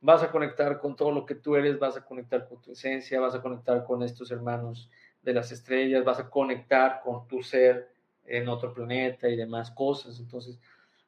vas 0.00 0.22
a 0.22 0.30
conectar 0.30 0.78
con 0.78 0.96
todo 0.96 1.10
lo 1.10 1.26
que 1.26 1.34
tú 1.34 1.56
eres, 1.56 1.78
vas 1.78 1.96
a 1.96 2.04
conectar 2.04 2.48
con 2.48 2.60
tu 2.60 2.72
esencia, 2.72 3.20
vas 3.20 3.34
a 3.34 3.42
conectar 3.42 3.84
con 3.84 4.02
estos 4.02 4.30
hermanos 4.30 4.90
de 5.22 5.32
las 5.32 5.50
estrellas, 5.50 6.04
vas 6.04 6.20
a 6.20 6.30
conectar 6.30 7.00
con 7.02 7.26
tu 7.26 7.42
ser 7.42 7.90
en 8.24 8.48
otro 8.48 8.72
planeta 8.72 9.28
y 9.28 9.36
demás 9.36 9.70
cosas. 9.70 10.18
Entonces, 10.20 10.58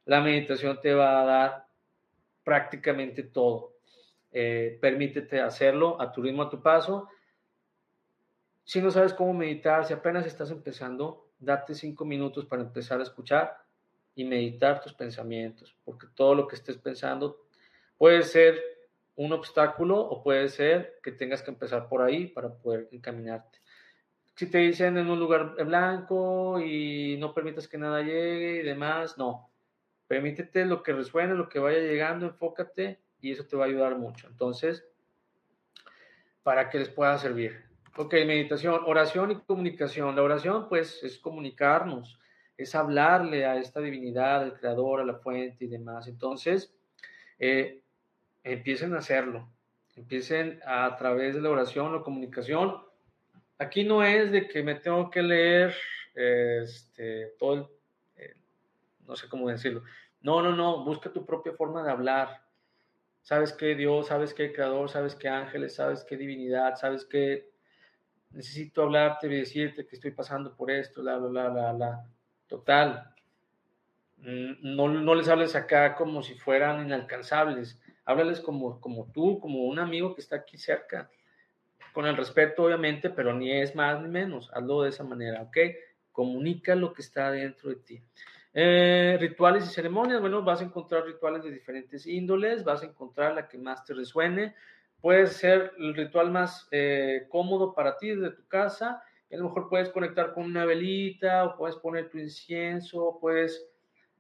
la 0.05 0.21
meditación 0.21 0.81
te 0.81 0.95
va 0.95 1.21
a 1.21 1.25
dar 1.25 1.67
prácticamente 2.43 3.23
todo. 3.23 3.75
Eh, 4.33 4.79
permítete 4.81 5.41
hacerlo 5.41 6.01
a 6.01 6.11
tu 6.11 6.23
ritmo, 6.23 6.43
a 6.43 6.51
tu 6.51 6.61
paso. 6.61 7.09
Si 8.65 8.81
no 8.81 8.91
sabes 8.91 9.13
cómo 9.13 9.35
meditar, 9.35 9.85
si 9.85 9.93
apenas 9.93 10.27
estás 10.27 10.51
empezando, 10.51 11.29
date 11.39 11.75
cinco 11.75 12.05
minutos 12.05 12.47
para 12.47 12.63
empezar 12.63 13.01
a 13.01 13.03
escuchar 13.03 13.57
y 14.15 14.25
meditar 14.25 14.81
tus 14.81 14.93
pensamientos, 14.93 15.77
porque 15.85 16.07
todo 16.15 16.35
lo 16.35 16.47
que 16.47 16.57
estés 16.57 16.77
pensando 16.77 17.47
puede 17.97 18.23
ser 18.23 18.70
un 19.21 19.35
obstáculo 19.35 20.01
o 20.01 20.23
puede 20.23 20.49
ser 20.49 20.99
que 21.03 21.13
tengas 21.13 21.43
que 21.43 21.51
empezar 21.51 21.91
por 21.91 22.01
ahí 22.01 22.29
para 22.29 22.55
poder 22.55 22.89
encaminarte. 22.91 23.59
Si 24.35 24.47
te 24.47 24.57
dicen 24.57 24.97
en 24.97 25.11
un 25.11 25.19
lugar 25.19 25.63
blanco 25.63 26.59
y 26.59 27.19
no 27.19 27.35
permitas 27.35 27.69
que 27.69 27.77
nada 27.77 28.01
llegue 28.01 28.61
y 28.61 28.63
demás, 28.63 29.19
no. 29.19 29.51
Permítete 30.09 30.65
lo 30.65 30.83
que 30.83 30.95
resuene, 30.95 31.35
lo 31.35 31.51
que 31.51 31.59
vaya 31.59 31.81
llegando, 31.81 32.25
enfócate 32.25 32.99
y 33.21 33.33
eso 33.33 33.45
te 33.45 33.59
va 33.59 33.65
a 33.65 33.69
ayudar 33.69 33.99
mucho. 33.99 34.27
Entonces, 34.27 34.89
para 36.43 36.71
que 36.71 36.79
les 36.79 36.89
pueda 36.89 37.19
servir. 37.19 37.63
Ok, 37.99 38.15
meditación, 38.27 38.81
oración 38.87 39.33
y 39.33 39.41
comunicación. 39.41 40.17
La 40.17 40.23
oración, 40.23 40.67
pues, 40.67 41.05
es 41.05 41.19
comunicarnos, 41.19 42.19
es 42.57 42.75
hablarle 42.75 43.45
a 43.45 43.57
esta 43.57 43.81
divinidad, 43.81 44.41
al 44.41 44.59
creador, 44.59 45.01
a 45.01 45.05
la 45.05 45.17
fuente 45.17 45.67
y 45.67 45.69
demás. 45.69 46.09
Entonces, 46.09 46.75
eh, 47.39 47.83
empiecen 48.45 48.95
a 48.95 48.99
hacerlo. 48.99 49.49
Empiecen 49.97 50.61
a, 50.65 50.97
través 50.97 51.35
de 51.35 51.41
la 51.41 51.51
oración 51.51 51.95
o 51.95 52.03
comunicación. 52.03 52.83
Aquí 53.59 53.85
no 53.85 54.03
es 54.03 54.31
de 54.31 54.49
que 54.49 54.63
me 54.63 54.77
tengo 54.77 55.11
que 55.11 55.23
leer 55.23 55.75
este, 56.15 57.35
todo 57.39 57.55
el, 57.55 57.67
eh, 58.17 58.35
no 59.07 59.17
sé 59.17 59.29
cómo 59.29 59.49
decirlo. 59.49 59.83
No, 60.23 60.43
no, 60.43 60.55
no, 60.55 60.85
busca 60.85 61.13
tu 61.13 61.27
propia 61.27 61.53
forma 61.53 61.83
de 61.83 61.91
hablar. 61.91 62.43
Sabes 63.23 63.53
que 63.53 63.75
Dios, 63.75 64.07
sabes 64.07 64.33
que 64.33 64.53
creador, 64.53 64.89
sabes 64.89 65.15
que 65.15 65.29
ángeles, 65.29 65.75
sabes 65.75 66.05
que 66.05 66.17
divinidad, 66.17 66.77
sabes 66.77 67.05
que 67.05 67.51
necesito 68.31 68.83
hablarte 68.83 69.27
y 69.27 69.37
decirte 69.41 69.87
que 69.87 69.97
estoy 69.97 70.13
pasando 70.13 70.57
por 70.57 70.71
esto, 70.71 71.03
la, 71.03 71.19
la, 71.19 71.49
la, 71.49 71.73
la, 71.73 72.07
Total. 72.47 73.13
Mm, 74.19 74.75
no, 74.77 74.89
no 74.89 75.15
les 75.15 75.29
hables 75.29 75.55
acá 75.55 75.95
como 75.95 76.23
si 76.23 76.35
fueran 76.35 76.85
inalcanzables 76.85 77.79
háblales 78.05 78.41
como, 78.41 78.81
como 78.81 79.11
tú, 79.13 79.41
como 79.41 79.65
un 79.65 79.79
amigo 79.79 80.15
que 80.15 80.21
está 80.21 80.37
aquí 80.37 80.59
cerca, 80.59 81.11
con 81.93 82.07
el 82.07 82.17
respeto 82.17 82.65
obviamente, 82.65 83.11
pero 83.11 83.35
ni 83.35 83.53
es 83.53 83.75
más 83.75 84.01
ni 84.01 84.09
menos, 84.09 84.51
hazlo 84.53 84.83
de 84.83 84.91
esa 84.91 85.05
manera, 85.05 85.43
¿ok? 85.43 85.57
Comunica 86.13 86.75
lo 86.75 86.93
que 86.93 87.03
está 87.03 87.31
dentro 87.31 87.71
de 87.71 87.77
ti. 87.77 88.03
Eh, 88.53 89.17
rituales 89.21 89.67
y 89.67 89.73
ceremonias, 89.73 90.21
bueno, 90.21 90.43
vas 90.43 90.61
a 90.61 90.65
encontrar 90.65 91.05
rituales 91.05 91.45
de 91.45 91.53
diferentes 91.53 92.07
índoles, 92.07 92.65
vas 92.65 92.83
a 92.83 92.87
encontrar 92.87 93.35
la 93.35 93.49
que 93.49 93.59
más 93.59 93.85
te 93.85 93.95
resuene, 93.95 94.55
puede 95.01 95.27
ser 95.29 95.73
el 95.79 95.95
ritual 95.95 96.31
más 96.31 96.69
eh, 96.73 97.27
cómodo 97.29 97.75
para 97.75 97.97
ti 97.97 98.09
desde 98.09 98.35
tu 98.35 98.47
casa, 98.49 99.03
a 99.33 99.37
lo 99.37 99.45
mejor 99.45 99.69
puedes 99.69 99.91
conectar 99.91 100.35
con 100.35 100.45
una 100.45 100.65
velita 100.65 101.45
o 101.45 101.57
puedes 101.57 101.77
poner 101.77 102.11
tu 102.11 102.19
incienso, 102.19 103.19
puedes 103.21 103.70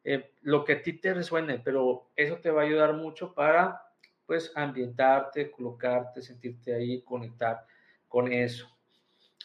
eh, 0.04 0.32
lo 0.42 0.64
que 0.64 0.74
a 0.74 0.82
ti 0.82 0.94
te 0.94 1.14
resuene, 1.14 1.58
pero 1.58 2.10
eso 2.16 2.38
te 2.38 2.50
va 2.50 2.62
a 2.62 2.64
ayudar 2.64 2.94
mucho 2.94 3.34
para, 3.34 3.82
pues, 4.26 4.52
ambientarte, 4.54 5.50
colocarte, 5.50 6.22
sentirte 6.22 6.74
ahí, 6.74 7.02
conectar 7.02 7.64
con 8.08 8.32
eso. 8.32 8.68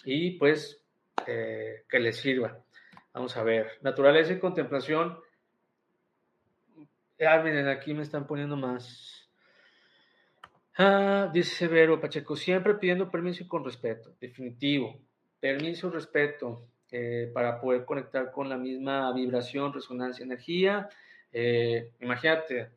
Y, 0.04 0.38
pues, 0.38 0.84
eh, 1.28 1.84
que 1.90 2.00
le 2.00 2.14
sirva. 2.14 2.64
Vamos 3.14 3.36
a 3.38 3.44
ver. 3.44 3.72
Naturaleza 3.82 4.34
y 4.34 4.40
contemplación. 4.40 5.18
Ah, 7.20 7.42
miren, 7.44 7.68
aquí 7.68 7.94
me 7.94 8.04
están 8.04 8.28
poniendo 8.28 8.58
más. 8.58 9.30
Ah, 10.78 11.30
dice 11.34 11.56
Severo 11.56 12.02
Pacheco, 12.02 12.36
siempre 12.36 12.76
pidiendo 12.76 13.10
permiso 13.10 13.44
y 13.44 13.48
con 13.48 13.64
respeto. 13.64 14.14
Definitivo. 14.20 15.00
Permiso, 15.40 15.90
respeto. 15.90 16.68
Eh, 16.98 17.30
para 17.34 17.60
poder 17.60 17.84
conectar 17.84 18.32
con 18.32 18.48
la 18.48 18.56
misma 18.56 19.12
vibración, 19.12 19.74
resonancia, 19.74 20.24
energía. 20.24 20.88
Eh, 21.34 21.92
imagínate, 22.00 22.70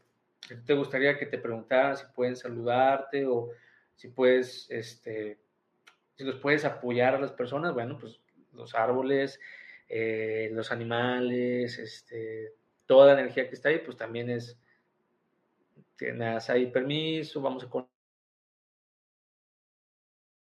te 0.66 0.74
gustaría 0.74 1.16
que 1.16 1.26
te 1.26 1.38
preguntaran 1.38 1.96
si 1.96 2.04
pueden 2.16 2.34
saludarte 2.34 3.24
o 3.26 3.50
si 3.94 4.08
puedes, 4.08 4.68
este, 4.70 5.38
si 6.16 6.24
los 6.24 6.34
puedes 6.40 6.64
apoyar 6.64 7.14
a 7.14 7.20
las 7.20 7.30
personas, 7.30 7.72
bueno, 7.74 7.96
pues 7.96 8.18
los 8.54 8.74
árboles, 8.74 9.38
eh, 9.88 10.50
los 10.52 10.72
animales, 10.72 11.78
este, 11.78 12.54
toda 12.86 13.14
la 13.14 13.20
energía 13.20 13.48
que 13.48 13.54
está 13.54 13.68
ahí, 13.68 13.78
pues 13.78 13.96
también 13.96 14.30
es, 14.30 14.58
tienes 15.96 16.50
ahí 16.50 16.66
permiso, 16.66 17.40
vamos 17.40 17.62
a 17.62 17.86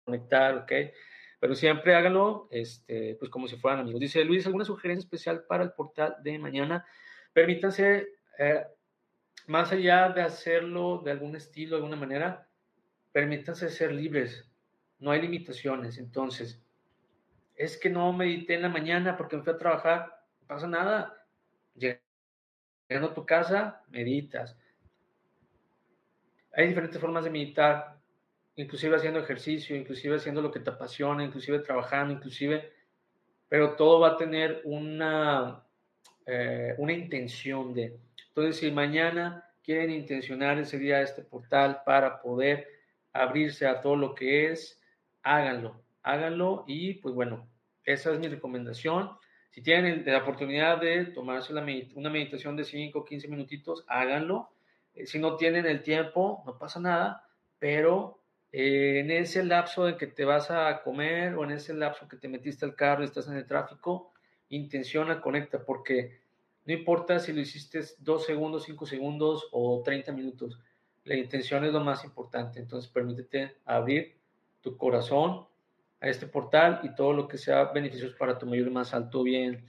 conectar, 0.04 0.56
¿ok? 0.56 0.72
Pero 1.42 1.56
siempre 1.56 1.96
háganlo 1.96 2.48
este, 2.52 3.16
pues 3.16 3.32
como 3.32 3.48
si 3.48 3.56
fueran 3.56 3.80
amigos. 3.80 4.00
Dice 4.00 4.24
Luis, 4.24 4.46
¿alguna 4.46 4.64
sugerencia 4.64 5.04
especial 5.04 5.44
para 5.46 5.64
el 5.64 5.72
portal 5.72 6.18
de 6.22 6.38
mañana? 6.38 6.86
Permítanse, 7.34 8.10
eh, 8.38 8.64
más 9.48 9.72
allá 9.72 10.10
de 10.10 10.22
hacerlo 10.22 11.02
de 11.04 11.10
algún 11.10 11.36
estilo, 11.36 11.72
de 11.72 11.76
alguna 11.78 11.96
manera, 11.96 12.48
permítanse 13.12 13.72
ser 13.72 13.92
libres. 13.92 14.52
No 15.00 15.10
hay 15.10 15.24
limitaciones. 15.24 15.98
Entonces, 15.98 16.64
es 17.56 17.76
que 17.76 17.90
no 17.90 18.14
medité 18.14 18.54
en 18.54 18.62
la 18.62 18.70
mañana 18.70 19.18
porque 19.18 19.36
me 19.36 19.42
fui 19.42 19.54
a 19.54 19.58
trabajar. 19.58 20.24
No 20.42 20.48
pasa 20.48 20.68
nada. 20.68 21.26
Llegando 21.74 23.10
a 23.10 23.14
tu 23.16 23.26
casa, 23.26 23.82
meditas. 23.90 24.56
Hay 26.54 26.68
diferentes 26.68 27.02
formas 27.02 27.24
de 27.24 27.32
meditar 27.32 28.00
inclusive 28.56 28.96
haciendo 28.96 29.20
ejercicio, 29.20 29.76
inclusive 29.76 30.18
haciendo 30.18 30.42
lo 30.42 30.52
que 30.52 30.60
te 30.60 30.70
apasiona, 30.70 31.24
inclusive 31.24 31.60
trabajando, 31.60 32.14
inclusive, 32.14 32.72
pero 33.48 33.76
todo 33.76 34.00
va 34.00 34.10
a 34.10 34.18
tener 34.18 34.62
una, 34.66 35.64
eh, 36.26 36.76
una 36.78 36.94
intención 36.94 37.74
de. 37.74 38.00
Entonces, 38.30 38.58
si 38.58 38.72
mañana 38.72 39.50
quieren 39.64 39.92
intencionar 39.92 40.58
ese 40.58 40.78
día 40.78 41.02
este 41.02 41.22
portal 41.22 41.82
para 41.86 42.22
poder 42.22 42.68
abrirse 43.14 43.68
a 43.68 43.82
todo 43.82 43.96
lo 43.96 44.16
que 44.16 44.52
es, 44.52 44.80
háganlo, 45.24 45.82
háganlo 46.04 46.64
y 46.68 46.96
pues 46.96 47.14
bueno, 47.14 47.48
esa 47.84 48.12
es 48.12 48.20
mi 48.20 48.28
recomendación. 48.28 49.12
Si 49.50 49.62
tienen 49.62 50.04
la 50.06 50.20
oportunidad 50.20 50.80
de 50.80 51.06
tomarse 51.08 51.52
una 51.54 52.10
meditación 52.10 52.56
de 52.56 52.64
5 52.64 53.00
o 53.00 53.06
15 53.06 53.28
minutitos, 53.28 53.84
háganlo. 53.88 54.50
Eh, 54.94 55.06
si 55.06 55.20
no 55.20 55.36
tienen 55.36 55.66
el 55.66 55.84
tiempo, 55.84 56.42
no 56.46 56.58
pasa 56.58 56.80
nada, 56.80 57.28
pero 57.60 58.21
eh, 58.52 59.00
en 59.00 59.12
ese 59.12 59.44
lapso 59.44 59.88
en 59.88 59.98
que 59.98 60.08
te 60.08 60.26
vas 60.26 60.52
a 60.52 60.82
comer 60.84 61.36
o 61.36 61.44
en 61.44 61.52
ese 61.52 61.74
lapso 61.74 62.08
que 62.08 62.18
te 62.18 62.28
metiste 62.28 62.66
al 62.66 62.76
carro 62.76 63.02
y 63.02 63.06
estás 63.06 63.28
en 63.28 63.38
el 63.38 63.46
tráfico, 63.46 64.12
intenciona, 64.50 65.22
conecta, 65.22 65.64
porque 65.64 66.20
no 66.66 66.74
importa 66.74 67.20
si 67.20 67.34
lo 67.34 67.40
hiciste 67.40 67.82
dos 68.00 68.26
segundos, 68.26 68.64
cinco 68.66 68.86
segundos 68.86 69.48
o 69.52 69.82
30 69.84 70.12
minutos, 70.12 70.60
la 71.06 71.16
intención 71.16 71.64
es 71.66 71.74
lo 71.74 71.80
más 71.80 72.04
importante. 72.04 72.60
Entonces, 72.60 72.92
permítete 72.92 73.56
abrir 73.66 74.16
tu 74.62 74.78
corazón 74.78 75.48
a 76.00 76.10
este 76.10 76.28
portal 76.28 76.82
y 76.84 76.94
todo 76.94 77.14
lo 77.14 77.28
que 77.28 77.38
sea 77.38 77.66
beneficioso 77.66 78.16
para 78.18 78.38
tu 78.38 78.46
mayor 78.46 78.68
y 78.68 78.72
más 78.72 78.94
alto 78.94 79.24
bien. 79.24 79.66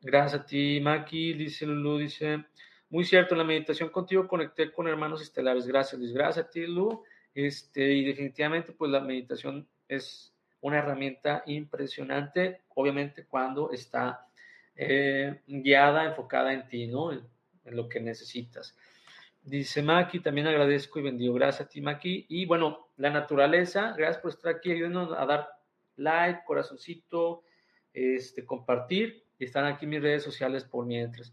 Gracias 0.00 0.42
a 0.42 0.46
ti, 0.46 0.80
Maki, 0.80 1.34
dice 1.34 1.64
Lulu, 1.64 1.98
dice, 1.98 2.44
muy 2.90 3.04
cierto, 3.04 3.34
en 3.34 3.38
la 3.38 3.44
meditación 3.44 3.88
contigo 3.88 4.28
conecté 4.28 4.72
con 4.72 4.88
hermanos 4.88 5.22
estelares. 5.22 5.66
Gracias, 5.66 5.98
Luis. 5.98 6.12
Gracias 6.12 6.46
a 6.46 6.50
ti, 6.50 6.66
Lulu. 6.66 7.02
Este, 7.36 7.92
y 7.92 8.02
definitivamente, 8.02 8.72
pues 8.72 8.90
la 8.90 9.00
meditación 9.00 9.68
es 9.88 10.34
una 10.62 10.78
herramienta 10.78 11.42
impresionante, 11.44 12.62
obviamente 12.74 13.26
cuando 13.26 13.72
está 13.72 14.26
eh, 14.74 15.42
guiada, 15.46 16.06
enfocada 16.06 16.54
en 16.54 16.66
ti, 16.66 16.86
¿no? 16.86 17.12
En, 17.12 17.28
lo 17.64 17.90
que 17.90 18.00
necesitas. 18.00 18.74
Dice 19.42 19.82
Maki, 19.82 20.20
también 20.20 20.46
agradezco 20.46 20.98
y 20.98 21.02
bendigo. 21.02 21.34
Gracias 21.34 21.66
a 21.66 21.68
ti, 21.68 21.82
Maki. 21.82 22.24
Y 22.30 22.46
bueno, 22.46 22.88
la 22.96 23.10
naturaleza, 23.10 23.92
gracias 23.98 24.22
por 24.22 24.30
estar 24.30 24.54
aquí, 24.54 24.70
ayúdenos 24.70 25.12
a 25.12 25.26
dar 25.26 25.48
like, 25.96 26.40
corazoncito, 26.46 27.42
este, 27.92 28.46
compartir. 28.46 29.24
Están 29.38 29.66
aquí 29.66 29.84
mis 29.84 30.00
redes 30.00 30.22
sociales 30.22 30.64
por 30.64 30.86
mientras. 30.86 31.32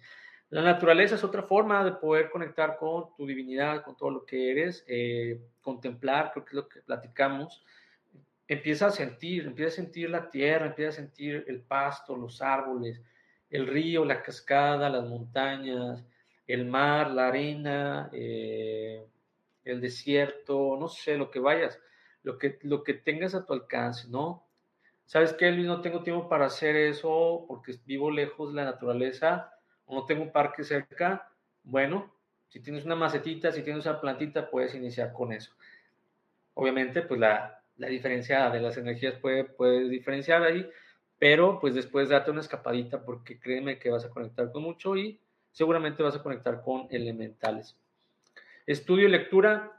La 0.54 0.62
naturaleza 0.62 1.16
es 1.16 1.24
otra 1.24 1.42
forma 1.42 1.84
de 1.84 1.94
poder 1.94 2.30
conectar 2.30 2.78
con 2.78 3.12
tu 3.16 3.26
divinidad, 3.26 3.84
con 3.84 3.98
todo 3.98 4.12
lo 4.12 4.24
que 4.24 4.52
eres, 4.52 4.86
eh, 4.88 5.42
contemplar, 5.62 6.32
creo 6.32 6.46
que 6.46 6.50
es 6.52 6.54
lo 6.54 6.70
que 6.70 6.82
platicamos. 6.82 7.66
Empieza 8.48 8.86
a 8.86 8.92
sentir, 8.92 9.48
empieza 9.48 9.70
a 9.70 9.84
sentir 9.84 10.12
la 10.12 10.30
tierra, 10.30 10.68
empieza 10.68 10.90
a 10.90 11.04
sentir 11.04 11.44
el 11.48 11.62
pasto, 11.62 12.16
los 12.16 12.40
árboles, 12.40 13.02
el 13.50 13.66
río, 13.66 14.06
la 14.06 14.22
cascada, 14.22 14.92
las 14.92 15.10
montañas, 15.10 16.06
el 16.46 16.66
mar, 16.68 17.10
la 17.10 17.30
arena, 17.30 18.12
eh, 18.14 19.04
el 19.64 19.82
desierto, 19.82 20.78
no 20.80 20.88
sé, 20.88 21.18
lo 21.18 21.32
que 21.32 21.40
vayas, 21.40 21.80
lo 22.22 22.38
que, 22.38 22.60
lo 22.62 22.84
que 22.84 22.94
tengas 22.94 23.34
a 23.34 23.44
tu 23.44 23.54
alcance, 23.54 24.08
¿no? 24.08 24.46
¿Sabes 25.08 25.34
qué, 25.34 25.50
Luis? 25.52 25.66
No 25.66 25.82
tengo 25.82 26.04
tiempo 26.04 26.30
para 26.30 26.46
hacer 26.46 26.76
eso 26.76 27.44
porque 27.48 27.74
vivo 27.88 28.12
lejos 28.12 28.50
de 28.52 28.58
la 28.58 28.66
naturaleza 28.66 29.53
no 29.90 30.06
tengo 30.06 30.24
un 30.24 30.32
parque 30.32 30.64
cerca, 30.64 31.30
bueno, 31.64 32.14
si 32.48 32.60
tienes 32.60 32.86
una 32.86 32.96
macetita, 32.96 33.52
si 33.52 33.64
tienes 33.64 33.86
una 33.86 34.00
plantita, 34.00 34.50
puedes 34.50 34.76
iniciar 34.76 35.14
con 35.14 35.32
eso. 35.34 35.54
Obviamente, 36.54 37.02
pues 37.02 37.20
la, 37.20 37.64
la 37.78 37.88
diferenciada 37.88 38.52
de 38.52 38.60
las 38.60 38.78
energías 38.78 39.16
puede, 39.16 39.44
puede 39.44 39.90
diferenciar 39.90 40.44
ahí, 40.44 40.70
pero 41.18 41.60
pues 41.60 41.74
después 41.74 42.10
date 42.10 42.32
una 42.32 42.42
escapadita 42.42 43.04
porque 43.04 43.40
créeme 43.40 43.80
que 43.80 43.90
vas 43.90 44.06
a 44.06 44.10
conectar 44.10 44.52
con 44.52 44.64
mucho 44.64 44.96
y 44.96 45.20
seguramente 45.52 46.04
vas 46.04 46.16
a 46.16 46.24
conectar 46.24 46.62
con 46.62 46.88
elementales. 46.92 47.76
Estudio 48.66 49.08
y 49.08 49.12
lectura 49.12 49.72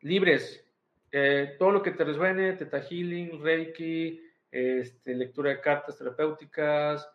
libres. 0.00 0.64
Eh, 1.10 1.56
todo 1.58 1.70
lo 1.70 1.82
que 1.82 1.92
te 1.92 2.04
resuene, 2.04 2.54
Teta 2.54 2.80
Healing, 2.80 3.42
Reiki, 3.42 4.22
este, 4.50 5.14
lectura 5.14 5.50
de 5.50 5.60
cartas 5.60 5.98
terapéuticas, 5.98 7.08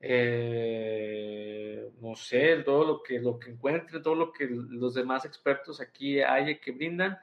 eh, 0.00 0.99
no 2.10 2.16
sé, 2.16 2.56
todo 2.64 2.84
lo 2.84 3.02
que, 3.02 3.20
lo 3.20 3.38
que 3.38 3.50
encuentre, 3.50 4.00
todo 4.00 4.16
lo 4.16 4.32
que 4.32 4.48
los 4.50 4.94
demás 4.94 5.24
expertos 5.24 5.80
aquí 5.80 6.20
hay 6.20 6.58
que 6.58 6.72
brindan, 6.72 7.16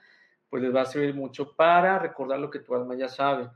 pues 0.50 0.64
les 0.64 0.74
va 0.74 0.82
a 0.82 0.86
servir 0.86 1.14
mucho 1.14 1.56
para 1.56 2.00
recordar 2.00 2.40
lo 2.40 2.50
que 2.50 2.60
tu 2.60 2.74
alma 2.74 2.96
ya 2.96 3.10
sabe. 3.10 3.50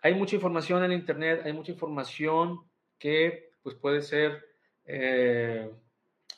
Hay 0.00 0.14
mucha 0.14 0.36
información 0.36 0.84
en 0.84 0.92
internet, 0.92 1.42
hay 1.44 1.52
mucha 1.52 1.72
información 1.72 2.60
que 3.00 3.52
pues 3.64 3.74
puede 3.74 4.00
ser 4.00 4.44
eh, 4.84 5.68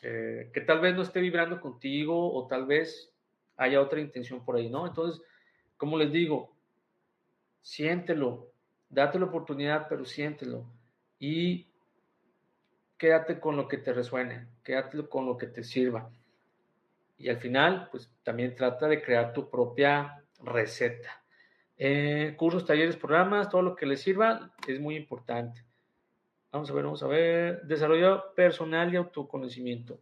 eh, 0.01 0.51
que 0.53 0.61
tal 0.63 0.81
vez 0.81 0.95
no 0.95 1.03
esté 1.03 1.21
vibrando 1.21 1.61
contigo 1.61 2.33
o 2.35 2.47
tal 2.47 2.65
vez 2.65 3.13
haya 3.57 3.83
otra 3.83 4.01
intención 4.01 4.43
por 4.45 4.57
ahí, 4.57 4.71
¿no? 4.71 4.87
Entonces, 4.87 5.23
como 5.77 5.99
les 5.99 6.11
digo, 6.11 6.57
siéntelo, 7.61 8.51
date 8.89 9.19
la 9.19 9.27
oportunidad, 9.27 9.89
pero 9.89 10.07
siéntelo 10.07 10.65
y 11.19 11.74
quédate 13.05 13.39
con 13.39 13.55
lo 13.55 13.69
que 13.69 13.77
te 13.77 13.93
resuene, 13.93 14.47
quédate 14.63 15.07
con 15.11 15.27
lo 15.27 15.37
que 15.37 15.47
te 15.47 15.63
sirva. 15.63 16.11
Y 17.19 17.29
al 17.29 17.37
final, 17.37 17.89
pues 17.91 18.11
también 18.23 18.55
trata 18.55 18.89
de 18.89 19.03
crear 19.03 19.35
tu 19.35 19.51
propia 19.51 20.25
receta. 20.43 21.23
Eh, 21.77 22.33
cursos, 22.39 22.65
talleres, 22.65 22.97
programas, 22.97 23.51
todo 23.51 23.61
lo 23.61 23.77
que 23.77 23.85
les 23.85 24.01
sirva 24.01 24.55
es 24.67 24.81
muy 24.81 24.97
importante. 24.97 25.63
Vamos 26.51 26.71
a 26.71 26.73
ver, 26.73 26.85
vamos 26.85 27.03
a 27.03 27.07
ver. 27.07 27.61
Desarrollo 27.65 28.33
personal 28.35 28.91
y 28.95 28.97
autoconocimiento. 28.97 30.01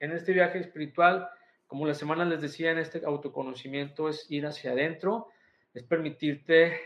En 0.00 0.12
este 0.12 0.32
viaje 0.32 0.60
espiritual, 0.60 1.28
como 1.66 1.86
la 1.86 1.92
semana 1.92 2.24
les 2.24 2.40
decía, 2.40 2.70
en 2.70 2.78
este 2.78 3.04
autoconocimiento 3.04 4.08
es 4.08 4.30
ir 4.30 4.46
hacia 4.46 4.70
adentro, 4.70 5.28
es 5.74 5.82
permitirte 5.82 6.80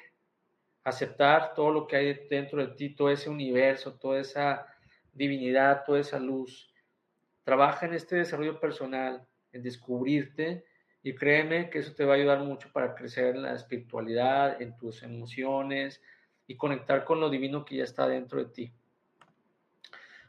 aceptar 0.82 1.54
todo 1.54 1.70
lo 1.70 1.86
que 1.86 1.94
hay 1.94 2.26
dentro 2.28 2.58
de 2.58 2.74
ti, 2.74 2.96
todo 2.96 3.08
ese 3.08 3.30
universo, 3.30 3.94
toda 3.94 4.18
esa 4.18 4.66
divinidad, 5.12 5.84
toda 5.84 6.00
esa 6.00 6.18
luz. 6.18 6.72
Trabaja 7.44 7.86
en 7.86 7.94
este 7.94 8.16
desarrollo 8.16 8.60
personal, 8.60 9.26
en 9.52 9.62
descubrirte 9.62 10.64
y 11.02 11.14
créeme 11.14 11.68
que 11.68 11.80
eso 11.80 11.92
te 11.94 12.04
va 12.04 12.14
a 12.14 12.16
ayudar 12.16 12.40
mucho 12.40 12.70
para 12.72 12.94
crecer 12.94 13.34
en 13.34 13.42
la 13.42 13.54
espiritualidad, 13.54 14.60
en 14.62 14.76
tus 14.76 15.02
emociones 15.02 16.00
y 16.46 16.56
conectar 16.56 17.04
con 17.04 17.20
lo 17.20 17.28
divino 17.28 17.64
que 17.64 17.76
ya 17.76 17.84
está 17.84 18.06
dentro 18.06 18.38
de 18.38 18.50
ti. 18.50 18.72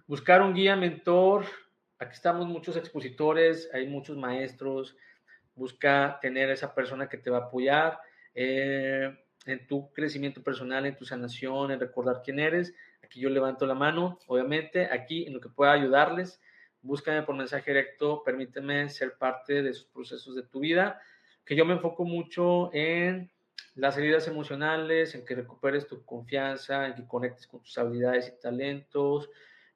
Buscar 0.07 0.41
un 0.41 0.53
guía, 0.53 0.75
mentor. 0.75 1.45
Aquí 1.99 2.13
estamos 2.13 2.47
muchos 2.47 2.75
expositores, 2.75 3.69
hay 3.73 3.87
muchos 3.87 4.17
maestros. 4.17 4.97
Busca 5.55 6.17
tener 6.21 6.49
esa 6.49 6.73
persona 6.73 7.07
que 7.07 7.17
te 7.17 7.29
va 7.29 7.37
a 7.37 7.45
apoyar. 7.45 7.99
Eh, 8.33 9.15
en 9.45 9.67
tu 9.67 9.91
crecimiento 9.91 10.41
personal, 10.41 10.85
en 10.85 10.95
tu 10.95 11.05
sanación, 11.05 11.71
en 11.71 11.79
recordar 11.79 12.21
quién 12.23 12.39
eres. 12.39 12.73
Aquí 13.13 13.21
yo 13.21 13.29
levanto 13.29 13.67
la 13.67 13.75
mano, 13.75 14.17
obviamente, 14.25 14.89
aquí 14.91 15.27
en 15.27 15.33
lo 15.33 15.39
que 15.39 15.47
pueda 15.47 15.71
ayudarles. 15.73 16.41
Búscame 16.81 17.21
por 17.21 17.35
mensaje 17.35 17.69
directo, 17.69 18.23
permíteme 18.23 18.89
ser 18.89 19.19
parte 19.19 19.61
de 19.61 19.69
esos 19.69 19.85
procesos 19.85 20.35
de 20.35 20.41
tu 20.41 20.61
vida, 20.61 20.99
que 21.45 21.55
yo 21.55 21.63
me 21.63 21.73
enfoco 21.73 22.05
mucho 22.05 22.71
en 22.73 23.31
las 23.75 23.99
heridas 23.99 24.27
emocionales, 24.27 25.13
en 25.13 25.23
que 25.25 25.35
recuperes 25.35 25.85
tu 25.85 26.03
confianza, 26.03 26.87
en 26.87 26.95
que 26.95 27.07
conectes 27.07 27.45
con 27.45 27.61
tus 27.61 27.77
habilidades 27.77 28.33
y 28.35 28.41
talentos, 28.41 29.29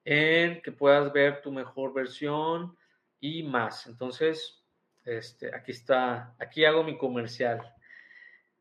en 0.04 0.60
que 0.60 0.72
puedas 0.72 1.12
ver 1.12 1.40
tu 1.40 1.52
mejor 1.52 1.94
versión 1.94 2.76
y 3.20 3.44
más. 3.44 3.86
Entonces, 3.86 4.64
este, 5.04 5.54
aquí 5.54 5.70
está, 5.70 6.34
aquí 6.40 6.64
hago 6.64 6.82
mi 6.82 6.98
comercial. 6.98 7.72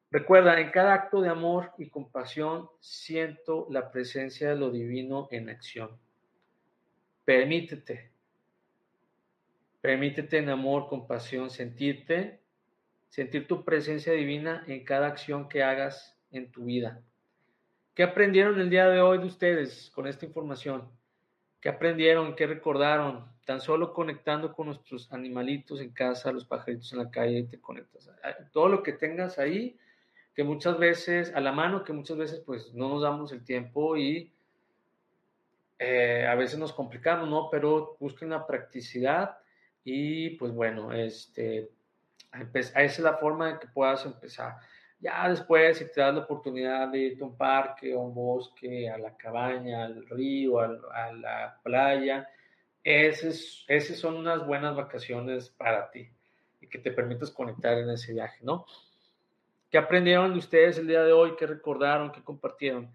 Recuerda, 0.10 0.60
en 0.62 0.72
cada 0.72 0.94
acto 0.94 1.22
de 1.22 1.30
amor 1.30 1.74
y 1.78 1.90
compasión 1.90 2.70
siento 2.80 3.68
la 3.70 3.92
presencia 3.92 4.50
de 4.50 4.56
lo 4.56 4.72
divino 4.72 5.28
en 5.32 5.50
acción. 5.50 6.00
Permítete, 7.26 8.10
permítete 9.82 10.38
en 10.38 10.50
amor, 10.50 10.88
compasión, 10.88 11.50
sentirte, 11.50 12.40
sentir 13.10 13.48
tu 13.48 13.66
presencia 13.66 14.14
divina 14.14 14.64
en 14.68 14.86
cada 14.86 15.08
acción 15.08 15.50
que 15.50 15.62
hagas 15.62 16.18
en 16.32 16.52
tu 16.52 16.64
vida. 16.64 17.02
¿Qué 17.94 18.04
aprendieron 18.04 18.62
el 18.62 18.70
día 18.70 18.88
de 18.88 19.02
hoy 19.02 19.18
de 19.18 19.26
ustedes 19.26 19.92
con 19.94 20.08
esta 20.08 20.26
información? 20.26 20.90
¿Qué 21.60 21.68
aprendieron? 21.68 22.34
¿Qué 22.36 22.48
recordaron? 22.48 23.26
Tan 23.46 23.60
solo 23.60 23.94
conectando 23.94 24.54
con 24.54 24.68
nuestros 24.68 25.12
animalitos 25.12 25.82
en 25.82 25.90
casa, 25.90 26.32
los 26.32 26.46
pajaritos 26.46 26.94
en 26.94 27.00
la 27.00 27.12
calle, 27.12 27.44
te 27.44 27.60
conectas. 27.60 28.10
Todo 28.54 28.70
lo 28.70 28.84
que 28.84 28.94
tengas 28.94 29.38
ahí 29.40 29.78
que 30.38 30.44
muchas 30.44 30.78
veces, 30.78 31.34
a 31.34 31.40
la 31.40 31.52
mano, 31.52 31.84
que 31.84 31.94
muchas 31.94 32.16
veces 32.16 32.42
pues 32.46 32.72
no 32.76 32.90
nos 32.90 33.02
damos 33.02 33.32
el 33.32 33.44
tiempo 33.44 33.98
y 33.98 34.32
eh, 35.80 36.28
a 36.30 36.36
veces 36.36 36.60
nos 36.60 36.74
complicamos, 36.74 37.28
¿no? 37.28 37.50
Pero 37.50 37.98
busquen 38.00 38.30
la 38.30 38.46
practicidad 38.46 39.40
y 39.84 40.30
pues 40.38 40.54
bueno, 40.54 40.94
este, 40.94 41.72
esa 42.54 42.84
es 42.84 43.00
la 43.00 43.18
forma 43.18 43.54
de 43.54 43.60
que 43.62 43.68
puedas 43.70 44.06
empezar. 44.06 44.58
Ya 45.00 45.28
después, 45.28 45.80
si 45.80 45.92
te 45.92 46.02
das 46.02 46.14
la 46.14 46.22
oportunidad 46.22 46.90
de 46.90 47.00
irte 47.00 47.24
a 47.24 47.28
un 47.28 47.36
parque, 47.36 47.94
a 47.94 47.98
un 47.98 48.14
bosque, 48.14 48.92
a 48.92 49.00
la 49.00 49.18
cabaña, 49.18 49.86
al 49.86 50.08
río, 50.08 50.60
a 50.60 51.14
la 51.14 51.60
playa, 51.64 52.30
esas 52.84 53.98
son 53.98 54.18
unas 54.18 54.46
buenas 54.46 54.76
vacaciones 54.76 55.50
para 55.50 55.90
ti 55.90 56.08
y 56.62 56.68
que 56.68 56.78
te 56.78 56.92
permitas 56.92 57.32
conectar 57.32 57.76
en 57.80 57.90
ese 57.90 58.14
viaje, 58.14 58.38
¿no? 58.44 58.68
¿Qué 59.78 59.84
aprendieron 59.84 60.34
de 60.34 60.40
ustedes 60.40 60.80
el 60.80 60.88
día 60.88 61.04
de 61.04 61.12
hoy? 61.12 61.36
¿Qué 61.38 61.46
recordaron? 61.46 62.12
¿Qué 62.12 62.24
compartieron? 62.24 62.92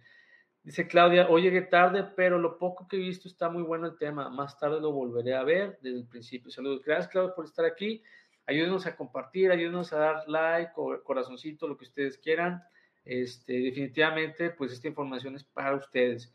Dice 0.64 0.88
Claudia, 0.88 1.28
hoy 1.28 1.42
llegué 1.42 1.62
tarde, 1.62 2.02
pero 2.16 2.40
lo 2.40 2.58
poco 2.58 2.88
que 2.88 2.96
he 2.96 2.98
visto 2.98 3.28
está 3.28 3.48
muy 3.48 3.62
bueno 3.62 3.86
el 3.86 3.96
tema. 3.96 4.28
Más 4.30 4.58
tarde 4.58 4.80
lo 4.80 4.90
volveré 4.90 5.36
a 5.36 5.44
ver 5.44 5.78
desde 5.80 5.98
el 5.98 6.08
principio. 6.08 6.50
Saludos. 6.50 6.82
Gracias, 6.84 7.06
Claudia, 7.06 7.36
por 7.36 7.44
estar 7.44 7.64
aquí. 7.64 8.02
Ayúdenos 8.46 8.84
a 8.86 8.96
compartir, 8.96 9.52
ayúdenos 9.52 9.92
a 9.92 9.98
dar 9.98 10.28
like 10.28 10.72
o 10.74 11.00
corazoncito, 11.04 11.68
lo 11.68 11.76
que 11.76 11.84
ustedes 11.84 12.18
quieran. 12.18 12.60
Este, 13.04 13.52
definitivamente, 13.60 14.50
pues 14.50 14.72
esta 14.72 14.88
información 14.88 15.36
es 15.36 15.44
para 15.44 15.76
ustedes. 15.76 16.34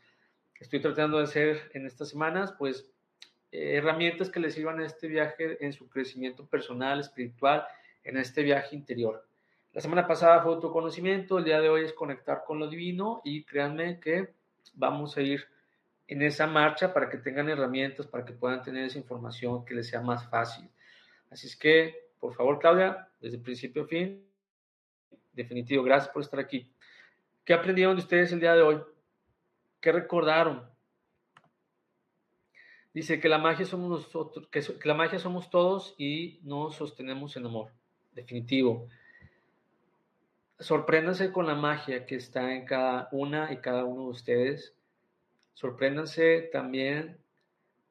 Estoy 0.58 0.80
tratando 0.80 1.18
de 1.18 1.24
hacer 1.24 1.70
en 1.74 1.84
estas 1.84 2.08
semanas, 2.08 2.54
pues, 2.58 2.90
herramientas 3.52 4.30
que 4.30 4.40
les 4.40 4.54
sirvan 4.54 4.80
a 4.80 4.86
este 4.86 5.08
viaje 5.08 5.62
en 5.62 5.74
su 5.74 5.90
crecimiento 5.90 6.46
personal, 6.46 7.00
espiritual, 7.00 7.66
en 8.02 8.16
este 8.16 8.42
viaje 8.42 8.74
interior. 8.74 9.27
La 9.72 9.82
semana 9.82 10.06
pasada 10.06 10.42
fue 10.42 10.54
autoconocimiento, 10.54 11.38
el 11.38 11.44
día 11.44 11.60
de 11.60 11.68
hoy 11.68 11.84
es 11.84 11.92
conectar 11.92 12.42
con 12.46 12.58
lo 12.58 12.68
divino 12.68 13.20
y 13.22 13.44
créanme 13.44 14.00
que 14.00 14.32
vamos 14.74 15.16
a 15.16 15.20
ir 15.20 15.46
en 16.06 16.22
esa 16.22 16.46
marcha 16.46 16.94
para 16.94 17.10
que 17.10 17.18
tengan 17.18 17.50
herramientas, 17.50 18.06
para 18.06 18.24
que 18.24 18.32
puedan 18.32 18.62
tener 18.62 18.84
esa 18.84 18.98
información 18.98 19.64
que 19.66 19.74
les 19.74 19.88
sea 19.88 20.00
más 20.00 20.28
fácil. 20.30 20.68
Así 21.30 21.46
es 21.46 21.54
que, 21.54 22.08
por 22.18 22.34
favor, 22.34 22.58
Claudia, 22.58 23.08
desde 23.20 23.38
principio 23.38 23.84
a 23.84 23.86
fin, 23.86 24.24
definitivo, 25.34 25.82
gracias 25.82 26.10
por 26.12 26.22
estar 26.22 26.40
aquí. 26.40 26.72
¿Qué 27.44 27.52
aprendieron 27.52 27.94
de 27.94 28.02
ustedes 28.02 28.32
el 28.32 28.40
día 28.40 28.54
de 28.54 28.62
hoy? 28.62 28.80
¿Qué 29.80 29.92
recordaron? 29.92 30.66
Dice 32.94 33.20
que 33.20 33.28
la 33.28 33.38
magia 33.38 33.66
somos 33.66 33.90
nosotros, 33.90 34.48
que, 34.48 34.62
la 34.88 34.94
magia 34.94 35.18
somos 35.18 35.50
todos 35.50 35.94
y 35.98 36.40
nos 36.42 36.74
sostenemos 36.74 37.36
en 37.36 37.46
amor. 37.46 37.70
Definitivo 38.12 38.88
sorpréndanse 40.60 41.32
con 41.32 41.46
la 41.46 41.54
magia 41.54 42.06
que 42.06 42.16
está 42.16 42.54
en 42.54 42.64
cada 42.64 43.08
una 43.12 43.52
y 43.52 43.58
cada 43.58 43.84
uno 43.84 44.04
de 44.04 44.10
ustedes. 44.10 44.74
Sorpréndanse 45.54 46.48
también 46.52 47.18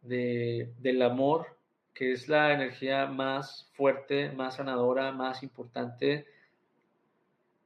de, 0.02 0.74
del 0.80 1.02
amor, 1.02 1.58
que 1.94 2.12
es 2.12 2.28
la 2.28 2.54
energía 2.54 3.08
más 3.08 3.70
fuerte, 3.74 4.32
más 4.32 4.56
sanadora, 4.56 5.12
más 5.12 5.44
importante. 5.44 6.28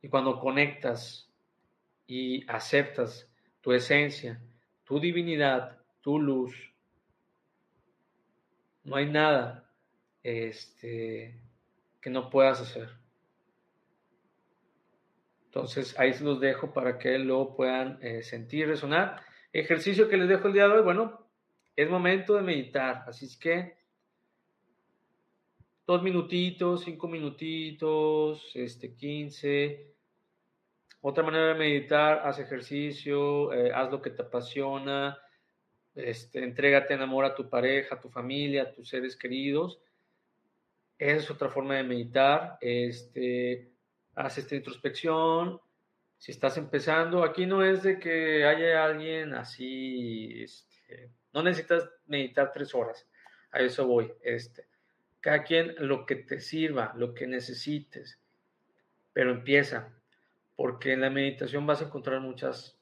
Y 0.02 0.08
cuando 0.08 0.40
conectas 0.40 1.30
y 2.08 2.50
aceptas 2.50 3.28
tu 3.62 3.74
esencia, 3.74 4.42
tu 4.86 5.00
divinidad, 5.00 5.78
tu 6.02 6.20
luz, 6.20 6.56
no 8.84 8.96
hay 8.96 9.06
nada 9.06 9.70
este, 10.24 11.40
que 12.02 12.10
no 12.10 12.30
puedas 12.30 12.62
hacer. 12.62 13.01
Entonces 15.54 16.00
ahí 16.00 16.14
se 16.14 16.24
los 16.24 16.40
dejo 16.40 16.72
para 16.72 16.98
que 16.98 17.20
lo 17.20 17.54
puedan 17.54 18.00
eh, 18.02 18.24
sentir, 18.24 18.70
resonar. 18.70 19.22
Ejercicio 19.52 20.08
que 20.08 20.16
les 20.16 20.30
dejo 20.30 20.48
el 20.48 20.54
día 20.54 20.66
de 20.66 20.76
hoy, 20.76 20.82
bueno, 20.82 21.28
es 21.76 21.90
momento 21.90 22.36
de 22.36 22.42
meditar, 22.42 23.04
así 23.06 23.26
es 23.26 23.36
que 23.36 23.76
dos 25.86 26.02
minutitos, 26.02 26.86
cinco 26.86 27.10
minutitos, 27.10 28.50
este, 28.56 28.96
quince, 28.96 29.88
Otra 31.02 31.22
manera 31.22 31.48
de 31.48 31.56
meditar, 31.56 32.22
haz 32.26 32.40
ejercicio, 32.40 33.52
eh, 33.52 33.74
haz 33.74 33.92
lo 33.92 34.02
que 34.02 34.12
te 34.12 34.22
apasiona, 34.22 35.18
este, 35.96 36.46
entrégate 36.46 36.94
en 36.94 37.02
amor 37.02 37.26
a 37.26 37.36
tu 37.36 37.50
pareja, 37.50 37.96
a 37.96 38.00
tu 38.00 38.08
familia, 38.08 38.64
a 38.64 38.72
tus 38.72 38.88
seres 38.88 39.18
queridos. 39.18 39.82
Esa 40.98 41.18
es 41.18 41.30
otra 41.30 41.50
forma 41.50 41.76
de 41.76 41.84
meditar. 41.84 42.58
Este, 42.62 43.71
haz 44.16 44.38
esta 44.38 44.56
introspección. 44.56 45.60
Si 46.18 46.32
estás 46.32 46.58
empezando, 46.58 47.24
aquí 47.24 47.46
no 47.46 47.64
es 47.64 47.84
de 47.84 48.00
que 48.00 48.46
haya 48.46 48.84
alguien 48.84 49.34
así, 49.34 50.44
este, 50.44 51.10
no 51.34 51.42
necesitas 51.42 51.90
meditar 52.06 52.52
tres 52.52 52.76
horas. 52.76 53.08
A 53.52 53.60
eso 53.60 53.88
voy. 53.88 54.14
Este, 54.22 54.68
cada 55.20 55.44
quien 55.44 55.76
lo 55.80 56.06
que 56.06 56.16
te 56.16 56.40
sirva, 56.40 56.94
lo 56.96 57.14
que 57.14 57.28
necesites, 57.28 58.20
pero 59.14 59.32
empieza, 59.32 59.94
porque 60.56 60.94
en 60.94 61.02
la 61.02 61.10
meditación 61.10 61.66
vas 61.66 61.82
a 61.82 61.86
encontrar 61.86 62.22
muchas 62.22 62.78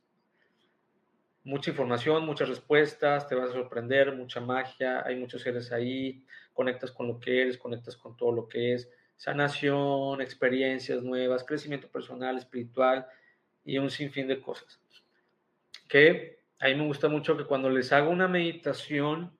mucha 1.44 1.72
información, 1.72 2.26
muchas 2.26 2.50
respuestas, 2.50 3.28
te 3.28 3.34
vas 3.34 3.50
a 3.50 3.54
sorprender, 3.54 4.16
mucha 4.16 4.40
magia, 4.40 5.04
hay 5.06 5.16
muchos 5.16 5.42
seres 5.42 5.72
ahí, 5.72 6.24
conectas 6.54 6.92
con 6.92 7.08
lo 7.08 7.20
que 7.20 7.42
eres, 7.42 7.58
conectas 7.58 7.98
con 7.98 8.16
todo 8.16 8.32
lo 8.32 8.48
que 8.48 8.74
es 8.74 8.90
sanación, 9.20 10.22
experiencias 10.22 11.04
nuevas, 11.04 11.44
crecimiento 11.44 11.90
personal, 11.90 12.38
espiritual 12.38 13.06
y 13.66 13.78
un 13.78 13.92
sinfín 13.92 14.28
de 14.28 14.42
cosas. 14.42 14.80
Que 15.90 16.40
a 16.58 16.68
mí 16.68 16.76
me 16.76 16.86
gusta 16.86 17.10
mucho 17.10 17.36
que 17.38 17.44
cuando 17.44 17.70
les 17.70 17.92
hago 17.92 18.10
una 18.10 18.30
meditación, 18.30 19.38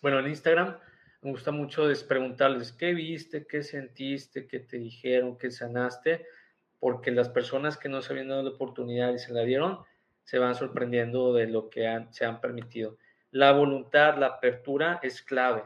bueno, 0.00 0.18
en 0.18 0.28
Instagram, 0.28 0.78
me 1.20 1.30
gusta 1.30 1.52
mucho 1.52 1.84
preguntarles 2.08 2.72
qué 2.72 2.94
viste, 2.94 3.46
qué 3.46 3.62
sentiste, 3.62 4.46
qué 4.46 4.60
te 4.60 4.78
dijeron, 4.78 5.36
qué 5.36 5.50
sanaste, 5.50 6.24
porque 6.78 7.10
las 7.10 7.28
personas 7.28 7.76
que 7.76 7.90
no 7.90 8.00
se 8.00 8.14
habían 8.14 8.28
dado 8.28 8.42
la 8.42 8.50
oportunidad 8.50 9.12
y 9.12 9.18
se 9.18 9.34
la 9.34 9.42
dieron, 9.42 9.80
se 10.24 10.38
van 10.38 10.54
sorprendiendo 10.54 11.34
de 11.34 11.46
lo 11.48 11.68
que 11.68 12.06
se 12.12 12.24
han 12.24 12.40
permitido. 12.40 12.96
La 13.30 13.52
voluntad, 13.52 14.16
la 14.16 14.26
apertura 14.26 15.00
es 15.02 15.20
clave. 15.20 15.64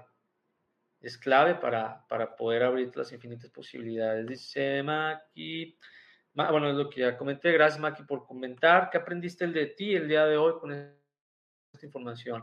Es 1.04 1.18
clave 1.18 1.56
para, 1.56 2.02
para 2.08 2.34
poder 2.34 2.62
abrir 2.62 2.90
las 2.96 3.12
infinitas 3.12 3.50
posibilidades. 3.50 4.26
Dice 4.26 4.82
Maki. 4.82 5.76
Bueno, 6.32 6.70
es 6.70 6.76
lo 6.76 6.88
que 6.88 7.00
ya 7.02 7.18
comenté. 7.18 7.52
Gracias, 7.52 7.78
Maki, 7.78 8.04
por 8.04 8.24
comentar. 8.24 8.88
¿Qué 8.88 8.96
aprendiste 8.96 9.44
el 9.44 9.52
de 9.52 9.66
ti 9.66 9.94
el 9.94 10.08
día 10.08 10.24
de 10.24 10.38
hoy 10.38 10.54
con 10.58 10.72
esta 10.72 11.84
información? 11.84 12.42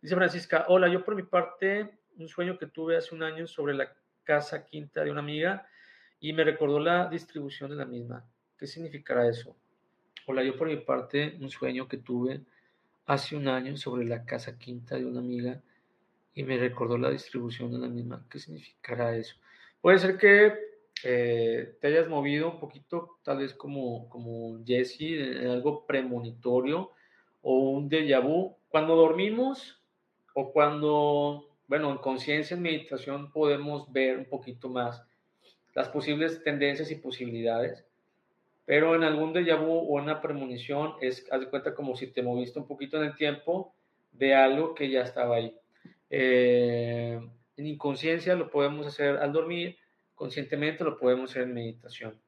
Dice 0.00 0.14
Francisca, 0.14 0.64
hola, 0.68 0.88
yo 0.88 1.04
por 1.04 1.14
mi 1.14 1.24
parte, 1.24 1.98
un 2.16 2.26
sueño 2.26 2.56
que 2.56 2.68
tuve 2.68 2.96
hace 2.96 3.14
un 3.14 3.22
año 3.22 3.46
sobre 3.46 3.74
la 3.74 3.94
casa 4.24 4.64
quinta 4.64 5.04
de 5.04 5.10
una 5.10 5.20
amiga 5.20 5.68
y 6.20 6.32
me 6.32 6.42
recordó 6.42 6.80
la 6.80 7.06
distribución 7.06 7.68
de 7.68 7.76
la 7.76 7.84
misma. 7.84 8.24
¿Qué 8.56 8.66
significará 8.66 9.28
eso? 9.28 9.58
Hola, 10.26 10.42
yo 10.42 10.56
por 10.56 10.68
mi 10.68 10.78
parte, 10.78 11.36
un 11.38 11.50
sueño 11.50 11.86
que 11.86 11.98
tuve 11.98 12.40
hace 13.04 13.36
un 13.36 13.46
año 13.46 13.76
sobre 13.76 14.06
la 14.06 14.24
casa 14.24 14.56
quinta 14.56 14.96
de 14.96 15.04
una 15.04 15.20
amiga 15.20 15.62
y 16.34 16.42
me 16.42 16.56
recordó 16.58 16.96
la 16.98 17.10
distribución 17.10 17.72
de 17.72 17.78
la 17.78 17.88
misma. 17.88 18.24
¿Qué 18.30 18.38
significará 18.38 19.16
eso? 19.16 19.36
Puede 19.80 19.98
ser 19.98 20.16
que 20.16 20.54
eh, 21.04 21.76
te 21.80 21.86
hayas 21.86 22.08
movido 22.08 22.50
un 22.50 22.60
poquito, 22.60 23.18
tal 23.22 23.38
vez 23.38 23.54
como, 23.54 24.08
como 24.08 24.64
Jesse, 24.64 25.00
en 25.02 25.48
algo 25.48 25.86
premonitorio 25.86 26.92
o 27.42 27.70
un 27.70 27.88
déjà 27.88 28.20
vu. 28.20 28.56
Cuando 28.68 28.96
dormimos 28.96 29.82
o 30.34 30.52
cuando, 30.52 31.48
bueno, 31.66 31.90
en 31.90 31.98
conciencia, 31.98 32.56
en 32.56 32.62
meditación, 32.62 33.32
podemos 33.32 33.90
ver 33.92 34.18
un 34.18 34.26
poquito 34.26 34.68
más 34.68 35.02
las 35.74 35.88
posibles 35.88 36.42
tendencias 36.42 36.90
y 36.90 36.96
posibilidades 36.96 37.84
pero 38.70 38.94
en 38.94 39.02
algún 39.02 39.32
déjà 39.34 39.56
vu 39.56 39.72
o 39.72 39.98
una 39.98 40.20
premonición 40.20 40.94
es, 41.00 41.26
haz 41.32 41.40
de 41.40 41.48
cuenta 41.48 41.74
como 41.74 41.96
si 41.96 42.06
te 42.06 42.22
moviste 42.22 42.60
un 42.60 42.68
poquito 42.68 42.98
en 42.98 43.08
el 43.08 43.16
tiempo 43.16 43.74
de 44.12 44.32
algo 44.32 44.76
que 44.76 44.88
ya 44.88 45.02
estaba 45.02 45.34
ahí. 45.34 45.58
Eh, 46.10 47.20
en 47.56 47.66
inconsciencia 47.66 48.34
lo 48.34 48.50
podemos 48.50 48.86
hacer 48.86 49.16
al 49.16 49.32
dormir, 49.32 49.78
conscientemente 50.14 50.84
lo 50.84 50.98
podemos 50.98 51.30
hacer 51.30 51.44
en 51.44 51.54
meditación. 51.54 52.20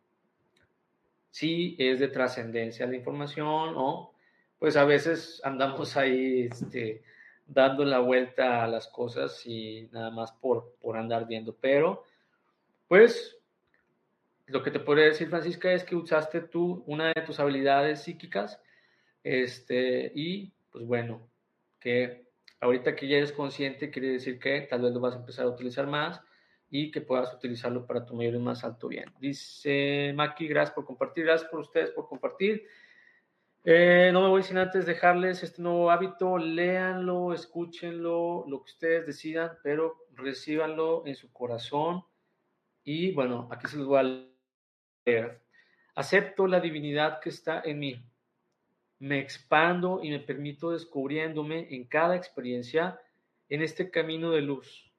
Si 1.30 1.76
es 1.78 1.98
de 1.98 2.08
trascendencia 2.08 2.86
la 2.86 2.96
información 2.96 3.74
o 3.76 4.14
pues 4.58 4.76
a 4.76 4.84
veces 4.84 5.40
andamos 5.44 5.96
ahí 5.96 6.48
este, 6.50 7.02
dando 7.46 7.84
la 7.84 7.98
vuelta 7.98 8.62
a 8.62 8.68
las 8.68 8.86
cosas 8.86 9.44
y 9.46 9.88
nada 9.92 10.10
más 10.10 10.32
por, 10.32 10.76
por 10.80 10.96
andar 10.96 11.26
viendo, 11.26 11.54
pero 11.54 12.04
pues 12.88 13.38
lo 14.46 14.62
que 14.62 14.70
te 14.70 14.80
podría 14.80 15.06
decir, 15.06 15.28
Francisca, 15.28 15.72
es 15.72 15.82
que 15.82 15.96
usaste 15.96 16.42
tú 16.42 16.84
una 16.86 17.12
de 17.12 17.22
tus 17.22 17.40
habilidades 17.40 18.02
psíquicas, 18.02 18.60
este, 19.24 20.12
y 20.14 20.52
pues 20.70 20.84
bueno, 20.84 21.28
que 21.80 22.26
ahorita 22.62 22.94
que 22.94 23.08
ya 23.08 23.16
eres 23.16 23.32
consciente, 23.32 23.90
quiere 23.90 24.08
decir 24.08 24.38
que 24.38 24.62
tal 24.62 24.82
vez 24.82 24.92
lo 24.92 25.00
vas 25.00 25.14
a 25.14 25.18
empezar 25.18 25.44
a 25.44 25.48
utilizar 25.48 25.86
más 25.86 26.22
y 26.70 26.90
que 26.92 27.00
puedas 27.00 27.34
utilizarlo 27.34 27.86
para 27.86 28.06
tu 28.06 28.14
mayor 28.14 28.34
y 28.34 28.38
más 28.38 28.64
alto 28.64 28.88
bien. 28.88 29.12
Dice 29.18 30.12
Maki, 30.14 30.46
gracias 30.46 30.74
por 30.74 30.84
compartir, 30.86 31.24
gracias 31.24 31.50
por 31.50 31.60
ustedes 31.60 31.90
por 31.90 32.08
compartir. 32.08 32.64
Eh, 33.64 34.10
no 34.12 34.22
me 34.22 34.28
voy 34.28 34.42
sin 34.44 34.58
antes 34.58 34.86
dejarles 34.86 35.42
este 35.42 35.60
nuevo 35.60 35.90
hábito, 35.90 36.38
léanlo, 36.38 37.34
escúchenlo, 37.34 38.44
lo 38.48 38.64
que 38.64 38.72
ustedes 38.72 39.06
decidan, 39.06 39.58
pero 39.62 40.06
recíbanlo 40.14 41.04
en 41.04 41.16
su 41.16 41.32
corazón. 41.32 42.04
Y 42.84 43.12
bueno, 43.12 43.48
aquí 43.50 43.66
se 43.66 43.76
los 43.76 43.86
voy 43.86 43.98
a 43.98 45.38
Acepto 45.96 46.46
la 46.46 46.60
divinidad 46.60 47.20
que 47.20 47.28
está 47.28 47.60
en 47.64 47.80
mí. 47.80 48.11
Me 49.02 49.18
expando 49.18 49.98
y 50.00 50.10
me 50.10 50.20
permito 50.20 50.70
descubriéndome 50.70 51.74
en 51.74 51.82
cada 51.88 52.14
experiencia 52.14 53.00
en 53.48 53.60
este 53.60 53.90
camino 53.90 54.30
de 54.30 54.42
luz, 54.42 54.92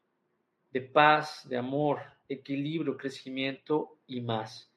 de 0.71 0.81
paz, 0.81 1.47
de 1.47 1.55
amor, 1.55 2.01
equilibrio, 2.27 2.97
crecimiento 2.97 3.95
y 4.05 4.19
más. 4.19 4.69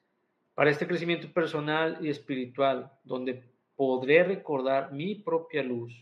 Para 0.55 0.71
este 0.71 0.87
crecimiento 0.87 1.29
personal 1.33 1.97
y 1.99 2.09
espiritual, 2.09 2.89
donde 3.03 3.43
podré 3.75 4.23
recordar 4.23 4.93
mi 4.93 5.15
propia 5.15 5.61
luz, 5.61 5.93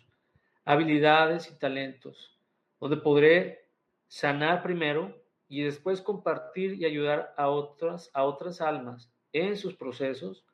habilidades 0.64 1.50
y 1.50 1.58
talentos, 1.58 2.40
donde 2.80 2.98
podré 2.98 3.66
sanar 4.08 4.62
primero 4.62 5.20
y 5.50 5.64
después 5.64 6.00
compartir 6.00 6.76
y 6.76 6.86
ayudar 6.86 7.34
a 7.38 7.50
otras, 7.50 8.12
a 8.14 8.24
otras 8.24 8.62
almas 8.62 9.12
en 9.34 9.58
sus 9.58 9.74
procesos, 9.74 10.46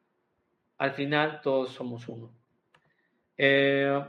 al 0.77 0.93
final 0.93 1.41
todos 1.41 1.73
somos 1.73 2.07
uno. 2.07 2.40
Eh, 3.43 3.99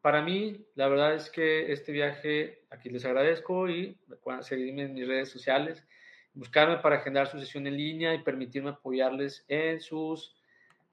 para 0.00 0.22
mí, 0.22 0.66
la 0.74 0.88
verdad 0.88 1.14
es 1.14 1.30
que 1.30 1.70
este 1.70 1.92
viaje, 1.92 2.64
aquí 2.70 2.88
les 2.88 3.04
agradezco 3.04 3.68
y 3.68 3.96
recuerden 4.08 4.42
seguirme 4.42 4.82
en 4.82 4.94
mis 4.94 5.06
redes 5.06 5.28
sociales, 5.28 5.86
buscarme 6.34 6.78
para 6.78 6.96
agendar 6.96 7.28
su 7.28 7.38
sesión 7.38 7.68
en 7.68 7.76
línea 7.76 8.12
y 8.12 8.24
permitirme 8.24 8.70
apoyarles 8.70 9.44
en 9.46 9.78
sus 9.78 10.34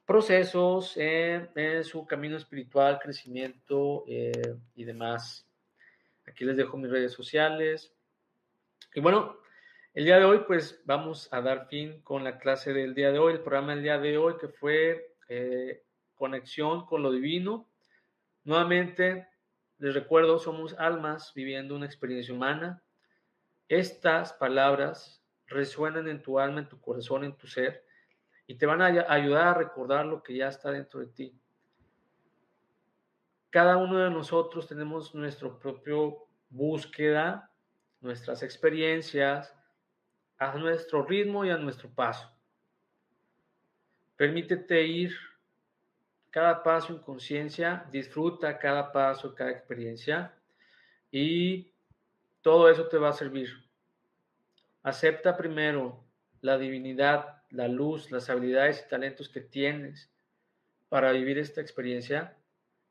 procesos, 0.05 0.97
en, 0.97 1.83
su 1.83 2.05
camino 2.05 2.37
espiritual, 2.37 2.99
crecimiento 3.01 4.03
eh, 4.07 4.55
y 4.75 4.83
demás. 4.83 5.47
Aquí 6.27 6.45
les 6.45 6.57
dejo 6.57 6.77
mis 6.77 6.91
redes 6.91 7.13
sociales. 7.13 7.91
Y 8.93 8.99
bueno, 8.99 9.35
el 9.95 10.05
día 10.05 10.19
de 10.19 10.25
hoy, 10.25 10.43
pues 10.45 10.79
vamos 10.85 11.27
a 11.31 11.41
dar 11.41 11.67
fin 11.69 12.01
con 12.03 12.23
la 12.23 12.37
clase 12.37 12.71
del 12.71 12.93
día 12.93 13.11
de 13.11 13.17
hoy, 13.17 13.33
el 13.33 13.41
programa 13.41 13.73
del 13.73 13.81
día 13.81 13.97
de 13.97 14.15
hoy, 14.15 14.35
que 14.39 14.47
fue 14.47 15.15
eh, 15.27 15.81
conexión 16.17 16.85
con 16.85 17.01
lo 17.01 17.11
divino. 17.11 17.69
Nuevamente, 18.43 19.27
les 19.77 19.93
recuerdo, 19.93 20.39
somos 20.39 20.73
almas 20.77 21.33
viviendo 21.33 21.75
una 21.75 21.85
experiencia 21.85 22.33
humana. 22.33 22.83
Estas 23.69 24.33
palabras 24.33 25.23
resuenan 25.45 26.07
en 26.07 26.21
tu 26.21 26.39
alma, 26.39 26.59
en 26.59 26.69
tu 26.69 26.79
corazón, 26.81 27.23
en 27.23 27.37
tu 27.37 27.47
ser, 27.47 27.85
y 28.47 28.55
te 28.55 28.65
van 28.65 28.81
a 28.81 28.87
ayudar 28.87 29.47
a 29.47 29.53
recordar 29.53 30.05
lo 30.05 30.23
que 30.23 30.35
ya 30.35 30.47
está 30.47 30.71
dentro 30.71 30.99
de 30.99 31.07
ti. 31.07 31.39
Cada 33.49 33.77
uno 33.77 33.97
de 33.97 34.09
nosotros 34.09 34.67
tenemos 34.67 35.15
nuestro 35.15 35.57
propio 35.57 36.27
búsqueda, 36.49 37.51
nuestras 38.01 38.43
experiencias, 38.43 39.53
a 40.37 40.55
nuestro 40.55 41.03
ritmo 41.03 41.45
y 41.45 41.49
a 41.49 41.57
nuestro 41.57 41.89
paso. 41.89 42.31
Permítete 44.15 44.83
ir 44.83 45.15
cada 46.31 46.63
paso 46.63 46.93
en 46.93 46.99
conciencia, 46.99 47.85
disfruta 47.91 48.57
cada 48.57 48.91
paso, 48.91 49.33
cada 49.33 49.51
experiencia 49.51 50.33
y 51.11 51.71
todo 52.41 52.69
eso 52.69 52.87
te 52.87 52.97
va 52.97 53.09
a 53.09 53.13
servir. 53.13 53.49
Acepta 54.83 55.35
primero 55.35 56.03
la 56.41 56.57
divinidad, 56.57 57.43
la 57.49 57.67
luz, 57.67 58.11
las 58.11 58.29
habilidades 58.29 58.83
y 58.85 58.89
talentos 58.89 59.29
que 59.29 59.41
tienes 59.41 60.11
para 60.89 61.11
vivir 61.11 61.37
esta 61.37 61.61
experiencia 61.61 62.37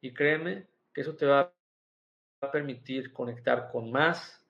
y 0.00 0.12
créeme 0.12 0.66
que 0.92 1.00
eso 1.02 1.14
te 1.14 1.26
va 1.26 1.52
a 2.40 2.50
permitir 2.50 3.12
conectar 3.12 3.70
con 3.70 3.90
más 3.90 4.42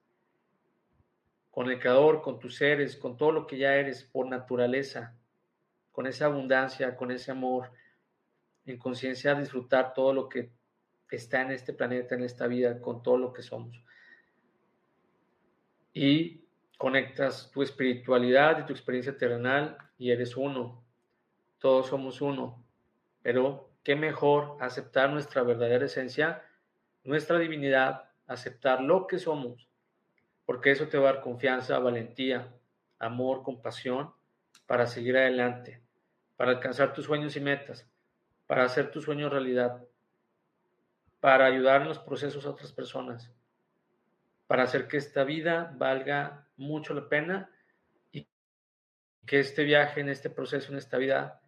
con 1.57 1.71
el 1.71 1.81
Creador, 1.81 2.21
con 2.21 2.39
tus 2.39 2.57
seres, 2.57 2.97
con 2.97 3.17
todo 3.17 3.33
lo 3.33 3.47
que 3.47 3.57
ya 3.57 3.77
eres 3.77 4.05
por 4.05 4.27
naturaleza, 4.27 5.17
con 5.91 6.07
esa 6.07 6.27
abundancia, 6.27 6.95
con 6.97 7.11
ese 7.11 7.31
amor, 7.31 7.71
en 8.67 8.79
conciencia 8.79 9.35
disfrutar 9.35 9.95
todo 9.95 10.13
lo 10.13 10.29
que 10.29 10.51
está 11.11 11.43
en 11.43 11.53
este 11.53 11.73
planeta, 11.73 12.15
en 12.15 12.25
esta 12.25 12.47
vida, 12.47 12.81
con 12.81 13.03
todo 13.03 13.17
lo 13.17 13.33
que 13.33 13.43
somos. 13.43 13.83
Y 15.93 16.45
conectas 16.77 17.51
tu 17.53 17.63
espiritualidad 17.63 18.59
y 18.59 18.67
tu 18.67 18.73
experiencia 18.73 19.17
terrenal 19.17 19.79
y 19.99 20.11
eres 20.11 20.37
uno. 20.37 20.85
Todos 21.59 21.87
somos 21.87 22.21
uno. 22.21 22.65
Pero 23.23 23.71
qué 23.83 23.97
mejor 23.97 24.57
aceptar 24.61 25.11
nuestra 25.11 25.43
verdadera 25.43 25.87
esencia, 25.87 26.43
nuestra 27.05 27.39
divinidad, 27.39 28.11
aceptar 28.27 28.83
lo 28.83 29.07
que 29.07 29.19
somos, 29.19 29.69
porque 30.45 30.73
eso 30.73 30.89
te 30.89 30.99
va 30.99 31.11
a 31.11 31.13
dar 31.15 31.23
confianza, 31.23 31.79
valentía, 31.79 32.53
amor, 32.99 33.43
compasión 33.43 34.13
para 34.67 34.87
seguir 34.87 35.17
adelante, 35.17 35.83
para 36.37 36.51
alcanzar 36.51 36.93
tus 36.93 37.05
sueños 37.05 37.37
y 37.37 37.41
metas, 37.41 37.89
para 38.47 38.65
hacer 38.65 38.91
tus 38.91 39.05
sueños 39.05 39.33
realidad, 39.33 39.85
para 41.21 41.47
ayudar 41.47 41.83
en 41.83 41.89
los 41.89 41.99
procesos 41.99 42.47
a 42.47 42.51
otras 42.51 42.73
personas, 42.73 43.33
para 44.47 44.63
hacer 44.63 44.87
que 44.87 44.97
esta 44.97 45.25
vida 45.25 45.75
valga 45.77 46.47
mucho 46.57 46.95
la 46.95 47.09
pena 47.09 47.51
y 48.13 48.29
que 49.27 49.41
este 49.41 49.65
viaje, 49.65 50.01
en 50.01 50.09
este 50.09 50.31
proceso, 50.31 50.71
en 50.71 50.79
esta 50.79 50.99
vida, 50.99 51.41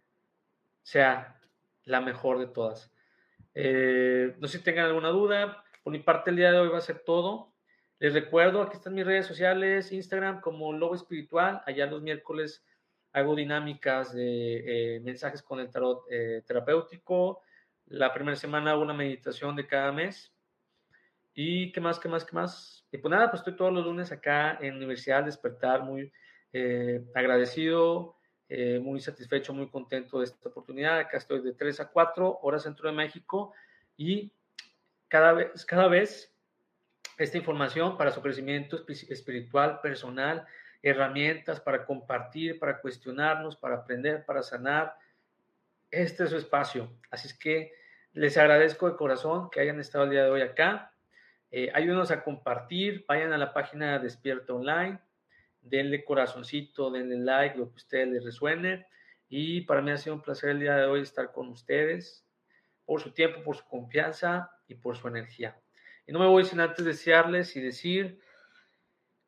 sea 0.83 1.39
la 1.85 2.01
mejor 2.01 2.39
de 2.39 2.47
todas. 2.47 2.91
Eh, 3.55 4.35
no 4.39 4.47
sé 4.47 4.57
si 4.57 4.63
tengan 4.63 4.85
alguna 4.85 5.09
duda. 5.09 5.63
Por 5.83 5.93
mi 5.93 5.99
parte, 5.99 6.29
el 6.29 6.35
día 6.35 6.51
de 6.51 6.59
hoy 6.59 6.69
va 6.69 6.77
a 6.77 6.81
ser 6.81 6.99
todo. 6.99 7.53
Les 7.99 8.13
recuerdo, 8.13 8.61
aquí 8.61 8.77
están 8.77 8.93
mis 8.93 9.05
redes 9.05 9.25
sociales, 9.25 9.91
Instagram 9.91 10.41
como 10.41 10.71
Lobo 10.73 10.95
Espiritual. 10.95 11.61
Allá 11.65 11.85
los 11.85 12.01
miércoles 12.01 12.65
hago 13.13 13.35
dinámicas 13.35 14.13
de 14.13 14.95
eh, 14.95 14.99
mensajes 15.01 15.41
con 15.41 15.59
el 15.59 15.69
tarot 15.69 16.03
eh, 16.09 16.43
terapéutico. 16.45 17.41
La 17.87 18.13
primera 18.13 18.35
semana 18.35 18.71
hago 18.71 18.81
una 18.81 18.93
meditación 18.93 19.55
de 19.55 19.67
cada 19.67 19.91
mes. 19.91 20.31
¿Y 21.33 21.71
qué 21.71 21.81
más, 21.81 21.99
qué 21.99 22.09
más, 22.09 22.25
qué 22.25 22.35
más? 22.35 22.85
Y 22.91 22.97
pues 22.97 23.11
nada, 23.11 23.29
pues 23.29 23.41
estoy 23.41 23.55
todos 23.55 23.73
los 23.73 23.85
lunes 23.85 24.11
acá 24.11 24.57
en 24.61 24.75
Universidad 24.75 25.23
Despertar, 25.23 25.83
muy 25.83 26.11
eh, 26.53 27.03
agradecido, 27.15 28.15
muy 28.81 28.99
satisfecho, 28.99 29.53
muy 29.53 29.69
contento 29.69 30.17
de 30.17 30.25
esta 30.25 30.49
oportunidad. 30.49 30.99
Acá 30.99 31.17
estoy 31.17 31.41
de 31.41 31.53
3 31.53 31.81
a 31.81 31.89
4 31.89 32.39
horas 32.41 32.63
centro 32.63 32.89
de 32.89 32.95
México 32.95 33.53
y 33.95 34.33
cada 35.07 35.33
vez, 35.33 35.65
cada 35.65 35.87
vez 35.87 36.33
esta 37.19 37.37
información 37.37 37.97
para 37.97 38.11
su 38.11 38.21
crecimiento 38.21 38.85
espiritual, 38.87 39.81
personal, 39.81 40.47
herramientas 40.81 41.59
para 41.59 41.85
compartir, 41.85 42.59
para 42.59 42.79
cuestionarnos, 42.79 43.55
para 43.55 43.75
aprender, 43.75 44.25
para 44.25 44.43
sanar. 44.43 44.95
Este 45.91 46.23
es 46.23 46.29
su 46.29 46.37
espacio. 46.37 46.91
Así 47.11 47.27
es 47.27 47.33
que 47.33 47.73
les 48.13 48.37
agradezco 48.37 48.89
de 48.89 48.97
corazón 48.97 49.49
que 49.49 49.59
hayan 49.59 49.79
estado 49.79 50.05
el 50.05 50.11
día 50.11 50.23
de 50.23 50.31
hoy 50.31 50.41
acá. 50.41 50.93
Eh, 51.51 51.71
ayúdenos 51.73 52.11
a 52.11 52.23
compartir, 52.23 53.05
vayan 53.07 53.33
a 53.33 53.37
la 53.37 53.53
página 53.53 53.97
Despierta 53.99 54.53
Online, 54.53 54.99
denle 55.61 56.05
corazoncito, 56.05 56.91
denle 56.91 57.17
like, 57.17 57.57
lo 57.57 57.65
que 57.69 57.73
a 57.73 57.75
ustedes 57.75 58.07
les 58.09 58.23
resuene. 58.23 58.87
Y 59.27 59.61
para 59.61 59.81
mí 59.81 59.91
ha 59.91 59.97
sido 59.97 60.15
un 60.15 60.21
placer 60.21 60.51
el 60.51 60.59
día 60.59 60.75
de 60.75 60.85
hoy 60.85 61.01
estar 61.01 61.31
con 61.31 61.49
ustedes, 61.49 62.25
por 62.85 63.01
su 63.01 63.11
tiempo, 63.11 63.43
por 63.43 63.55
su 63.55 63.65
confianza 63.67 64.51
y 64.67 64.75
por 64.75 64.95
su 64.97 65.07
energía. 65.07 65.59
Y 66.07 66.11
no 66.11 66.19
me 66.19 66.27
voy 66.27 66.45
sin 66.45 66.59
antes 66.59 66.83
desearles 66.85 67.55
y 67.55 67.61
decir 67.61 68.19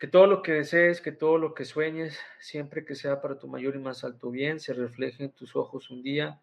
que 0.01 0.07
todo 0.07 0.25
lo 0.25 0.41
que 0.41 0.53
desees, 0.53 0.99
que 0.99 1.11
todo 1.11 1.37
lo 1.37 1.53
que 1.53 1.63
sueñes, 1.63 2.19
siempre 2.39 2.83
que 2.83 2.95
sea 2.95 3.21
para 3.21 3.37
tu 3.37 3.47
mayor 3.47 3.75
y 3.75 3.77
más 3.77 4.03
alto 4.03 4.31
bien, 4.31 4.59
se 4.59 4.73
refleje 4.73 5.25
en 5.25 5.31
tus 5.31 5.55
ojos 5.55 5.91
un 5.91 6.01
día, 6.01 6.41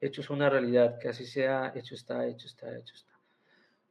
hechos 0.00 0.30
una 0.30 0.48
realidad, 0.48 1.00
que 1.00 1.08
así 1.08 1.26
sea, 1.26 1.72
hecho 1.74 1.96
está, 1.96 2.28
hecho 2.28 2.46
está, 2.46 2.78
hecho 2.78 2.94
está. 2.94 3.18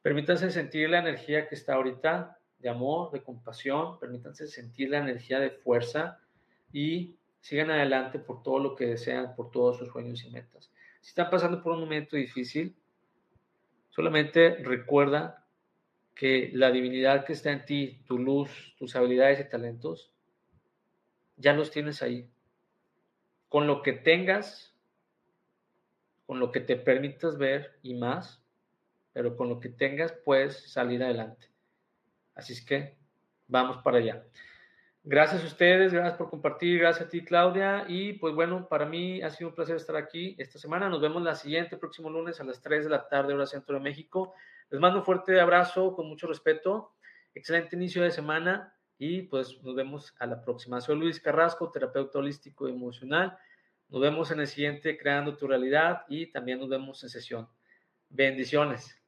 Permítanse 0.02 0.50
sentir 0.50 0.90
la 0.90 1.00
energía 1.00 1.50
que 1.50 1.56
está 1.56 1.74
ahorita 1.74 2.40
de 2.58 2.70
amor, 2.70 3.12
de 3.12 3.22
compasión, 3.22 4.00
permítanse 4.00 4.48
sentir 4.48 4.90
la 4.92 5.00
energía 5.00 5.42
de 5.42 5.50
fuerza 5.50 6.22
y 6.72 7.18
sigan 7.42 7.70
adelante 7.70 8.18
por 8.18 8.42
todo 8.42 8.60
lo 8.60 8.78
que 8.78 8.86
desean, 8.86 9.36
por 9.36 9.52
todos 9.52 9.78
sus 9.78 9.90
sueños 9.90 10.24
y 10.24 10.30
metas. 10.30 10.72
Si 11.02 11.10
están 11.10 11.30
pasando 11.30 11.62
por 11.62 11.74
un 11.74 11.82
momento 11.82 12.16
difícil, 12.16 12.74
solamente 13.90 14.56
recuerda 14.64 15.41
que 16.16 16.52
la 16.54 16.72
divinidad 16.72 17.26
que 17.26 17.34
está 17.34 17.52
en 17.52 17.66
ti, 17.66 18.02
tu 18.06 18.18
luz, 18.18 18.76
tus 18.78 18.96
habilidades 18.96 19.40
y 19.40 19.50
talentos, 19.50 20.12
ya 21.38 21.54
los 21.54 21.72
tienes 21.72 22.02
ahí. 22.02 22.30
Con 23.50 23.68
lo 23.68 23.82
que 23.82 23.94
tengas, 23.94 24.76
con 26.26 26.40
lo 26.40 26.52
que 26.52 26.62
te 26.62 26.76
permitas 26.76 27.38
ver 27.38 27.80
y 27.82 27.96
más, 27.96 28.42
pero 29.14 29.36
con 29.36 29.50
lo 29.50 29.60
que 29.60 29.70
tengas 29.70 30.12
puedes 30.12 30.72
salir 30.72 31.04
adelante. 31.04 31.48
Así 32.36 32.54
es 32.54 32.64
que 32.64 32.96
vamos 33.48 33.84
para 33.84 33.98
allá. 33.98 34.24
Gracias 35.04 35.44
a 35.44 35.48
ustedes, 35.48 35.92
gracias 35.92 36.16
por 36.16 36.30
compartir, 36.30 36.78
gracias 36.78 37.08
a 37.08 37.10
ti 37.10 37.26
Claudia 37.26 37.86
y 37.88 38.14
pues 38.14 38.36
bueno, 38.36 38.68
para 38.68 38.86
mí 38.86 39.20
ha 39.24 39.32
sido 39.32 39.50
un 39.50 39.56
placer 39.56 39.76
estar 39.76 39.96
aquí 39.96 40.36
esta 40.38 40.60
semana. 40.60 40.90
Nos 40.90 41.02
vemos 41.02 41.24
la 41.24 41.34
siguiente, 41.34 41.76
próximo 41.76 42.08
lunes 42.12 42.40
a 42.40 42.44
las 42.44 42.62
3 42.62 42.84
de 42.84 42.92
la 42.92 43.08
tarde, 43.08 43.34
hora 43.34 43.48
centro 43.48 43.76
de 43.76 43.82
México. 43.82 44.36
Les 44.70 44.80
mando 44.80 45.00
un 45.00 45.06
fuerte 45.06 45.40
abrazo 45.40 45.96
con 45.96 46.08
mucho 46.08 46.28
respeto. 46.28 46.94
Excelente 47.34 47.76
inicio 47.76 48.04
de 48.04 48.12
semana 48.12 48.76
y 49.00 49.24
pues 49.24 49.60
nos 49.64 49.74
vemos 49.74 50.14
a 50.20 50.28
la 50.28 50.40
próxima. 50.40 50.80
Soy 50.80 51.00
Luis 51.00 51.20
Carrasco, 51.20 51.72
terapeuta 51.72 52.20
holístico 52.20 52.70
y 52.70 52.72
emocional. 52.72 53.36
Nos 53.90 54.02
vemos 54.02 54.30
en 54.30 54.42
el 54.42 54.48
siguiente 54.48 55.00
Creando 55.00 55.36
tu 55.36 55.48
Realidad 55.48 56.04
y 56.10 56.28
también 56.28 56.60
nos 56.60 56.70
vemos 56.70 57.02
en 57.02 57.10
sesión. 57.10 57.50
Bendiciones. 58.08 59.01